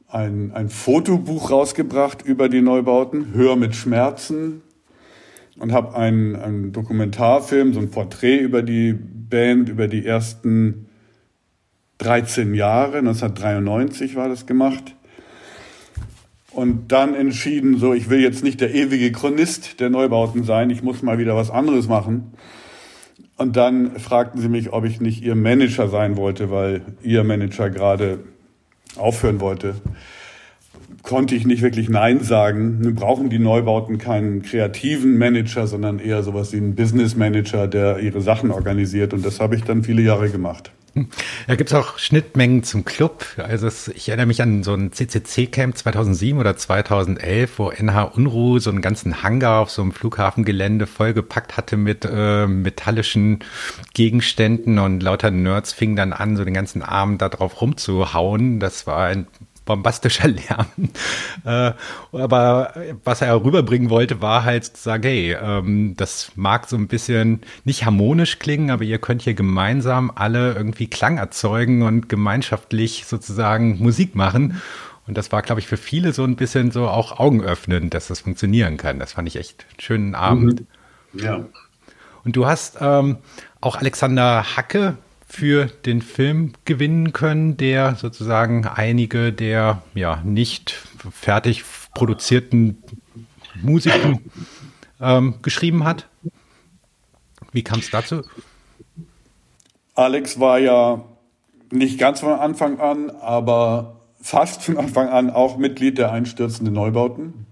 ein, 0.09 0.53
ein 0.55 0.71
Fotobuch 0.71 1.51
rausgebracht 1.51 2.23
über 2.23 2.49
die 2.49 2.63
Neubauten, 2.63 3.35
Hör 3.35 3.57
mit 3.57 3.75
Schmerzen, 3.77 4.63
und 5.59 5.73
habe 5.73 5.97
einen, 5.97 6.37
einen 6.37 6.73
Dokumentarfilm, 6.73 7.73
so 7.73 7.81
ein 7.81 7.91
Porträt 7.91 8.39
über 8.39 8.63
die 8.63 8.93
Band, 8.93 9.69
über 9.69 9.89
die 9.89 10.07
ersten 10.07 10.87
13 11.99 12.55
Jahre, 12.55 12.99
1993 12.99 14.17
war 14.17 14.29
das 14.29 14.47
gemacht 14.47 14.95
und 16.53 16.91
dann 16.91 17.15
entschieden, 17.15 17.79
so, 17.79 17.95
ich 17.95 18.11
will 18.11 18.21
jetzt 18.21 18.43
nicht 18.43 18.61
der 18.61 18.75
ewige 18.75 19.13
Chronist 19.13 19.81
der 19.81 19.91
Neubauten 19.91 20.45
sein, 20.45 20.71
ich 20.71 20.83
muss 20.83 21.03
mal 21.03 21.19
wieder 21.19 21.37
was 21.37 21.51
anderes 21.51 21.89
machen. 21.89 22.33
Und 23.37 23.57
dann 23.57 23.99
fragten 23.99 24.41
sie 24.41 24.49
mich, 24.49 24.73
ob 24.73 24.85
ich 24.85 25.01
nicht 25.01 25.23
ihr 25.23 25.35
Manager 25.35 25.89
sein 25.89 26.17
wollte, 26.17 26.51
weil 26.51 26.83
ihr 27.03 27.25
Manager 27.25 27.71
gerade 27.71 28.19
aufhören 28.97 29.41
wollte. 29.41 29.77
Konnte 31.03 31.35
ich 31.35 31.47
nicht 31.47 31.63
wirklich 31.63 31.89
Nein 31.89 32.21
sagen. 32.21 32.81
Nun 32.81 32.95
brauchen 32.95 33.31
die 33.31 33.39
Neubauten 33.39 33.99
keinen 33.99 34.43
kreativen 34.43 35.17
Manager, 35.17 35.67
sondern 35.67 35.99
eher 35.99 36.23
sowas 36.23 36.53
wie 36.53 36.59
einen 36.59 36.75
Business 36.75 37.17
Manager, 37.17 37.67
der 37.67 38.01
ihre 38.01 38.21
Sachen 38.21 38.51
organisiert. 38.51 39.15
Und 39.15 39.25
das 39.25 39.41
habe 39.41 39.57
ich 39.57 39.65
dann 39.65 39.83
viele 39.83 40.03
Jahre 40.03 40.29
gemacht. 40.29 40.71
Da 41.47 41.55
gibt 41.55 41.71
es 41.71 41.77
auch 41.77 41.99
Schnittmengen 41.99 42.63
zum 42.63 42.85
Club. 42.85 43.25
Also 43.37 43.67
es, 43.67 43.89
ich 43.89 44.09
erinnere 44.09 44.27
mich 44.27 44.43
an 44.43 44.63
so 44.63 44.75
ein 44.75 44.93
CCC-Camp 44.93 45.77
2007 45.77 46.39
oder 46.39 46.57
2011, 46.57 47.59
wo 47.59 47.71
NH 47.71 48.03
Unruh 48.03 48.59
so 48.59 48.71
einen 48.71 48.83
ganzen 48.83 49.23
Hangar 49.23 49.61
auf 49.61 49.71
so 49.71 49.83
einem 49.83 49.93
Flughafengelände 49.93 50.87
vollgepackt 50.87 51.57
hatte 51.57 51.77
mit 51.77 52.05
äh, 52.11 52.47
metallischen 52.47 53.41
Gegenständen 53.95 54.79
und 54.79 55.03
lauter 55.03 55.31
Nerds 55.31 55.73
fingen 55.73 55.97
dann 55.97 56.13
an, 56.13 56.37
so 56.37 56.45
den 56.45 56.55
ganzen 56.55 56.83
Abend 56.83 57.23
da 57.23 57.29
drauf 57.29 57.61
rumzuhauen. 57.61 58.59
Das 58.61 58.87
war 58.87 59.07
ein 59.07 59.27
bombastischer 59.71 60.29
Lärm. 60.29 60.67
Äh, 61.45 61.73
aber 62.13 62.75
was 63.05 63.23
er 63.23 63.43
rüberbringen 63.43 63.91
wollte, 63.91 64.21
war 64.21 64.45
halt 64.45 64.65
zu 64.65 64.83
sagen, 64.83 65.05
hey, 65.05 65.37
ähm, 65.41 65.95
das 65.97 66.33
mag 66.35 66.69
so 66.69 66.77
ein 66.77 66.89
bisschen 66.89 67.41
nicht 67.65 67.85
harmonisch 67.85 68.39
klingen, 68.39 68.71
aber 68.71 68.85
ihr 68.85 68.99
könnt 68.99 69.23
hier 69.23 69.35
gemeinsam 69.35 70.11
alle 70.15 70.55
irgendwie 70.55 70.89
Klang 70.89 71.19
erzeugen 71.19 71.83
und 71.83 72.09
gemeinschaftlich 72.09 73.05
sozusagen 73.07 73.79
Musik 73.79 74.15
machen. 74.15 74.61
Und 75.07 75.17
das 75.17 75.33
war, 75.33 75.43
glaube 75.43 75.61
ich, 75.61 75.67
für 75.67 75.77
viele 75.77 76.13
so 76.13 76.25
ein 76.25 76.37
bisschen 76.37 76.71
so 76.71 76.89
auch 76.89 77.19
augenöffnend, 77.19 77.95
dass 77.95 78.09
das 78.09 78.21
funktionieren 78.21 78.77
kann. 78.77 78.99
Das 78.99 79.13
fand 79.13 79.29
ich 79.29 79.37
echt 79.37 79.67
einen 79.71 79.81
schönen 79.81 80.15
Abend. 80.15 80.65
Mhm. 81.13 81.21
Ja. 81.21 81.45
Und 82.25 82.37
du 82.37 82.47
hast 82.47 82.79
ähm, 82.81 83.19
auch 83.61 83.77
Alexander 83.77 84.57
Hacke 84.57 84.97
für 85.31 85.67
den 85.67 86.03
Film 86.03 86.55
gewinnen 86.65 87.13
können, 87.13 87.57
der 87.57 87.95
sozusagen 87.95 88.67
einige 88.67 89.33
der 89.33 89.81
ja 89.95 90.21
nicht 90.25 90.73
fertig 91.13 91.63
produzierten 91.95 92.83
Musiken 93.63 94.29
ähm, 95.01 95.37
geschrieben 95.41 95.85
hat. 95.85 96.09
Wie 97.53 97.63
kam 97.63 97.79
es 97.79 97.91
dazu? 97.91 98.23
Alex 99.95 100.41
war 100.41 100.59
ja 100.59 101.05
nicht 101.71 101.99
ganz 101.99 102.21
von 102.21 102.33
Anfang 102.33 102.81
an, 102.81 103.11
aber 103.11 104.01
fast 104.21 104.63
von 104.65 104.79
Anfang 104.79 105.09
an 105.11 105.31
auch 105.31 105.59
Mitglied 105.59 105.97
der 105.99 106.11
einstürzenden 106.11 106.75
Neubauten. 106.75 107.47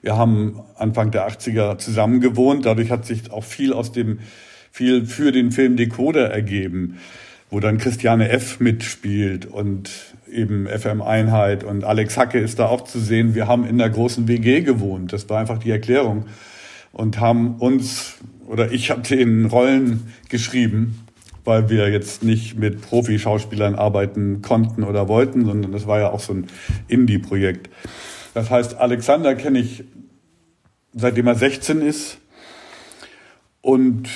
Wir 0.00 0.16
haben 0.16 0.60
Anfang 0.76 1.10
der 1.10 1.28
80er 1.28 1.76
zusammen 1.78 2.20
gewohnt, 2.20 2.66
dadurch 2.66 2.92
hat 2.92 3.04
sich 3.04 3.32
auch 3.32 3.44
viel 3.44 3.72
aus 3.72 3.90
dem 3.90 4.20
viel 4.78 5.06
für 5.06 5.32
den 5.32 5.50
Film 5.50 5.76
Decoder 5.76 6.30
ergeben, 6.30 6.98
wo 7.50 7.58
dann 7.58 7.78
Christiane 7.78 8.28
F. 8.28 8.60
mitspielt 8.60 9.44
und 9.44 9.90
eben 10.30 10.68
FM 10.68 11.02
Einheit 11.02 11.64
und 11.64 11.82
Alex 11.82 12.16
Hacke 12.16 12.38
ist 12.38 12.60
da 12.60 12.66
auch 12.66 12.82
zu 12.82 13.00
sehen. 13.00 13.34
Wir 13.34 13.48
haben 13.48 13.66
in 13.66 13.78
der 13.78 13.90
großen 13.90 14.28
WG 14.28 14.60
gewohnt. 14.60 15.12
Das 15.12 15.28
war 15.28 15.40
einfach 15.40 15.58
die 15.58 15.72
Erklärung. 15.72 16.26
Und 16.92 17.18
haben 17.18 17.56
uns, 17.56 18.18
oder 18.46 18.70
ich 18.70 18.92
habe 18.92 19.02
den 19.02 19.46
Rollen 19.46 20.12
geschrieben, 20.28 21.00
weil 21.42 21.68
wir 21.70 21.90
jetzt 21.90 22.22
nicht 22.22 22.56
mit 22.56 22.80
Profi-Schauspielern 22.80 23.74
arbeiten 23.74 24.42
konnten 24.42 24.84
oder 24.84 25.08
wollten, 25.08 25.44
sondern 25.44 25.72
das 25.72 25.88
war 25.88 25.98
ja 25.98 26.10
auch 26.10 26.20
so 26.20 26.34
ein 26.34 26.46
Indie-Projekt. 26.86 27.68
Das 28.32 28.48
heißt, 28.48 28.76
Alexander 28.76 29.34
kenne 29.34 29.58
ich 29.58 29.82
seitdem 30.94 31.26
er 31.26 31.34
16 31.34 31.82
ist 31.82 32.18
und 33.60 34.08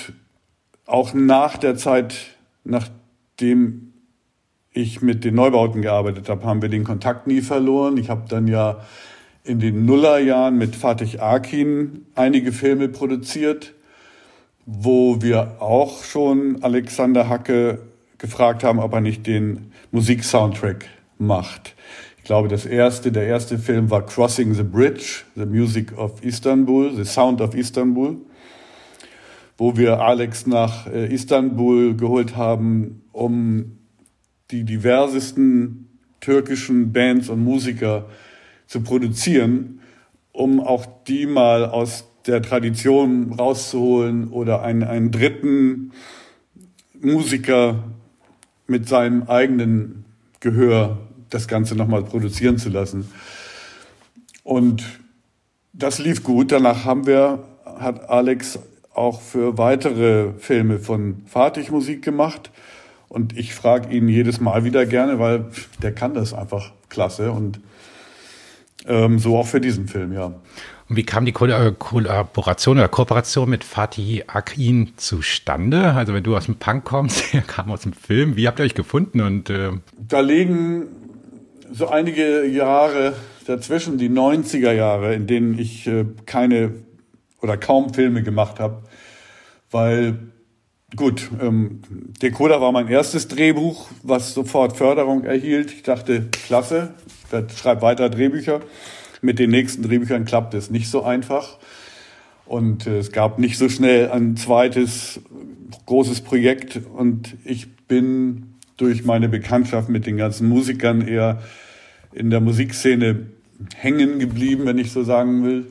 auch 0.93 1.15
nach 1.15 1.57
der 1.57 1.77
Zeit, 1.77 2.15
nachdem 2.65 3.95
ich 4.73 5.01
mit 5.01 5.25
den 5.25 5.35
Neubauten 5.35 5.81
gearbeitet 5.81 6.29
habe, 6.29 6.45
haben 6.45 6.61
wir 6.61 6.69
den 6.69 6.85
Kontakt 6.85 7.27
nie 7.27 7.41
verloren. 7.41 7.97
Ich 7.97 8.11
habe 8.11 8.25
dann 8.29 8.47
ja 8.47 8.81
in 9.43 9.59
den 9.59 9.87
Nullerjahren 9.87 10.57
mit 10.59 10.77
Fatih 10.77 11.19
Akin 11.19 12.05
einige 12.15 12.53
Filme 12.53 12.89
produziert, 12.89 13.73
wo 14.67 15.23
wir 15.23 15.57
auch 15.61 16.05
schon 16.05 16.63
Alexander 16.63 17.29
Hacke 17.29 17.79
gefragt 18.19 18.63
haben, 18.63 18.79
ob 18.79 18.93
er 18.93 19.01
nicht 19.01 19.27
den 19.27 19.73
Musiksoundtrack 19.93 20.87
macht. 21.19 21.75
Ich 22.19 22.25
glaube, 22.25 22.49
das 22.49 22.67
erste, 22.67 23.13
der 23.13 23.27
erste 23.27 23.59
Film 23.59 23.91
war 23.91 24.05
Crossing 24.05 24.55
the 24.55 24.63
Bridge, 24.63 25.23
The 25.37 25.47
Music 25.47 25.97
of 25.97 26.23
Istanbul, 26.23 26.95
The 26.95 27.05
Sound 27.05 27.41
of 27.41 27.55
Istanbul 27.55 28.19
wo 29.63 29.77
wir 29.77 30.01
Alex 30.01 30.49
nach 30.49 30.89
äh, 30.89 31.07
Istanbul 31.15 31.97
geholt 31.97 32.35
haben, 32.35 33.05
um 33.13 33.79
die 34.51 34.65
diversesten 34.65 36.01
türkischen 36.19 36.93
Bands 36.93 37.29
und 37.29 37.45
Musiker 37.45 38.07
zu 38.67 38.81
produzieren, 38.81 39.79
um 40.33 40.59
auch 40.59 40.85
die 41.07 41.27
mal 41.27 41.65
aus 41.65 42.09
der 42.27 42.43
Tradition 42.43 43.35
rauszuholen 43.35 44.33
oder 44.33 44.63
einen, 44.63 44.83
einen 44.83 45.13
dritten 45.13 45.93
Musiker 47.01 47.85
mit 48.67 48.89
seinem 48.89 49.29
eigenen 49.29 50.07
Gehör 50.41 50.99
das 51.31 51.47
Ganze 51.47 51.77
nochmal 51.77 52.03
produzieren 52.03 52.59
zu 52.59 52.69
lassen. 52.69 53.09
Und 54.43 54.83
das 55.73 56.01
lief 56.01 56.25
gut. 56.25 56.51
Danach 56.51 56.85
haben 56.85 57.07
wir, 57.07 57.45
hat 57.65 58.11
Alex 58.11 58.59
auch 58.95 59.21
für 59.21 59.59
weitere 59.59 60.33
Filme 60.39 60.79
von 60.79 61.23
Fatih 61.27 61.71
Musik 61.71 62.03
gemacht. 62.03 62.51
Und 63.09 63.37
ich 63.37 63.55
frage 63.55 63.95
ihn 63.95 64.09
jedes 64.09 64.41
Mal 64.41 64.65
wieder 64.65 64.87
gerne, 64.87 65.19
weil 65.19 65.47
der 65.83 65.95
kann 65.95 66.15
das 66.15 66.33
einfach 66.33 66.73
klasse. 66.89 67.31
Und 67.31 67.61
Ähm, 68.87 69.19
so 69.19 69.37
auch 69.37 69.47
für 69.47 69.61
diesen 69.61 69.87
Film, 69.87 70.13
ja. 70.13 70.27
Und 70.89 70.97
wie 70.97 71.05
kam 71.05 71.25
die 71.25 71.33
äh, 71.33 71.73
Kollaboration 71.79 72.79
oder 72.79 72.89
Kooperation 72.89 73.49
mit 73.49 73.65
Fatih 73.65 74.25
Akin 74.27 74.93
zustande? 74.97 75.93
Also 75.93 76.15
wenn 76.15 76.25
du 76.25 76.37
aus 76.37 76.47
dem 76.47 76.57
Punk 76.57 76.85
kommst, 76.85 77.23
er 77.35 77.43
kam 77.43 77.71
aus 77.71 77.83
dem 77.83 77.93
Film. 77.93 78.37
Wie 78.37 78.47
habt 78.47 78.59
ihr 78.59 78.65
euch 78.65 78.75
gefunden? 78.75 79.21
Und 79.21 79.51
äh 79.51 79.71
da 79.97 80.21
liegen 80.21 80.89
so 81.71 81.89
einige 81.89 82.45
Jahre 82.47 83.15
dazwischen, 83.47 83.99
die 83.99 84.11
90er 84.11 84.73
Jahre, 84.73 85.15
in 85.15 85.27
denen 85.27 85.59
ich 85.59 85.87
äh, 85.87 86.05
keine 86.27 86.73
oder 87.43 87.57
kaum 87.57 87.93
Filme 87.93 88.23
gemacht 88.23 88.61
habe, 88.61 88.83
weil 89.71 90.19
gut, 90.97 91.31
ähm, 91.41 91.83
Decoder 92.23 92.61
war 92.61 92.73
mein 92.73 92.89
erstes 92.89 93.29
Drehbuch, 93.29 93.89
was 94.03 94.35
sofort 94.35 94.77
Förderung 94.77 95.25
erhielt. 95.25 95.73
Ich 95.73 95.83
dachte, 95.83 96.29
klasse, 96.31 96.95
ich 97.33 97.59
schreibe 97.59 97.83
weiter 97.83 98.09
Drehbücher. 98.11 98.61
Mit 99.21 99.39
den 99.39 99.51
nächsten 99.51 99.83
Drehbüchern 99.83 100.25
klappt 100.25 100.55
es 100.55 100.71
nicht 100.71 100.91
so 100.91 101.03
einfach. 101.03 101.59
Und 102.45 102.87
äh, 102.87 102.99
es 102.99 103.13
gab 103.13 103.39
nicht 103.39 103.57
so 103.57 103.69
schnell 103.69 104.11
ein 104.11 104.37
zweites 104.37 105.21
großes 105.87 106.23
Projekt. 106.23 106.81
Und 106.95 107.37
ich 107.45 107.77
bin 107.87 108.55
durch 108.77 109.05
meine 109.05 109.29
Bekanntschaft 109.29 109.89
mit 109.89 110.07
den 110.07 110.17
ganzen 110.17 110.49
Musikern 110.49 111.07
eher 111.07 111.43
in 112.13 112.31
der 112.31 112.41
Musikszene 112.41 113.27
hängen 113.77 114.19
geblieben, 114.19 114.67
wenn 114.67 114.79
ich 114.79 114.93
so 114.93 115.05
sagen 115.05 115.45
will. 115.45 115.67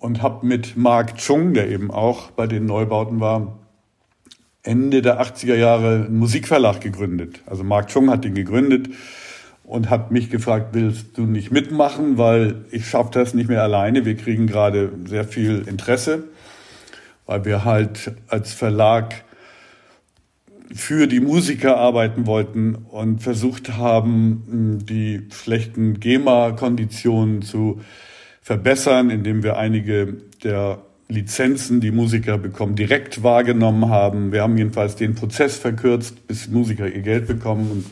Und 0.00 0.22
habe 0.22 0.44
mit 0.44 0.76
Mark 0.76 1.18
Chung, 1.18 1.54
der 1.54 1.68
eben 1.68 1.90
auch 1.90 2.32
bei 2.32 2.48
den 2.48 2.66
Neubauten 2.66 3.20
war, 3.20 3.58
Ende 4.62 5.02
der 5.02 5.22
80er 5.22 5.54
Jahre 5.54 6.06
einen 6.06 6.18
Musikverlag 6.18 6.80
gegründet. 6.80 7.42
Also 7.46 7.64
Mark 7.64 7.88
Chung 7.88 8.10
hat 8.10 8.24
den 8.24 8.34
gegründet 8.34 8.88
und 9.62 9.88
hat 9.88 10.10
mich 10.10 10.30
gefragt, 10.30 10.70
willst 10.72 11.16
du 11.16 11.22
nicht 11.22 11.50
mitmachen, 11.52 12.18
weil 12.18 12.64
ich 12.70 12.88
schaffe 12.88 13.10
das 13.12 13.34
nicht 13.34 13.48
mehr 13.48 13.62
alleine. 13.62 14.04
Wir 14.04 14.16
kriegen 14.16 14.46
gerade 14.46 14.92
sehr 15.06 15.24
viel 15.24 15.64
Interesse, 15.68 16.24
weil 17.26 17.44
wir 17.44 17.64
halt 17.64 18.12
als 18.26 18.52
Verlag 18.52 19.22
für 20.74 21.06
die 21.06 21.20
Musiker 21.20 21.76
arbeiten 21.76 22.26
wollten 22.26 22.74
und 22.74 23.22
versucht 23.22 23.76
haben, 23.76 24.78
die 24.88 25.28
schlechten 25.32 26.00
GEMA-Konditionen 26.00 27.42
zu 27.42 27.80
verbessern, 28.42 29.10
indem 29.10 29.42
wir 29.42 29.56
einige 29.56 30.16
der 30.42 30.78
Lizenzen, 31.08 31.80
die 31.80 31.90
Musiker 31.90 32.38
bekommen, 32.38 32.76
direkt 32.76 33.22
wahrgenommen 33.22 33.88
haben. 33.88 34.32
Wir 34.32 34.42
haben 34.42 34.56
jedenfalls 34.56 34.96
den 34.96 35.14
Prozess 35.14 35.56
verkürzt, 35.56 36.26
bis 36.26 36.48
Musiker 36.48 36.86
ihr 36.86 37.02
Geld 37.02 37.26
bekommen. 37.26 37.70
Und 37.70 37.86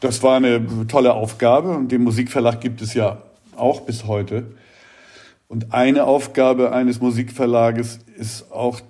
das 0.00 0.22
war 0.22 0.36
eine 0.36 0.86
tolle 0.88 1.14
Aufgabe 1.14 1.70
und 1.70 1.92
den 1.92 2.02
Musikverlag 2.02 2.60
gibt 2.60 2.82
es 2.82 2.94
ja 2.94 3.22
auch 3.56 3.82
bis 3.82 4.06
heute. 4.06 4.46
Und 5.46 5.72
eine 5.72 6.04
Aufgabe 6.04 6.72
eines 6.72 7.00
Musikverlages 7.00 8.00
ist 8.16 8.50
auch 8.50 8.80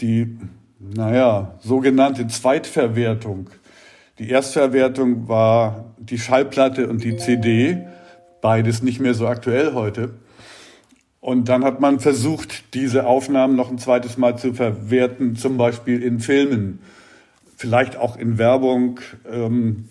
die 0.00 0.38
naja, 0.78 1.54
sogenannte 1.60 2.26
Zweitverwertung. 2.28 3.50
Die 4.18 4.30
Erstverwertung 4.30 5.28
war 5.28 5.94
die 5.98 6.18
Schallplatte 6.18 6.88
und 6.88 7.02
die 7.02 7.16
CD, 7.16 7.86
beides 8.44 8.82
nicht 8.82 9.00
mehr 9.00 9.14
so 9.14 9.26
aktuell 9.26 9.72
heute. 9.72 10.10
Und 11.22 11.48
dann 11.48 11.64
hat 11.64 11.80
man 11.80 11.98
versucht, 11.98 12.74
diese 12.74 13.06
Aufnahmen 13.06 13.56
noch 13.56 13.70
ein 13.70 13.78
zweites 13.78 14.18
Mal 14.18 14.36
zu 14.36 14.52
verwerten, 14.52 15.34
zum 15.34 15.56
Beispiel 15.56 16.02
in 16.02 16.20
Filmen, 16.20 16.80
vielleicht 17.56 17.96
auch 17.96 18.18
in 18.18 18.36
Werbung, 18.36 19.00
ähm, 19.32 19.88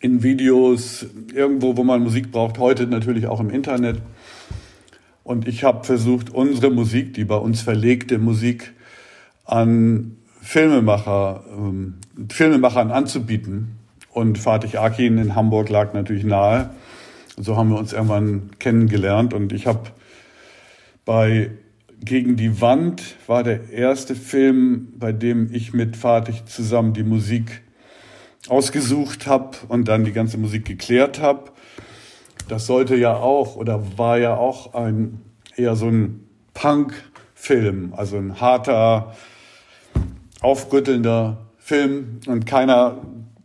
in 0.00 0.22
Videos, 0.22 1.04
irgendwo, 1.34 1.76
wo 1.76 1.84
man 1.84 2.02
Musik 2.02 2.32
braucht, 2.32 2.58
heute 2.58 2.86
natürlich 2.86 3.26
auch 3.26 3.40
im 3.40 3.50
Internet. 3.50 4.00
Und 5.22 5.46
ich 5.46 5.62
habe 5.62 5.84
versucht, 5.84 6.30
unsere 6.30 6.70
Musik, 6.70 7.12
die 7.12 7.26
bei 7.26 7.36
uns 7.36 7.60
verlegte 7.60 8.16
Musik, 8.16 8.72
an 9.44 10.16
Filmemacher, 10.40 11.44
ähm, 11.54 11.96
Filmemachern 12.30 12.90
anzubieten. 12.90 13.76
Und 14.10 14.38
Fatih 14.38 14.78
Akin 14.78 15.18
in 15.18 15.34
Hamburg 15.34 15.68
lag 15.68 15.92
natürlich 15.92 16.24
nahe. 16.24 16.70
So 17.36 17.56
haben 17.56 17.70
wir 17.70 17.78
uns 17.78 17.92
irgendwann 17.92 18.50
kennengelernt 18.58 19.34
und 19.34 19.52
ich 19.52 19.66
habe 19.66 19.90
bei 21.04 21.50
Gegen 22.04 22.36
die 22.36 22.60
Wand 22.60 23.16
war 23.26 23.42
der 23.42 23.70
erste 23.70 24.14
Film, 24.14 24.92
bei 24.98 25.12
dem 25.12 25.48
ich 25.50 25.72
mit 25.72 25.96
Fatih 25.96 26.44
zusammen 26.44 26.92
die 26.92 27.02
Musik 27.02 27.62
ausgesucht 28.48 29.26
habe 29.26 29.56
und 29.68 29.88
dann 29.88 30.04
die 30.04 30.12
ganze 30.12 30.36
Musik 30.36 30.66
geklärt 30.66 31.18
habe. 31.18 31.52
Das 32.48 32.66
sollte 32.66 32.94
ja 32.94 33.16
auch 33.16 33.56
oder 33.56 33.96
war 33.96 34.18
ja 34.18 34.36
auch 34.36 34.74
ein 34.74 35.22
eher 35.56 35.76
so 35.76 35.88
ein 35.88 36.28
Punk-Film, 36.52 37.94
also 37.96 38.18
ein 38.18 38.38
harter, 38.38 39.14
aufrüttelnder 40.42 41.38
Film 41.56 42.20
und 42.26 42.44
keiner 42.44 42.98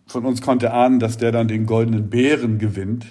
von 0.06 0.26
uns 0.26 0.42
konnte 0.42 0.74
ahnen, 0.74 1.00
dass 1.00 1.18
der 1.18 1.32
dann 1.32 1.48
den 1.48 1.66
goldenen 1.66 2.10
Bären 2.10 2.58
gewinnt. 2.58 3.06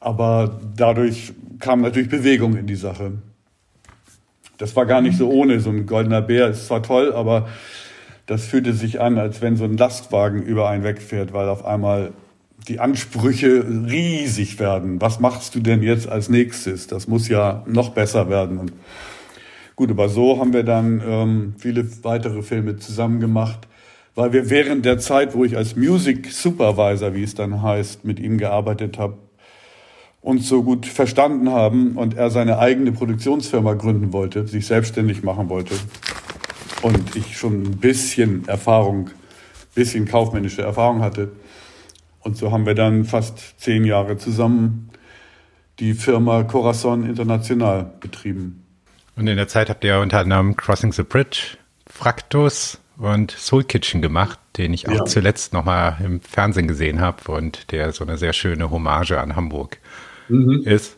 Aber 0.00 0.60
dadurch 0.76 1.32
kam 1.58 1.80
natürlich 1.80 2.08
Bewegung 2.08 2.56
in 2.56 2.66
die 2.66 2.76
Sache. 2.76 3.12
Das 4.58 4.74
war 4.76 4.86
gar 4.86 5.00
nicht 5.00 5.16
so 5.16 5.28
ohne. 5.30 5.60
So 5.60 5.70
ein 5.70 5.86
goldener 5.86 6.22
Bär 6.22 6.48
ist 6.48 6.66
zwar 6.66 6.82
toll, 6.82 7.12
aber 7.12 7.48
das 8.26 8.46
fühlte 8.46 8.72
sich 8.72 9.00
an, 9.00 9.18
als 9.18 9.40
wenn 9.40 9.56
so 9.56 9.64
ein 9.64 9.76
Lastwagen 9.76 10.42
über 10.42 10.68
einen 10.68 10.84
wegfährt, 10.84 11.32
weil 11.32 11.48
auf 11.48 11.64
einmal 11.64 12.12
die 12.68 12.80
Ansprüche 12.80 13.64
riesig 13.88 14.58
werden. 14.58 15.00
Was 15.00 15.20
machst 15.20 15.54
du 15.54 15.60
denn 15.60 15.82
jetzt 15.82 16.08
als 16.08 16.28
nächstes? 16.28 16.86
Das 16.86 17.08
muss 17.08 17.28
ja 17.28 17.62
noch 17.66 17.90
besser 17.90 18.28
werden. 18.28 18.58
Und 18.58 18.72
Gut, 19.78 19.92
aber 19.92 20.08
so 20.08 20.40
haben 20.40 20.52
wir 20.52 20.64
dann 20.64 21.00
ähm, 21.06 21.54
viele 21.56 21.86
weitere 22.02 22.42
Filme 22.42 22.78
zusammen 22.78 23.20
gemacht, 23.20 23.68
weil 24.16 24.32
wir 24.32 24.50
während 24.50 24.84
der 24.84 24.98
Zeit, 24.98 25.36
wo 25.36 25.44
ich 25.44 25.56
als 25.56 25.76
Music 25.76 26.32
Supervisor, 26.32 27.14
wie 27.14 27.22
es 27.22 27.36
dann 27.36 27.62
heißt, 27.62 28.04
mit 28.04 28.18
ihm 28.18 28.38
gearbeitet 28.38 28.98
habe, 28.98 29.18
uns 30.20 30.48
so 30.48 30.62
gut 30.62 30.86
verstanden 30.86 31.50
haben 31.50 31.96
und 31.96 32.14
er 32.14 32.30
seine 32.30 32.58
eigene 32.58 32.92
Produktionsfirma 32.92 33.74
gründen 33.74 34.12
wollte, 34.12 34.46
sich 34.46 34.66
selbstständig 34.66 35.22
machen 35.22 35.48
wollte 35.48 35.74
und 36.82 37.16
ich 37.16 37.36
schon 37.36 37.62
ein 37.62 37.76
bisschen 37.76 38.46
Erfahrung, 38.48 39.10
bisschen 39.74 40.06
kaufmännische 40.06 40.62
Erfahrung 40.62 41.00
hatte. 41.02 41.32
Und 42.20 42.36
so 42.36 42.52
haben 42.52 42.66
wir 42.66 42.74
dann 42.74 43.04
fast 43.04 43.60
zehn 43.60 43.84
Jahre 43.84 44.18
zusammen 44.18 44.90
die 45.78 45.94
Firma 45.94 46.42
Corazon 46.42 47.06
International 47.06 47.92
betrieben. 48.00 48.64
Und 49.16 49.28
in 49.28 49.36
der 49.36 49.48
Zeit 49.48 49.70
habt 49.70 49.84
ihr 49.84 50.00
unter 50.00 50.18
anderem 50.20 50.56
Crossing 50.56 50.92
the 50.92 51.04
Bridge, 51.04 51.56
Fraktus 51.86 52.80
und 52.98 53.30
Soul 53.30 53.64
Kitchen 53.64 54.02
gemacht, 54.02 54.38
den 54.56 54.74
ich 54.74 54.88
auch 54.88 54.94
ja. 54.94 55.04
zuletzt 55.04 55.52
nochmal 55.52 55.96
im 56.04 56.20
Fernsehen 56.20 56.66
gesehen 56.66 57.00
habe 57.00 57.30
und 57.30 57.70
der 57.70 57.92
so 57.92 58.04
eine 58.04 58.18
sehr 58.18 58.32
schöne 58.32 58.70
Hommage 58.70 59.12
an 59.12 59.36
Hamburg 59.36 59.78
mhm. 60.28 60.62
ist. 60.64 60.96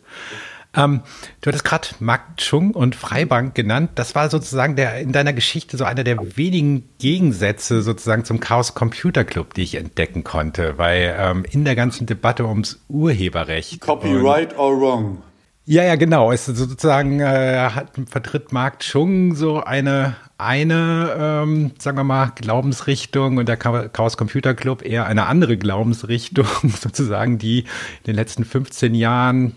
Ähm, 0.77 1.01
du 1.41 1.49
hattest 1.49 1.65
gerade 1.65 1.89
Mark 1.99 2.37
Chung 2.37 2.71
und 2.73 2.95
Freibank 2.95 3.55
genannt. 3.55 3.91
Das 3.97 4.15
war 4.15 4.31
sozusagen 4.31 4.77
der 4.77 5.01
in 5.01 5.11
deiner 5.11 5.33
Geschichte 5.33 5.77
so 5.77 5.85
einer 5.85 6.05
der 6.05 6.37
wenigen 6.37 6.89
Gegensätze 6.99 7.83
sozusagen 7.83 8.25
zum 8.25 8.39
Chaos 8.39 8.75
Computer 8.75 9.25
Club, 9.25 9.55
die 9.55 9.63
ich 9.63 9.75
entdecken 9.75 10.23
konnte, 10.23 10.79
weil 10.79 11.17
ähm, 11.19 11.45
in 11.51 11.65
der 11.65 11.75
ganzen 11.75 12.07
Debatte 12.07 12.47
ums 12.47 12.81
Urheberrecht. 12.89 13.81
Copyright 13.81 14.57
or 14.57 14.81
wrong? 14.81 15.23
Ja, 15.67 15.85
ja, 15.85 15.97
genau. 15.97 16.33
Es 16.33 16.49
ist 16.49 16.57
sozusagen 16.57 17.21
äh, 17.21 17.71
hat, 17.75 17.93
vertritt 18.09 18.53
Mark 18.53 18.81
Chung 18.81 19.35
so 19.35 19.63
eine 19.63 20.17
eine, 20.41 21.15
ähm, 21.19 21.73
sagen 21.79 21.97
wir 21.97 22.05
mal, 22.05 22.33
Glaubensrichtung 22.35 23.37
und 23.37 23.49
der 23.49 23.57
Chaos 23.57 24.17
Computer 24.17 24.55
Club 24.55 24.83
eher 24.85 25.07
eine 25.07 25.27
andere 25.27 25.57
Glaubensrichtung, 25.57 26.47
sozusagen, 26.81 27.39
die 27.39 27.61
in 27.61 28.05
den 28.07 28.17
letzten 28.17 28.45
15 28.45 28.95
Jahren 28.95 29.57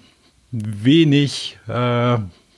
wenig 0.52 1.58
äh, 1.68 1.72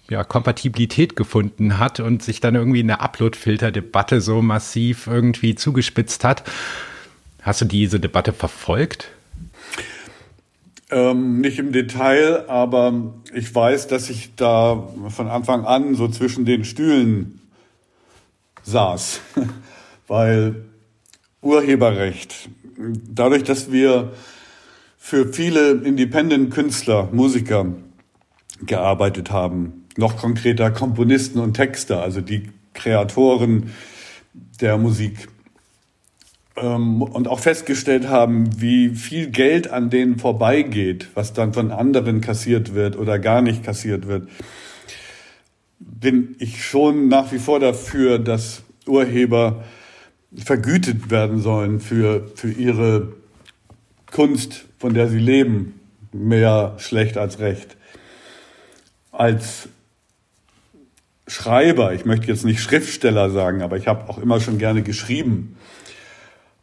ja, 0.09 0.23
Kompatibilität 0.27 1.15
gefunden 1.15 1.79
hat 1.79 1.99
und 1.99 2.21
sich 2.21 2.39
dann 2.39 2.55
irgendwie 2.55 2.81
in 2.81 2.87
der 2.87 3.01
Upload-Filter-Debatte 3.01 4.21
so 4.21 4.41
massiv 4.41 5.07
irgendwie 5.07 5.55
zugespitzt 5.55 6.23
hat. 6.23 6.43
Hast 7.41 7.61
du 7.61 7.65
diese 7.65 7.99
Debatte 7.99 8.33
verfolgt? 8.33 9.09
Ähm, 10.91 11.41
nicht 11.41 11.57
im 11.57 11.71
Detail, 11.71 12.47
aber 12.47 13.13
ich 13.33 13.53
weiß, 13.53 13.87
dass 13.87 14.09
ich 14.09 14.35
da 14.35 14.87
von 15.09 15.27
Anfang 15.27 15.65
an 15.65 15.95
so 15.95 16.07
zwischen 16.07 16.45
den 16.45 16.63
Stühlen 16.63 17.39
saß, 18.65 19.21
weil 20.07 20.65
Urheberrecht, 21.41 22.49
dadurch, 22.77 23.43
dass 23.43 23.71
wir 23.71 24.11
für 24.97 25.31
viele 25.31 25.71
Independent-Künstler, 25.71 27.09
Musiker 27.11 27.67
gearbeitet 28.65 29.31
haben, 29.31 29.85
noch 29.97 30.17
konkreter 30.17 30.71
Komponisten 30.71 31.39
und 31.39 31.53
Texter, 31.53 32.01
also 32.01 32.21
die 32.21 32.49
Kreatoren 32.73 33.71
der 34.59 34.77
Musik, 34.77 35.27
ähm, 36.57 37.01
und 37.01 37.27
auch 37.27 37.39
festgestellt 37.39 38.07
haben, 38.07 38.61
wie 38.61 38.89
viel 38.89 39.27
Geld 39.27 39.69
an 39.69 39.89
denen 39.89 40.17
vorbeigeht, 40.17 41.09
was 41.13 41.33
dann 41.33 41.53
von 41.53 41.71
anderen 41.71 42.21
kassiert 42.21 42.73
wird 42.73 42.97
oder 42.97 43.19
gar 43.19 43.41
nicht 43.41 43.63
kassiert 43.63 44.07
wird, 44.07 44.27
bin 45.99 46.35
ich 46.39 46.63
schon 46.63 47.07
nach 47.07 47.31
wie 47.31 47.39
vor 47.39 47.59
dafür, 47.59 48.19
dass 48.19 48.63
Urheber 48.85 49.63
vergütet 50.35 51.09
werden 51.09 51.39
sollen 51.39 51.79
für, 51.79 52.27
für 52.35 52.51
ihre 52.51 53.13
Kunst, 54.11 54.65
von 54.77 54.93
der 54.93 55.07
sie 55.07 55.19
leben. 55.19 55.79
Mehr 56.11 56.75
schlecht 56.77 57.17
als 57.17 57.39
recht. 57.39 57.77
Als 59.11 59.69
Schreiber, 61.27 61.93
ich 61.93 62.05
möchte 62.05 62.27
jetzt 62.27 62.45
nicht 62.45 62.61
Schriftsteller 62.61 63.29
sagen, 63.29 63.61
aber 63.61 63.77
ich 63.77 63.87
habe 63.87 64.09
auch 64.09 64.17
immer 64.17 64.39
schon 64.39 64.57
gerne 64.57 64.83
geschrieben 64.83 65.57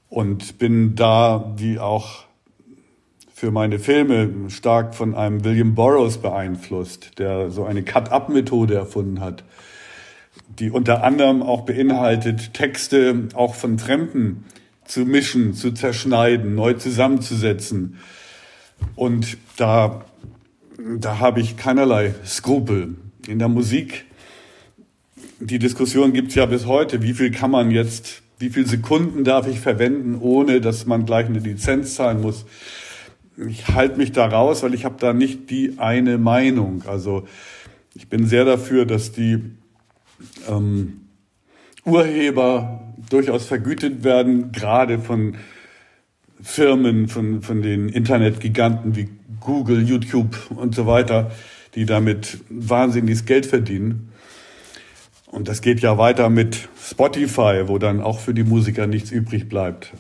und 0.09 0.59
bin 0.59 0.95
da, 0.95 1.53
wie 1.57 1.79
auch 1.79 2.25
für 3.43 3.51
meine 3.51 3.81
Filme, 3.81 4.31
stark 4.51 4.95
von 4.95 5.17
einem 5.17 5.43
William 5.43 5.75
Burroughs 5.75 6.19
beeinflusst, 6.19 7.19
der 7.19 7.51
so 7.51 7.65
eine 7.65 7.83
Cut-Up-Methode 7.83 8.77
erfunden 8.77 9.19
hat, 9.19 9.43
die 10.61 10.71
unter 10.71 11.03
anderem 11.03 11.43
auch 11.43 11.63
beinhaltet, 11.63 12.55
Texte 12.55 13.27
auch 13.35 13.57
von 13.57 13.81
Fremden 13.81 14.45
zu 14.85 15.01
mischen, 15.01 15.55
zu 15.55 15.73
zerschneiden, 15.73 16.55
neu 16.55 16.75
zusammenzusetzen. 16.75 17.99
Und 18.95 19.39
da, 19.57 20.05
da 20.79 21.19
habe 21.19 21.41
ich 21.41 21.57
keinerlei 21.57 22.15
Skrupel. 22.25 22.95
In 23.27 23.41
der 23.41 23.49
Musik, 23.49 24.05
die 25.41 25.59
Diskussion 25.59 26.13
gibt 26.13 26.29
es 26.29 26.37
ja 26.37 26.47
bis 26.47 26.67
heute, 26.67 27.03
wie 27.03 27.13
viel 27.13 27.33
kann 27.33 27.51
man 27.51 27.73
jetzt 27.73 28.23
wie 28.39 28.51
viele 28.51 28.67
Sekunden 28.67 29.23
darf 29.23 29.47
ich 29.47 29.61
verwenden, 29.61 30.19
ohne 30.21 30.61
dass 30.61 30.85
man 30.85 31.07
gleich 31.07 31.27
eine 31.27 31.39
Lizenz 31.39 31.95
zahlen 31.95 32.21
muss. 32.21 32.45
Ich 33.37 33.69
halte 33.69 33.97
mich 33.97 34.13
da 34.13 34.27
raus, 34.27 34.63
weil 34.63 34.75
ich 34.75 34.85
habe 34.85 34.97
da 34.99 35.13
nicht 35.13 35.51
die 35.51 35.79
eine 35.79 36.19
Meinung. 36.19 36.85
Also 36.87 37.27
ich 37.95 38.09
bin 38.09 38.27
sehr 38.27 38.45
dafür, 38.45 38.85
dass 38.85 39.13
die 39.13 39.39
ähm, 40.49 41.01
Urheber 41.85 42.95
durchaus 43.09 43.47
vergütet 43.47 44.05
werden, 44.05 44.53
gerade 44.53 44.99
von 44.99 45.37
Firmen, 46.43 47.09
von, 47.09 47.43
von 47.43 47.63
den 47.63 47.89
Internetgiganten 47.89 48.97
wie 48.97 49.09
Google, 49.41 49.83
YouTube 49.83 50.37
und 50.51 50.75
so 50.75 50.87
weiter, 50.87 51.31
die 51.75 51.87
damit 51.87 52.39
wahnsinniges 52.49 53.25
Geld 53.25 53.47
verdienen. 53.47 54.13
Und 55.27 55.49
das 55.49 55.63
geht 55.63 55.81
ja 55.81 55.97
weiter 55.97 56.29
mit 56.29 56.69
Spotify, 56.79 57.63
wo 57.67 57.79
dann 57.79 58.03
auch 58.03 58.21
für 58.21 58.35
die 58.35 58.45
Musiker 58.45 58.87
nichts 58.87 59.11
übrig 59.11 59.49
bleibt. 59.49 59.93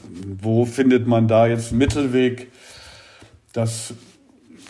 Wo 0.42 0.66
findet 0.66 1.06
man 1.06 1.26
da 1.26 1.46
jetzt 1.46 1.70
einen 1.70 1.78
Mittelweg? 1.78 2.48
Das 3.52 3.94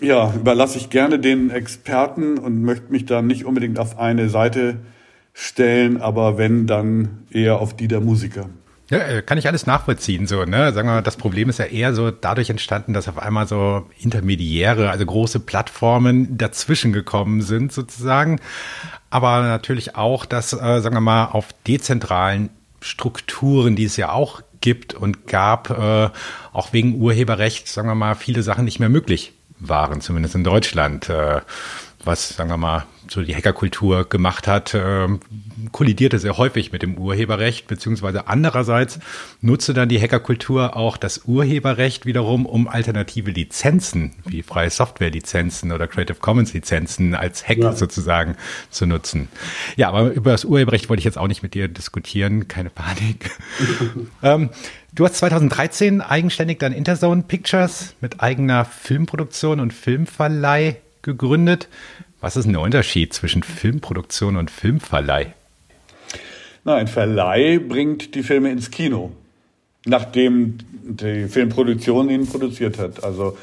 ja, 0.00 0.32
überlasse 0.34 0.78
ich 0.78 0.90
gerne 0.90 1.18
den 1.18 1.50
Experten 1.50 2.38
und 2.38 2.62
möchte 2.62 2.90
mich 2.90 3.06
da 3.06 3.22
nicht 3.22 3.44
unbedingt 3.44 3.78
auf 3.78 3.98
eine 3.98 4.28
Seite 4.28 4.78
stellen, 5.32 6.00
aber 6.00 6.38
wenn, 6.38 6.66
dann 6.66 7.24
eher 7.30 7.60
auf 7.60 7.74
die 7.74 7.88
der 7.88 8.00
Musiker. 8.00 8.50
Ja, 8.90 8.98
äh, 8.98 9.22
kann 9.22 9.38
ich 9.38 9.46
alles 9.46 9.64
nachvollziehen, 9.66 10.26
so, 10.26 10.44
ne? 10.44 10.72
Sagen 10.72 10.88
wir 10.88 10.96
mal, 10.96 11.02
das 11.02 11.16
Problem 11.16 11.48
ist 11.48 11.58
ja 11.58 11.64
eher 11.64 11.94
so 11.94 12.10
dadurch 12.10 12.50
entstanden, 12.50 12.92
dass 12.92 13.08
auf 13.08 13.18
einmal 13.18 13.46
so 13.46 13.86
Intermediäre, 13.98 14.90
also 14.90 15.06
große 15.06 15.40
Plattformen 15.40 16.36
dazwischen 16.36 16.92
gekommen 16.92 17.40
sind, 17.40 17.72
sozusagen 17.72 18.38
aber 19.08 19.42
natürlich 19.42 19.94
auch, 19.94 20.24
dass, 20.24 20.52
äh, 20.54 20.80
sagen 20.80 20.94
wir 20.94 21.00
mal, 21.00 21.26
auf 21.26 21.48
dezentralen 21.66 22.50
Strukturen, 22.82 23.76
die 23.76 23.84
es 23.84 23.96
ja 23.96 24.12
auch 24.12 24.42
gibt 24.60 24.94
und 24.94 25.26
gab, 25.26 25.70
äh, 25.70 26.10
auch 26.52 26.72
wegen 26.72 27.00
Urheberrecht, 27.00 27.68
sagen 27.68 27.88
wir 27.88 27.94
mal, 27.94 28.14
viele 28.14 28.42
Sachen 28.42 28.64
nicht 28.64 28.80
mehr 28.80 28.88
möglich 28.88 29.32
waren, 29.58 30.00
zumindest 30.00 30.34
in 30.34 30.44
Deutschland. 30.44 31.08
Äh, 31.08 31.40
was, 32.04 32.30
sagen 32.30 32.50
wir 32.50 32.56
mal, 32.56 32.84
so 33.08 33.22
die 33.22 33.34
Hackerkultur 33.34 34.08
gemacht 34.08 34.46
hat, 34.46 34.74
äh, 34.74 35.08
kollidierte 35.72 36.18
sehr 36.18 36.36
häufig 36.38 36.72
mit 36.72 36.82
dem 36.82 36.96
Urheberrecht, 36.96 37.66
beziehungsweise 37.66 38.28
andererseits 38.28 38.98
nutzte 39.40 39.74
dann 39.74 39.88
die 39.88 40.00
Hackerkultur 40.00 40.76
auch 40.76 40.96
das 40.96 41.22
Urheberrecht 41.26 42.06
wiederum, 42.06 42.46
um 42.46 42.68
alternative 42.68 43.30
Lizenzen, 43.30 44.12
wie 44.24 44.42
freie 44.42 44.70
Softwarelizenzen 44.70 45.72
oder 45.72 45.86
Creative 45.86 46.18
Commons 46.18 46.52
Lizenzen 46.52 47.14
als 47.14 47.48
Hack 47.48 47.58
ja. 47.58 47.72
sozusagen 47.72 48.36
zu 48.70 48.86
nutzen. 48.86 49.28
Ja, 49.76 49.88
aber 49.88 50.12
über 50.12 50.32
das 50.32 50.44
Urheberrecht 50.44 50.88
wollte 50.88 51.00
ich 51.00 51.04
jetzt 51.04 51.18
auch 51.18 51.28
nicht 51.28 51.42
mit 51.42 51.54
dir 51.54 51.68
diskutieren, 51.68 52.48
keine 52.48 52.70
Panik. 52.70 53.30
ähm, 54.22 54.50
Du 54.94 55.06
hast 55.06 55.14
2013 55.14 56.02
eigenständig 56.02 56.58
dann 56.58 56.74
Interzone 56.74 57.22
Pictures 57.22 57.94
mit 58.02 58.20
eigener 58.20 58.66
Filmproduktion 58.66 59.58
und 59.58 59.72
Filmverleih 59.72 60.76
gegründet. 61.00 61.68
Was 62.22 62.36
ist 62.36 62.44
denn 62.44 62.52
der 62.52 62.62
Unterschied 62.62 63.12
zwischen 63.12 63.42
Filmproduktion 63.42 64.36
und 64.36 64.48
Filmverleih? 64.48 65.34
Na, 66.62 66.76
ein 66.76 66.86
Verleih 66.86 67.58
bringt 67.58 68.14
die 68.14 68.22
Filme 68.22 68.52
ins 68.52 68.70
Kino, 68.70 69.10
nachdem 69.86 70.58
die 70.84 71.26
Filmproduktion 71.26 72.08
ihn 72.10 72.28
produziert 72.28 72.78
hat. 72.78 73.02
Also 73.02 73.36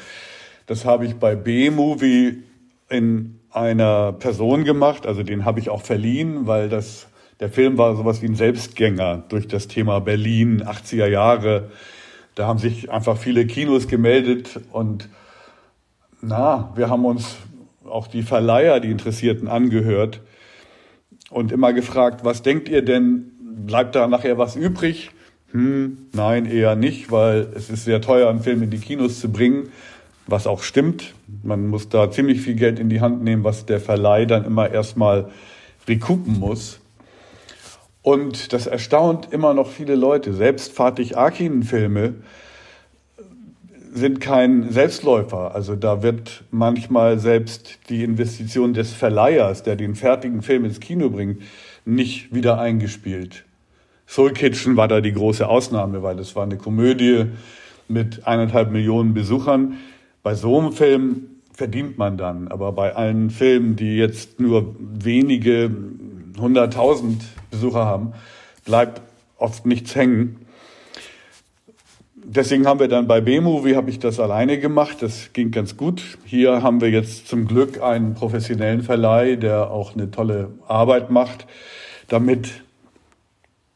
das 0.66 0.86
habe 0.86 1.04
ich 1.04 1.16
bei 1.16 1.34
B-Movie 1.34 2.42
in 2.88 3.38
einer 3.50 4.12
Person 4.12 4.64
gemacht, 4.64 5.06
also 5.06 5.24
den 5.24 5.44
habe 5.44 5.60
ich 5.60 5.68
auch 5.68 5.82
verliehen, 5.82 6.46
weil 6.46 6.70
das 6.70 7.06
der 7.38 7.50
Film 7.50 7.76
war 7.76 7.96
sowas 7.96 8.22
wie 8.22 8.26
ein 8.26 8.34
Selbstgänger 8.34 9.24
durch 9.28 9.46
das 9.46 9.68
Thema 9.68 10.00
Berlin, 10.00 10.62
80er 10.62 11.06
Jahre. 11.06 11.70
Da 12.34 12.46
haben 12.46 12.58
sich 12.58 12.90
einfach 12.90 13.18
viele 13.18 13.46
Kinos 13.46 13.88
gemeldet 13.88 14.58
und 14.72 15.10
na, 16.22 16.72
wir 16.76 16.88
haben 16.88 17.04
uns 17.04 17.36
auch 17.90 18.06
die 18.06 18.22
Verleiher, 18.22 18.80
die 18.80 18.90
Interessierten 18.90 19.48
angehört 19.48 20.20
und 21.30 21.52
immer 21.52 21.72
gefragt, 21.72 22.24
was 22.24 22.42
denkt 22.42 22.68
ihr 22.68 22.82
denn, 22.82 23.32
bleibt 23.66 23.94
da 23.94 24.06
nachher 24.06 24.38
was 24.38 24.56
übrig? 24.56 25.10
Hm, 25.52 25.98
nein, 26.12 26.46
eher 26.46 26.76
nicht, 26.76 27.10
weil 27.10 27.48
es 27.54 27.70
ist 27.70 27.84
sehr 27.84 28.00
teuer, 28.00 28.30
einen 28.30 28.40
Film 28.40 28.62
in 28.62 28.70
die 28.70 28.78
Kinos 28.78 29.20
zu 29.20 29.30
bringen, 29.30 29.70
was 30.26 30.46
auch 30.46 30.62
stimmt. 30.62 31.14
Man 31.42 31.66
muss 31.66 31.88
da 31.88 32.10
ziemlich 32.10 32.40
viel 32.40 32.54
Geld 32.54 32.78
in 32.78 32.88
die 32.88 33.00
Hand 33.00 33.22
nehmen, 33.22 33.42
was 33.42 33.66
der 33.66 33.80
Verleih 33.80 34.26
dann 34.26 34.44
immer 34.44 34.70
erstmal 34.70 35.30
recoupen 35.88 36.38
muss. 36.38 36.80
Und 38.02 38.52
das 38.52 38.66
erstaunt 38.66 39.32
immer 39.32 39.52
noch 39.54 39.68
viele 39.68 39.94
Leute. 39.94 40.32
Selbst 40.32 40.72
Fatih 40.72 41.16
Akin-Filme 41.16 42.14
sind 43.92 44.20
kein 44.20 44.70
Selbstläufer. 44.70 45.54
Also 45.54 45.76
da 45.76 46.02
wird 46.02 46.44
manchmal 46.50 47.18
selbst 47.18 47.78
die 47.88 48.04
Investition 48.04 48.74
des 48.74 48.92
Verleihers, 48.92 49.62
der 49.62 49.76
den 49.76 49.94
fertigen 49.94 50.42
Film 50.42 50.64
ins 50.64 50.80
Kino 50.80 51.10
bringt, 51.10 51.42
nicht 51.84 52.34
wieder 52.34 52.60
eingespielt. 52.60 53.44
Soul 54.06 54.32
Kitchen 54.32 54.76
war 54.76 54.88
da 54.88 55.00
die 55.00 55.12
große 55.12 55.46
Ausnahme, 55.48 56.02
weil 56.02 56.16
das 56.16 56.34
war 56.36 56.42
eine 56.44 56.56
Komödie 56.56 57.26
mit 57.88 58.26
eineinhalb 58.26 58.70
Millionen 58.70 59.14
Besuchern. 59.14 59.78
Bei 60.22 60.34
so 60.34 60.58
einem 60.58 60.72
Film 60.72 61.26
verdient 61.52 61.98
man 61.98 62.16
dann. 62.16 62.48
Aber 62.48 62.72
bei 62.72 62.94
allen 62.94 63.30
Filmen, 63.30 63.76
die 63.76 63.96
jetzt 63.96 64.40
nur 64.40 64.74
wenige 64.78 65.70
hunderttausend 66.38 67.22
Besucher 67.50 67.84
haben, 67.84 68.12
bleibt 68.64 69.02
oft 69.36 69.66
nichts 69.66 69.94
hängen 69.94 70.46
deswegen 72.24 72.66
haben 72.66 72.80
wir 72.80 72.88
dann 72.88 73.06
bei 73.06 73.20
B-Movie 73.20 73.76
habe 73.76 73.90
ich 73.90 73.98
das 73.98 74.20
alleine 74.20 74.58
gemacht. 74.58 74.98
Das 75.00 75.32
ging 75.32 75.50
ganz 75.50 75.76
gut. 75.76 76.18
Hier 76.24 76.62
haben 76.62 76.80
wir 76.80 76.90
jetzt 76.90 77.28
zum 77.28 77.46
Glück 77.46 77.82
einen 77.82 78.14
professionellen 78.14 78.82
Verleih, 78.82 79.36
der 79.36 79.70
auch 79.70 79.94
eine 79.94 80.10
tolle 80.10 80.50
Arbeit 80.66 81.10
macht, 81.10 81.46
damit 82.08 82.62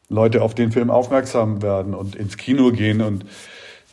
Leute 0.09 0.43
auf 0.43 0.55
den 0.55 0.73
Film 0.73 0.91
aufmerksam 0.91 1.63
werden 1.63 1.95
und 1.95 2.15
ins 2.15 2.37
Kino 2.37 2.71
gehen. 2.71 3.01
Und 3.01 3.25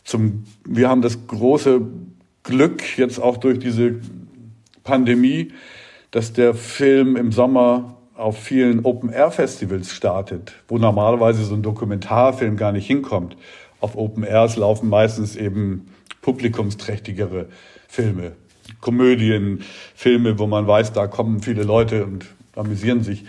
zum, 0.04 0.44
wir 0.66 0.88
haben 0.88 1.02
das 1.02 1.26
große 1.26 1.80
Glück 2.42 2.98
jetzt 2.98 3.20
auch 3.20 3.36
durch 3.36 3.58
diese 3.58 3.96
Pandemie, 4.84 5.52
dass 6.10 6.32
der 6.32 6.54
Film 6.54 7.16
im 7.16 7.32
Sommer 7.32 7.96
auf 8.14 8.38
vielen 8.38 8.84
Open-Air-Festivals 8.84 9.90
startet, 9.90 10.52
wo 10.68 10.78
normalerweise 10.78 11.44
so 11.44 11.54
ein 11.54 11.62
Dokumentarfilm 11.62 12.56
gar 12.56 12.72
nicht 12.72 12.86
hinkommt 12.86 13.36
auf 13.82 13.96
Open 13.96 14.24
Airs 14.24 14.56
laufen 14.56 14.88
meistens 14.88 15.36
eben 15.36 15.88
publikumsträchtigere 16.20 17.48
Filme. 17.88 18.32
Komödien, 18.80 19.62
Filme, 19.94 20.38
wo 20.38 20.46
man 20.46 20.66
weiß, 20.66 20.92
da 20.92 21.06
kommen 21.06 21.40
viele 21.40 21.64
Leute 21.64 22.04
und 22.04 22.26
amüsieren 22.56 23.02
sich. 23.02 23.24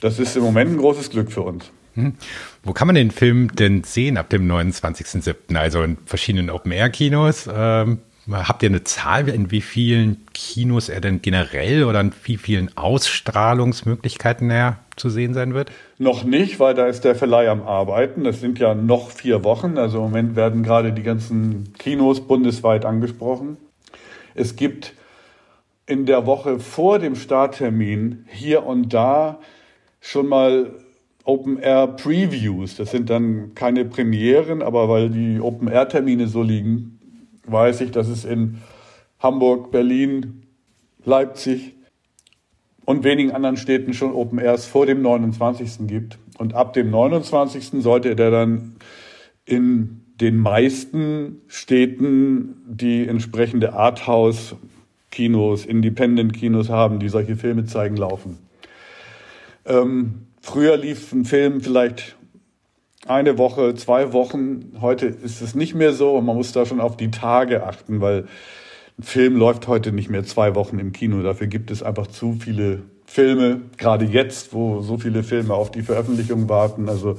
Das 0.00 0.18
ist 0.18 0.36
im 0.36 0.42
Moment 0.42 0.72
ein 0.72 0.78
großes 0.78 1.10
Glück 1.10 1.30
für 1.30 1.42
uns. 1.42 1.70
Hm. 1.94 2.14
Wo 2.62 2.72
kann 2.72 2.86
man 2.86 2.94
den 2.94 3.10
Film 3.10 3.54
denn 3.54 3.82
sehen 3.84 4.16
ab 4.16 4.30
dem 4.30 4.50
29.07.? 4.50 5.56
Also 5.56 5.82
in 5.82 5.98
verschiedenen 6.06 6.50
Open-Air-Kinos? 6.50 7.48
Ähm, 7.52 7.98
Habt 8.30 8.62
ihr 8.62 8.68
eine 8.68 8.84
Zahl, 8.84 9.28
in 9.28 9.50
wie 9.50 9.60
vielen 9.60 10.26
Kinos 10.34 10.88
er 10.88 11.00
denn 11.00 11.22
generell 11.22 11.84
oder 11.84 12.00
in 12.00 12.12
wie 12.24 12.36
vielen 12.36 12.76
Ausstrahlungsmöglichkeiten 12.76 14.50
er 14.50 14.78
zu 14.96 15.08
sehen 15.08 15.34
sein 15.34 15.54
wird? 15.54 15.70
Noch 15.98 16.24
nicht, 16.24 16.60
weil 16.60 16.74
da 16.74 16.86
ist 16.86 17.04
der 17.04 17.14
Verleih 17.14 17.48
am 17.48 17.62
Arbeiten. 17.62 18.24
Das 18.24 18.40
sind 18.40 18.58
ja 18.58 18.74
noch 18.74 19.10
vier 19.10 19.42
Wochen. 19.42 19.78
Also 19.78 19.98
im 19.98 20.04
Moment 20.04 20.36
werden 20.36 20.62
gerade 20.62 20.92
die 20.92 21.02
ganzen 21.02 21.72
Kinos 21.78 22.20
bundesweit 22.20 22.84
angesprochen. 22.84 23.56
Es 24.34 24.54
gibt 24.54 24.94
in 25.86 26.06
der 26.06 26.26
Woche 26.26 26.60
vor 26.60 26.98
dem 26.98 27.16
Starttermin 27.16 28.26
hier 28.28 28.64
und 28.64 28.94
da 28.94 29.40
schon 30.00 30.28
mal 30.28 30.70
Open 31.24 31.58
Air 31.58 31.88
Previews. 31.88 32.76
Das 32.76 32.90
sind 32.90 33.10
dann 33.10 33.54
keine 33.54 33.84
Premieren, 33.84 34.62
aber 34.62 34.88
weil 34.88 35.10
die 35.10 35.40
Open 35.40 35.68
Air 35.68 35.88
Termine 35.88 36.28
so 36.28 36.42
liegen, 36.42 36.99
weiß 37.50 37.80
ich, 37.82 37.90
dass 37.90 38.08
es 38.08 38.24
in 38.24 38.58
Hamburg, 39.18 39.70
Berlin, 39.70 40.42
Leipzig 41.04 41.74
und 42.84 43.04
wenigen 43.04 43.32
anderen 43.32 43.56
Städten 43.56 43.94
schon 43.94 44.12
Open 44.12 44.38
Airs 44.38 44.66
vor 44.66 44.86
dem 44.86 45.02
29. 45.02 45.86
gibt. 45.86 46.18
Und 46.38 46.54
ab 46.54 46.72
dem 46.72 46.90
29. 46.90 47.82
sollte 47.82 48.16
der 48.16 48.30
dann 48.30 48.76
in 49.44 50.00
den 50.20 50.36
meisten 50.36 51.40
Städten 51.48 52.56
die 52.66 53.06
entsprechende 53.06 53.72
Arthouse-Kinos, 53.72 55.64
Independent-Kinos 55.64 56.68
haben, 56.68 56.98
die 56.98 57.08
solche 57.08 57.36
Filme 57.36 57.64
zeigen, 57.64 57.96
laufen. 57.96 58.38
Ähm, 59.64 60.26
früher 60.40 60.76
lief 60.76 61.12
ein 61.12 61.24
Film 61.24 61.60
vielleicht 61.60 62.16
eine 63.06 63.38
Woche, 63.38 63.74
zwei 63.74 64.12
Wochen. 64.12 64.76
Heute 64.80 65.06
ist 65.06 65.40
es 65.40 65.54
nicht 65.54 65.74
mehr 65.74 65.92
so 65.92 66.16
und 66.16 66.26
man 66.26 66.36
muss 66.36 66.52
da 66.52 66.66
schon 66.66 66.80
auf 66.80 66.96
die 66.96 67.10
Tage 67.10 67.66
achten, 67.66 68.00
weil 68.00 68.26
ein 68.98 69.02
Film 69.02 69.36
läuft 69.36 69.68
heute 69.68 69.92
nicht 69.92 70.10
mehr 70.10 70.24
zwei 70.24 70.54
Wochen 70.54 70.78
im 70.78 70.92
Kino. 70.92 71.22
Dafür 71.22 71.46
gibt 71.46 71.70
es 71.70 71.82
einfach 71.82 72.06
zu 72.06 72.34
viele 72.38 72.82
Filme, 73.06 73.62
gerade 73.76 74.04
jetzt, 74.04 74.52
wo 74.52 74.82
so 74.82 74.98
viele 74.98 75.22
Filme 75.22 75.54
auf 75.54 75.70
die 75.70 75.82
Veröffentlichung 75.82 76.48
warten. 76.48 76.88
Also 76.88 77.18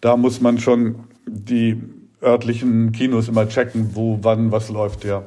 da 0.00 0.16
muss 0.16 0.40
man 0.40 0.58
schon 0.58 1.00
die 1.26 1.82
örtlichen 2.22 2.92
Kinos 2.92 3.28
immer 3.28 3.48
checken, 3.48 3.90
wo, 3.94 4.18
wann, 4.22 4.52
was 4.52 4.70
läuft, 4.70 5.04
ja. 5.04 5.24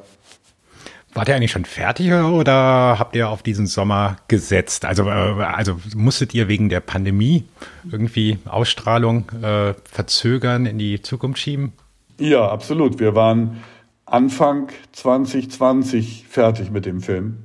Wart 1.16 1.28
ihr 1.28 1.36
eigentlich 1.36 1.52
schon 1.52 1.66
fertig 1.66 2.12
oder 2.12 2.98
habt 2.98 3.16
ihr 3.16 3.30
auf 3.30 3.44
diesen 3.44 3.68
Sommer 3.68 4.18
gesetzt? 4.28 4.84
Also, 4.84 5.08
äh, 5.08 5.12
also 5.12 5.80
musstet 5.96 6.34
ihr 6.34 6.48
wegen 6.48 6.70
der 6.70 6.80
Pandemie 6.80 7.46
irgendwie 7.92 8.40
Ausstrahlung 8.46 9.30
äh, 9.42 9.76
verzögern, 9.86 10.66
in 10.66 10.80
die 10.80 11.02
Zukunft 11.02 11.40
schieben? 11.40 11.74
Ja, 12.18 12.48
absolut. 12.48 13.00
Wir 13.00 13.14
waren 13.16 13.64
Anfang 14.06 14.70
2020 14.94 16.26
fertig 16.28 16.72
mit 16.72 16.86
dem 16.86 17.02
Film 17.02 17.44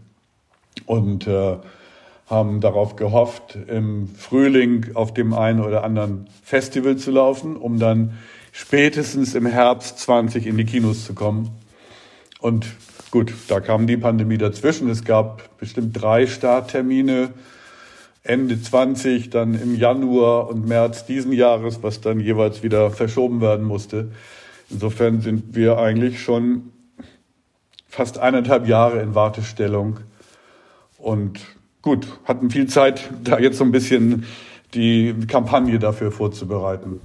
und 0.87 1.27
äh, 1.27 1.57
haben 2.27 2.61
darauf 2.61 2.97
gehofft, 2.97 3.57
im 3.69 4.09
Frühling 4.17 4.95
auf 4.95 5.13
dem 5.13 5.35
einen 5.35 5.61
oder 5.61 5.85
anderen 5.85 6.29
Festival 6.43 6.97
zu 6.97 7.11
laufen, 7.11 7.57
um 7.57 7.79
dann 7.79 8.19
spätestens 8.53 9.35
im 9.35 9.47
Herbst 9.47 9.99
20 9.99 10.47
in 10.47 10.57
die 10.57 10.65
Kinos 10.65 11.05
zu 11.05 11.15
kommen. 11.15 11.51
Und 12.41 12.67
Gut, 13.11 13.33
da 13.49 13.61
kam 13.61 13.87
die 13.87 13.97
Pandemie 13.97 14.39
dazwischen. 14.39 14.91
Es 14.91 15.05
gab 15.05 15.59
bestimmt 15.59 16.01
drei 16.01 16.27
Starttermine. 16.27 17.31
Ende 18.23 18.61
20, 18.61 19.31
dann 19.31 19.55
im 19.55 19.75
Januar 19.75 20.51
und 20.51 20.67
März 20.69 21.07
diesen 21.07 21.33
Jahres, 21.33 21.83
was 21.83 22.03
dann 22.03 22.21
jeweils 22.21 22.63
wieder 22.63 22.91
verschoben 22.91 23.41
werden 23.41 23.65
musste. 23.65 24.13
Insofern 24.69 25.23
sind 25.23 25.55
wir 25.55 25.79
eigentlich 25.79 26.21
schon 26.23 26.73
fast 27.89 28.19
eineinhalb 28.19 28.69
Jahre 28.69 29.01
in 29.01 29.15
Wartestellung 29.15 30.01
und 30.99 31.41
gut, 31.81 32.07
hatten 32.25 32.51
viel 32.51 32.67
Zeit, 32.67 33.09
da 33.25 33.39
jetzt 33.39 33.57
so 33.57 33.65
ein 33.65 33.73
bisschen 33.73 34.27
die 34.75 35.15
Kampagne 35.27 35.79
dafür 35.79 36.13
vorzubereiten. 36.13 37.01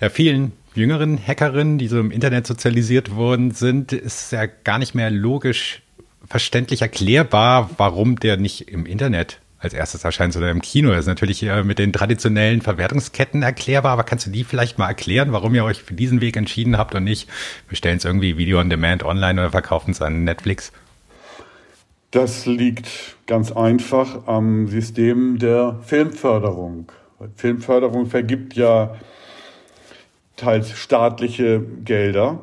Ja, 0.00 0.08
vielen 0.08 0.52
jüngeren 0.74 1.18
Hackerinnen, 1.18 1.78
die 1.78 1.88
so 1.88 1.98
im 1.98 2.10
Internet 2.10 2.46
sozialisiert 2.46 3.14
worden 3.14 3.50
sind, 3.50 3.92
ist 3.92 4.32
ja 4.32 4.46
gar 4.46 4.78
nicht 4.78 4.94
mehr 4.94 5.10
logisch 5.10 5.82
verständlich 6.26 6.82
erklärbar, 6.82 7.70
warum 7.76 8.16
der 8.16 8.36
nicht 8.36 8.68
im 8.68 8.86
Internet 8.86 9.40
als 9.58 9.74
erstes 9.74 10.04
erscheint, 10.04 10.32
sondern 10.32 10.52
im 10.52 10.62
Kino. 10.62 10.90
Das 10.90 11.00
ist 11.00 11.06
natürlich 11.06 11.42
äh, 11.42 11.62
mit 11.62 11.78
den 11.78 11.92
traditionellen 11.92 12.62
Verwertungsketten 12.62 13.42
erklärbar, 13.42 13.92
aber 13.92 14.04
kannst 14.04 14.26
du 14.26 14.30
die 14.30 14.44
vielleicht 14.44 14.78
mal 14.78 14.88
erklären, 14.88 15.32
warum 15.32 15.54
ihr 15.54 15.64
euch 15.64 15.82
für 15.82 15.94
diesen 15.94 16.20
Weg 16.22 16.36
entschieden 16.36 16.78
habt 16.78 16.94
und 16.94 17.04
nicht, 17.04 17.28
wir 17.68 17.76
stellen 17.76 17.98
es 17.98 18.04
irgendwie 18.04 18.38
Video 18.38 18.58
on 18.58 18.70
Demand 18.70 19.02
online 19.04 19.40
oder 19.40 19.50
verkaufen 19.50 19.90
es 19.90 20.00
an 20.00 20.24
Netflix? 20.24 20.72
Das 22.10 22.46
liegt 22.46 23.16
ganz 23.26 23.52
einfach 23.52 24.26
am 24.26 24.66
System 24.66 25.38
der 25.38 25.78
Filmförderung. 25.84 26.90
Filmförderung 27.36 28.06
vergibt 28.06 28.54
ja 28.54 28.96
teils 30.40 30.70
staatliche 30.70 31.60
Gelder 31.84 32.40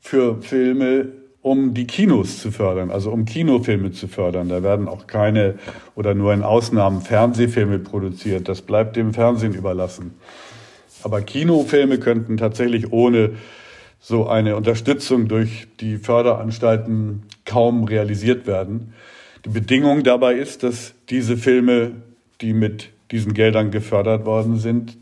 für 0.00 0.42
Filme, 0.42 1.08
um 1.40 1.74
die 1.74 1.86
Kinos 1.86 2.38
zu 2.38 2.50
fördern, 2.50 2.90
also 2.90 3.10
um 3.10 3.24
Kinofilme 3.24 3.92
zu 3.92 4.08
fördern. 4.08 4.48
Da 4.48 4.62
werden 4.62 4.88
auch 4.88 5.06
keine 5.06 5.58
oder 5.94 6.14
nur 6.14 6.32
in 6.32 6.42
Ausnahmen 6.42 7.00
Fernsehfilme 7.00 7.78
produziert. 7.78 8.48
Das 8.48 8.62
bleibt 8.62 8.96
dem 8.96 9.14
Fernsehen 9.14 9.54
überlassen. 9.54 10.14
Aber 11.02 11.20
Kinofilme 11.22 11.98
könnten 11.98 12.36
tatsächlich 12.36 12.92
ohne 12.92 13.32
so 14.00 14.26
eine 14.26 14.56
Unterstützung 14.56 15.28
durch 15.28 15.66
die 15.80 15.96
Förderanstalten 15.96 17.22
kaum 17.46 17.84
realisiert 17.84 18.46
werden. 18.46 18.92
Die 19.44 19.50
Bedingung 19.50 20.02
dabei 20.02 20.34
ist, 20.34 20.62
dass 20.62 20.94
diese 21.10 21.36
Filme, 21.36 21.92
die 22.40 22.52
mit 22.52 22.90
diesen 23.10 23.34
Geldern 23.34 23.70
gefördert 23.70 24.24
worden 24.24 24.58
sind, 24.58 24.96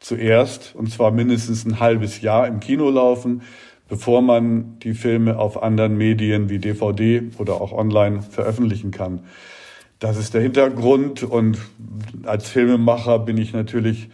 zuerst, 0.00 0.74
und 0.74 0.90
zwar 0.90 1.10
mindestens 1.10 1.64
ein 1.64 1.80
halbes 1.80 2.20
Jahr 2.20 2.46
im 2.46 2.60
Kino 2.60 2.90
laufen, 2.90 3.42
bevor 3.88 4.22
man 4.22 4.78
die 4.80 4.94
Filme 4.94 5.38
auf 5.38 5.62
anderen 5.62 5.96
Medien 5.96 6.48
wie 6.48 6.58
DVD 6.58 7.22
oder 7.38 7.60
auch 7.60 7.72
online 7.72 8.22
veröffentlichen 8.22 8.90
kann. 8.90 9.20
Das 9.98 10.16
ist 10.16 10.34
der 10.34 10.42
Hintergrund 10.42 11.22
und 11.22 11.58
als 12.24 12.48
Filmemacher 12.48 13.18
bin 13.18 13.38
ich 13.38 13.52
natürlich 13.52 14.08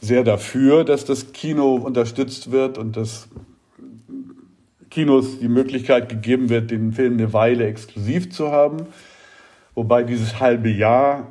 sehr 0.00 0.24
dafür, 0.24 0.84
dass 0.84 1.04
das 1.04 1.32
Kino 1.32 1.74
unterstützt 1.76 2.50
wird 2.50 2.78
und 2.78 2.96
dass 2.96 3.28
Kinos 4.90 5.38
die 5.38 5.48
Möglichkeit 5.48 6.08
gegeben 6.08 6.48
wird, 6.48 6.70
den 6.70 6.92
Film 6.92 7.14
eine 7.14 7.32
Weile 7.32 7.66
exklusiv 7.66 8.30
zu 8.32 8.50
haben. 8.50 8.86
Wobei 9.74 10.02
dieses 10.02 10.40
halbe 10.40 10.70
Jahr 10.70 11.28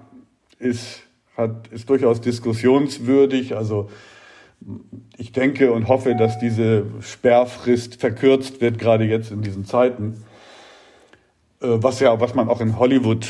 ist 0.59 1.06
hat, 1.37 1.67
ist 1.69 1.89
durchaus 1.89 2.19
diskussionswürdig. 2.19 3.55
Also 3.55 3.89
ich 5.17 5.31
denke 5.31 5.71
und 5.71 5.87
hoffe, 5.87 6.15
dass 6.15 6.39
diese 6.39 6.85
Sperrfrist 6.99 7.95
verkürzt 7.99 8.59
wird, 8.59 8.79
gerade 8.79 9.05
jetzt 9.05 9.31
in 9.31 9.43
diesen 9.43 9.65
Zeiten. 9.65 10.23
Äh, 11.61 11.67
was 11.69 11.99
ja, 11.99 12.19
was 12.19 12.33
man 12.33 12.49
auch 12.49 12.61
in 12.61 12.77
Hollywood 12.77 13.27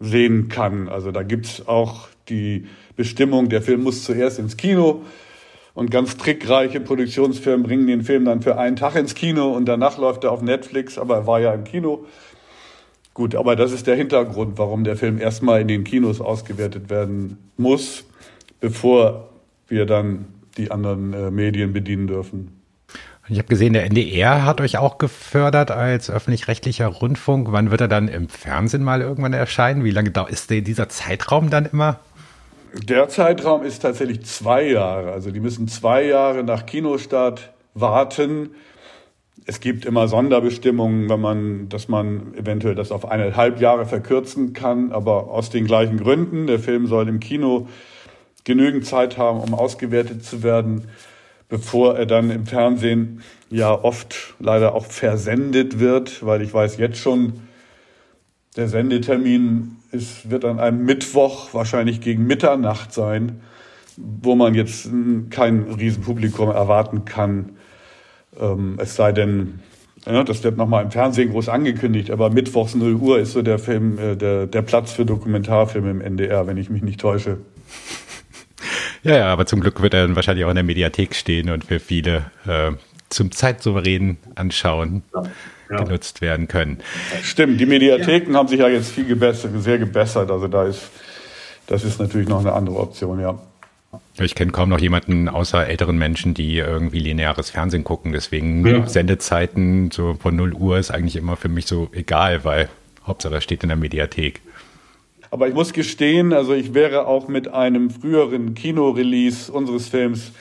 sehen 0.00 0.48
kann. 0.48 0.88
Also 0.88 1.10
da 1.10 1.22
gibt's 1.22 1.66
auch 1.66 2.08
die 2.28 2.66
Bestimmung, 2.96 3.48
der 3.48 3.62
Film 3.62 3.82
muss 3.82 4.04
zuerst 4.04 4.38
ins 4.38 4.56
Kino 4.56 5.02
und 5.74 5.90
ganz 5.90 6.16
trickreiche 6.16 6.80
Produktionsfirmen 6.80 7.64
bringen 7.64 7.86
den 7.86 8.02
Film 8.02 8.24
dann 8.24 8.42
für 8.42 8.58
einen 8.58 8.76
Tag 8.76 8.96
ins 8.96 9.14
Kino 9.14 9.52
und 9.52 9.66
danach 9.66 9.98
läuft 9.98 10.24
er 10.24 10.32
auf 10.32 10.42
Netflix, 10.42 10.98
aber 10.98 11.16
er 11.16 11.26
war 11.26 11.40
ja 11.40 11.52
im 11.54 11.64
Kino. 11.64 12.06
Gut, 13.16 13.34
aber 13.34 13.56
das 13.56 13.72
ist 13.72 13.86
der 13.86 13.96
Hintergrund, 13.96 14.58
warum 14.58 14.84
der 14.84 14.94
Film 14.94 15.18
erstmal 15.18 15.62
in 15.62 15.68
den 15.68 15.84
Kinos 15.84 16.20
ausgewertet 16.20 16.90
werden 16.90 17.38
muss, 17.56 18.04
bevor 18.60 19.30
wir 19.68 19.86
dann 19.86 20.26
die 20.58 20.70
anderen 20.70 21.14
äh, 21.14 21.30
Medien 21.30 21.72
bedienen 21.72 22.08
dürfen. 22.08 22.60
Ich 23.30 23.38
habe 23.38 23.48
gesehen, 23.48 23.72
der 23.72 23.84
NDR 23.84 24.44
hat 24.44 24.60
euch 24.60 24.76
auch 24.76 24.98
gefördert 24.98 25.70
als 25.70 26.10
öffentlich-rechtlicher 26.10 26.88
Rundfunk. 26.88 27.52
Wann 27.52 27.70
wird 27.70 27.80
er 27.80 27.88
dann 27.88 28.08
im 28.08 28.28
Fernsehen 28.28 28.84
mal 28.84 29.00
irgendwann 29.00 29.32
erscheinen? 29.32 29.82
Wie 29.82 29.92
lange 29.92 30.12
ist 30.28 30.50
dieser 30.50 30.90
Zeitraum 30.90 31.48
dann 31.48 31.64
immer? 31.64 32.00
Der 32.74 33.08
Zeitraum 33.08 33.64
ist 33.64 33.78
tatsächlich 33.78 34.26
zwei 34.26 34.68
Jahre. 34.68 35.12
Also 35.12 35.30
die 35.30 35.40
müssen 35.40 35.68
zwei 35.68 36.04
Jahre 36.04 36.44
nach 36.44 36.66
Kinostart 36.66 37.50
warten 37.72 38.50
es 39.48 39.60
gibt 39.60 39.84
immer 39.84 40.08
Sonderbestimmungen, 40.08 41.08
wenn 41.08 41.20
man, 41.20 41.68
dass 41.68 41.86
man 41.86 42.34
eventuell 42.34 42.74
das 42.74 42.90
auf 42.90 43.08
eineinhalb 43.08 43.60
Jahre 43.60 43.86
verkürzen 43.86 44.52
kann, 44.52 44.90
aber 44.90 45.30
aus 45.30 45.50
den 45.50 45.66
gleichen 45.66 45.98
Gründen. 45.98 46.48
Der 46.48 46.58
Film 46.58 46.88
soll 46.88 47.08
im 47.08 47.20
Kino 47.20 47.68
genügend 48.42 48.86
Zeit 48.86 49.18
haben, 49.18 49.40
um 49.40 49.54
ausgewertet 49.54 50.24
zu 50.24 50.42
werden, 50.42 50.88
bevor 51.48 51.96
er 51.96 52.06
dann 52.06 52.30
im 52.30 52.46
Fernsehen 52.46 53.22
ja 53.48 53.72
oft 53.72 54.34
leider 54.40 54.74
auch 54.74 54.84
versendet 54.84 55.78
wird, 55.78 56.26
weil 56.26 56.42
ich 56.42 56.52
weiß 56.52 56.76
jetzt 56.78 56.98
schon, 56.98 57.34
der 58.56 58.68
Sendetermin 58.68 59.76
ist, 59.92 60.28
wird 60.28 60.44
an 60.44 60.58
einem 60.58 60.84
Mittwoch 60.84 61.54
wahrscheinlich 61.54 62.00
gegen 62.00 62.26
Mitternacht 62.26 62.92
sein, 62.92 63.42
wo 63.96 64.34
man 64.34 64.54
jetzt 64.54 64.88
kein 65.30 65.62
Riesenpublikum 65.62 66.50
erwarten 66.50 67.04
kann. 67.04 67.55
Ähm, 68.40 68.78
es 68.80 68.96
sei 68.96 69.12
denn, 69.12 69.60
Ja, 70.06 70.22
das 70.22 70.44
wird 70.44 70.56
nochmal 70.56 70.84
im 70.84 70.90
Fernsehen 70.90 71.30
groß 71.30 71.48
angekündigt, 71.48 72.10
aber 72.10 72.30
mittwochs 72.30 72.74
0 72.74 72.94
Uhr 72.94 73.18
ist 73.18 73.32
so 73.32 73.42
der 73.42 73.58
Film, 73.58 73.98
äh, 73.98 74.16
der, 74.16 74.46
der 74.46 74.62
Platz 74.62 74.92
für 74.92 75.04
Dokumentarfilme 75.04 75.90
im 75.90 76.00
NDR, 76.00 76.46
wenn 76.46 76.56
ich 76.56 76.70
mich 76.70 76.82
nicht 76.82 77.00
täusche. 77.00 77.38
Ja, 79.02 79.16
ja, 79.16 79.26
aber 79.32 79.46
zum 79.46 79.60
Glück 79.60 79.82
wird 79.82 79.94
er 79.94 80.06
dann 80.06 80.16
wahrscheinlich 80.16 80.44
auch 80.44 80.50
in 80.50 80.56
der 80.56 80.64
Mediathek 80.64 81.14
stehen 81.14 81.50
und 81.50 81.64
für 81.64 81.78
viele 81.78 82.30
äh, 82.46 82.72
zum 83.08 83.30
zeitsouveränen 83.30 84.18
Anschauen 84.34 85.02
ja, 85.70 85.76
genutzt 85.76 86.20
werden 86.20 86.48
können. 86.48 86.78
Stimmt, 87.22 87.60
die 87.60 87.66
Mediatheken 87.66 88.32
ja. 88.32 88.38
haben 88.38 88.48
sich 88.48 88.60
ja 88.60 88.68
jetzt 88.68 88.90
viel 88.90 89.06
gebessert, 89.06 89.52
sehr 89.58 89.78
gebessert. 89.78 90.30
Also 90.30 90.48
da 90.48 90.64
ist, 90.64 90.90
das 91.66 91.84
ist 91.84 92.00
natürlich 92.00 92.28
noch 92.28 92.40
eine 92.40 92.52
andere 92.52 92.78
Option, 92.78 93.20
ja. 93.20 93.38
Ich 94.18 94.34
kenne 94.34 94.50
kaum 94.50 94.70
noch 94.70 94.80
jemanden 94.80 95.28
außer 95.28 95.66
älteren 95.66 95.98
Menschen, 95.98 96.32
die 96.32 96.56
irgendwie 96.56 97.00
lineares 97.00 97.50
Fernsehen 97.50 97.84
gucken. 97.84 98.12
Deswegen 98.12 98.66
ja. 98.66 98.86
Sendezeiten 98.86 99.90
so 99.90 100.14
von 100.14 100.34
0 100.36 100.54
Uhr 100.54 100.78
ist 100.78 100.90
eigentlich 100.90 101.16
immer 101.16 101.36
für 101.36 101.48
mich 101.48 101.66
so 101.66 101.90
egal, 101.92 102.44
weil 102.44 102.68
Hauptsache 103.06 103.34
das 103.34 103.44
steht 103.44 103.62
in 103.62 103.68
der 103.68 103.76
Mediathek. 103.76 104.40
Aber 105.30 105.48
ich 105.48 105.54
muss 105.54 105.72
gestehen, 105.72 106.32
also 106.32 106.54
ich 106.54 106.72
wäre 106.72 107.06
auch 107.06 107.28
mit 107.28 107.48
einem 107.48 107.90
früheren 107.90 108.54
Kinorelease 108.54 109.52
unseres 109.52 109.88
Films 109.88 110.32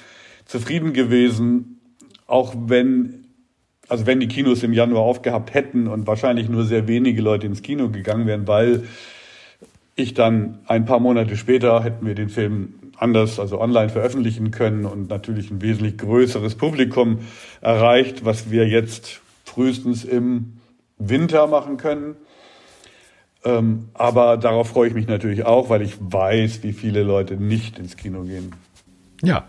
zufrieden 0.46 0.94
gewesen, 0.94 1.80
auch 2.28 2.54
wenn, 2.68 3.26
also 3.90 4.06
wenn 4.06 4.20
die 4.20 4.28
Kinos 4.28 4.64
im 4.64 4.74
Januar 4.74 5.02
aufgehabt 5.02 5.54
hätten 5.54 5.88
und 5.88 6.08
wahrscheinlich 6.08 6.50
nur 6.50 6.64
sehr 6.64 6.88
wenige 6.88 7.22
Leute 7.22 7.48
ins 7.48 7.62
Kino 7.62 7.90
gegangen 7.90 8.26
wären, 8.26 8.48
weil 8.48 8.84
ich 9.96 10.14
dann 10.14 10.60
ein 10.66 10.86
paar 10.86 11.00
Monate 11.00 11.36
später 11.38 11.84
hätten 11.84 12.06
wir 12.06 12.16
den 12.16 12.30
Film 12.30 12.76
anders, 12.98 13.40
also 13.40 13.60
online 13.60 13.90
veröffentlichen 13.90 14.52
können 14.52 14.86
und 14.86 15.10
natürlich 15.10 15.52
ein 15.52 15.62
wesentlich 15.62 15.98
größeres 15.98 16.56
Publikum 16.56 17.20
erreicht, 17.62 18.26
was 18.26 18.52
wir 18.52 18.68
jetzt 18.68 19.22
frühestens 19.44 20.04
im 20.04 20.58
Winter 20.98 21.48
machen 21.48 21.78
können. 21.78 22.16
Ähm, 23.44 23.90
aber 23.94 24.38
darauf 24.38 24.70
freue 24.70 24.88
ich 24.88 24.94
mich 24.94 25.08
natürlich 25.08 25.46
auch, 25.46 25.70
weil 25.70 25.82
ich 25.82 25.96
weiß, 26.00 26.64
wie 26.64 26.74
viele 26.74 27.04
Leute 27.04 27.36
nicht 27.36 27.78
ins 27.78 27.96
Kino 27.96 28.24
gehen. 28.24 28.54
Ja, 29.22 29.46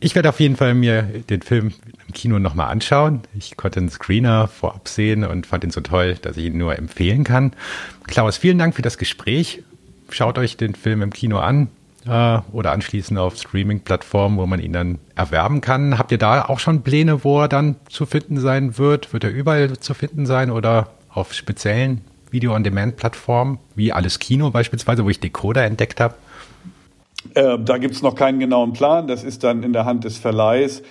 ich 0.00 0.14
werde 0.14 0.28
auf 0.28 0.40
jeden 0.40 0.56
Fall 0.56 0.74
mir 0.74 1.02
den 1.02 1.42
Film 1.42 1.72
im 2.06 2.14
Kino 2.14 2.38
nochmal 2.38 2.70
anschauen. 2.70 3.22
Ich 3.36 3.56
konnte 3.56 3.80
einen 3.80 3.90
Screener 3.90 4.48
vorab 4.48 4.88
sehen 4.88 5.24
und 5.24 5.46
fand 5.46 5.64
ihn 5.64 5.70
so 5.70 5.80
toll, 5.80 6.16
dass 6.20 6.36
ich 6.36 6.46
ihn 6.46 6.58
nur 6.58 6.76
empfehlen 6.76 7.24
kann. 7.24 7.52
Klaus, 8.06 8.36
vielen 8.36 8.58
Dank 8.58 8.74
für 8.74 8.82
das 8.82 8.98
Gespräch. 8.98 9.62
Schaut 10.10 10.38
euch 10.38 10.56
den 10.56 10.74
Film 10.74 11.02
im 11.02 11.12
Kino 11.12 11.38
an 11.38 11.68
äh, 12.08 12.40
oder 12.52 12.72
anschließend 12.72 13.18
auf 13.18 13.36
Streaming-Plattformen, 13.36 14.38
wo 14.38 14.46
man 14.46 14.60
ihn 14.60 14.72
dann 14.72 14.98
erwerben 15.14 15.60
kann. 15.60 15.98
Habt 15.98 16.12
ihr 16.12 16.18
da 16.18 16.44
auch 16.46 16.58
schon 16.58 16.82
Pläne, 16.82 17.24
wo 17.24 17.40
er 17.40 17.48
dann 17.48 17.76
zu 17.88 18.06
finden 18.06 18.38
sein 18.38 18.78
wird? 18.78 19.12
Wird 19.12 19.24
er 19.24 19.30
überall 19.30 19.78
zu 19.78 19.94
finden 19.94 20.26
sein 20.26 20.50
oder 20.50 20.90
auf 21.10 21.34
speziellen 21.34 22.02
Video-on-Demand-Plattformen, 22.30 23.58
wie 23.74 23.92
alles 23.92 24.18
Kino 24.18 24.50
beispielsweise, 24.50 25.04
wo 25.04 25.10
ich 25.10 25.20
Decoder 25.20 25.64
entdeckt 25.64 26.00
habe? 26.00 26.14
Äh, 27.34 27.58
da 27.58 27.78
gibt 27.78 27.94
es 27.94 28.02
noch 28.02 28.14
keinen 28.14 28.38
genauen 28.38 28.72
Plan. 28.72 29.06
Das 29.06 29.24
ist 29.24 29.44
dann 29.44 29.62
in 29.62 29.72
der 29.72 29.84
Hand 29.84 30.04
des 30.04 30.18
Verleihs. 30.18 30.82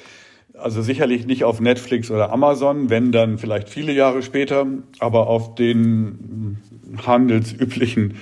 Also 0.54 0.82
sicherlich 0.82 1.28
nicht 1.28 1.44
auf 1.44 1.62
Netflix 1.62 2.10
oder 2.10 2.32
Amazon, 2.32 2.90
wenn 2.90 3.12
dann 3.12 3.38
vielleicht 3.38 3.70
viele 3.70 3.94
Jahre 3.94 4.24
später, 4.24 4.66
aber 5.00 5.28
auf 5.28 5.54
den 5.54 6.58
handelsüblichen 7.06 8.16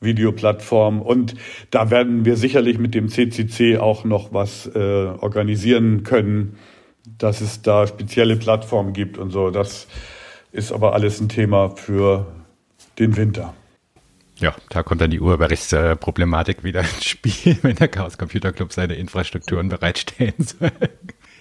Videoplattform. 0.00 1.00
Und 1.02 1.34
da 1.70 1.90
werden 1.90 2.24
wir 2.24 2.36
sicherlich 2.36 2.78
mit 2.78 2.94
dem 2.94 3.08
CCC 3.08 3.78
auch 3.78 4.04
noch 4.04 4.32
was 4.32 4.66
äh, 4.74 4.78
organisieren 4.78 6.02
können, 6.04 6.56
dass 7.18 7.40
es 7.40 7.62
da 7.62 7.86
spezielle 7.86 8.36
Plattformen 8.36 8.92
gibt 8.92 9.18
und 9.18 9.30
so. 9.30 9.50
Das 9.50 9.86
ist 10.52 10.72
aber 10.72 10.94
alles 10.94 11.20
ein 11.20 11.28
Thema 11.28 11.70
für 11.70 12.26
den 12.98 13.16
Winter. 13.16 13.54
Ja, 14.36 14.54
da 14.68 14.82
kommt 14.82 15.00
dann 15.00 15.10
die 15.10 15.20
Urheberrechtsproblematik 15.20 16.64
wieder 16.64 16.80
ins 16.80 17.04
Spiel, 17.04 17.58
wenn 17.62 17.76
der 17.76 17.88
Chaos 17.88 18.18
Computer 18.18 18.52
Club 18.52 18.72
seine 18.72 18.94
Infrastrukturen 18.94 19.68
bereitstellen 19.68 20.34
soll. 20.38 20.72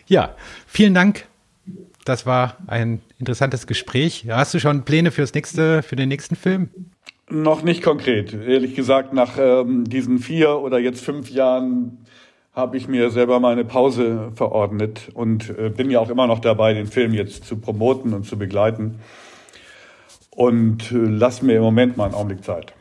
Ja, 0.05 0.35
vielen 0.67 0.93
Dank. 0.93 1.25
Das 2.05 2.25
war 2.25 2.57
ein 2.67 3.01
interessantes 3.17 3.65
Gespräch. 3.65 4.25
Hast 4.29 4.53
du 4.53 4.59
schon 4.59 4.83
Pläne 4.83 5.11
fürs 5.11 5.33
nächste, 5.33 5.81
für 5.81 5.95
den 5.95 6.09
nächsten 6.09 6.35
Film? 6.35 6.69
Noch 7.33 7.63
nicht 7.63 7.81
konkret. 7.81 8.31
Ehrlich 8.31 8.75
gesagt, 8.75 9.11
nach 9.11 9.39
ähm, 9.39 9.85
diesen 9.85 10.19
vier 10.19 10.59
oder 10.59 10.77
jetzt 10.77 11.03
fünf 11.03 11.31
Jahren 11.31 12.05
habe 12.53 12.77
ich 12.77 12.87
mir 12.87 13.09
selber 13.09 13.39
meine 13.39 13.65
Pause 13.65 14.31
verordnet 14.35 15.09
und 15.15 15.49
äh, 15.57 15.69
bin 15.69 15.89
ja 15.89 15.99
auch 15.99 16.11
immer 16.11 16.27
noch 16.27 16.37
dabei, 16.37 16.75
den 16.75 16.85
Film 16.85 17.11
jetzt 17.11 17.45
zu 17.45 17.57
promoten 17.57 18.13
und 18.13 18.27
zu 18.27 18.37
begleiten. 18.37 18.99
Und 20.29 20.91
äh, 20.91 20.95
lass 20.95 21.41
mir 21.41 21.55
im 21.55 21.63
Moment 21.63 21.97
mal 21.97 22.05
einen 22.05 22.13
Augenblick 22.13 22.43
Zeit. 22.43 22.73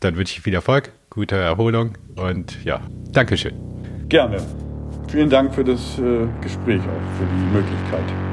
Dann 0.00 0.16
wünsche 0.16 0.38
ich 0.38 0.40
viel 0.40 0.54
Erfolg, 0.54 0.92
gute 1.10 1.36
Erholung 1.36 1.98
und 2.16 2.64
ja, 2.64 2.80
Dankeschön. 3.12 3.52
Gerne. 4.08 4.38
Vielen 5.08 5.28
Dank 5.28 5.54
für 5.54 5.64
das 5.64 5.98
äh, 5.98 6.26
Gespräch 6.40 6.80
auch, 6.80 7.18
für 7.18 7.26
die 7.26 7.54
Möglichkeit. 7.54 8.31